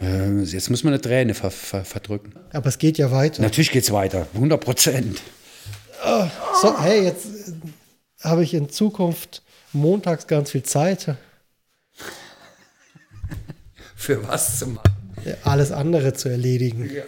Äh, 0.00 0.40
jetzt 0.42 0.70
muss 0.70 0.82
man 0.82 0.94
eine 0.94 1.00
Träne 1.00 1.34
ver 1.34 1.50
ver 1.50 1.84
verdrücken. 1.84 2.34
Aber 2.52 2.66
es 2.66 2.78
geht 2.78 2.98
ja 2.98 3.10
weiter. 3.10 3.42
Natürlich 3.42 3.70
geht's 3.70 3.92
weiter. 3.92 4.26
100 4.34 4.60
Prozent. 4.60 5.20
So, 6.60 6.80
hey, 6.80 7.04
jetzt 7.04 7.26
äh, 7.26 7.52
habe 8.22 8.42
ich 8.42 8.54
in 8.54 8.68
Zukunft 8.68 9.42
montags 9.72 10.26
ganz 10.26 10.50
viel 10.50 10.62
Zeit. 10.62 11.16
Für 14.04 14.28
was 14.28 14.58
zu 14.58 14.66
machen? 14.66 14.90
alles 15.44 15.72
andere 15.72 16.12
zu 16.12 16.28
erledigen. 16.28 16.90
Ja. 16.94 17.04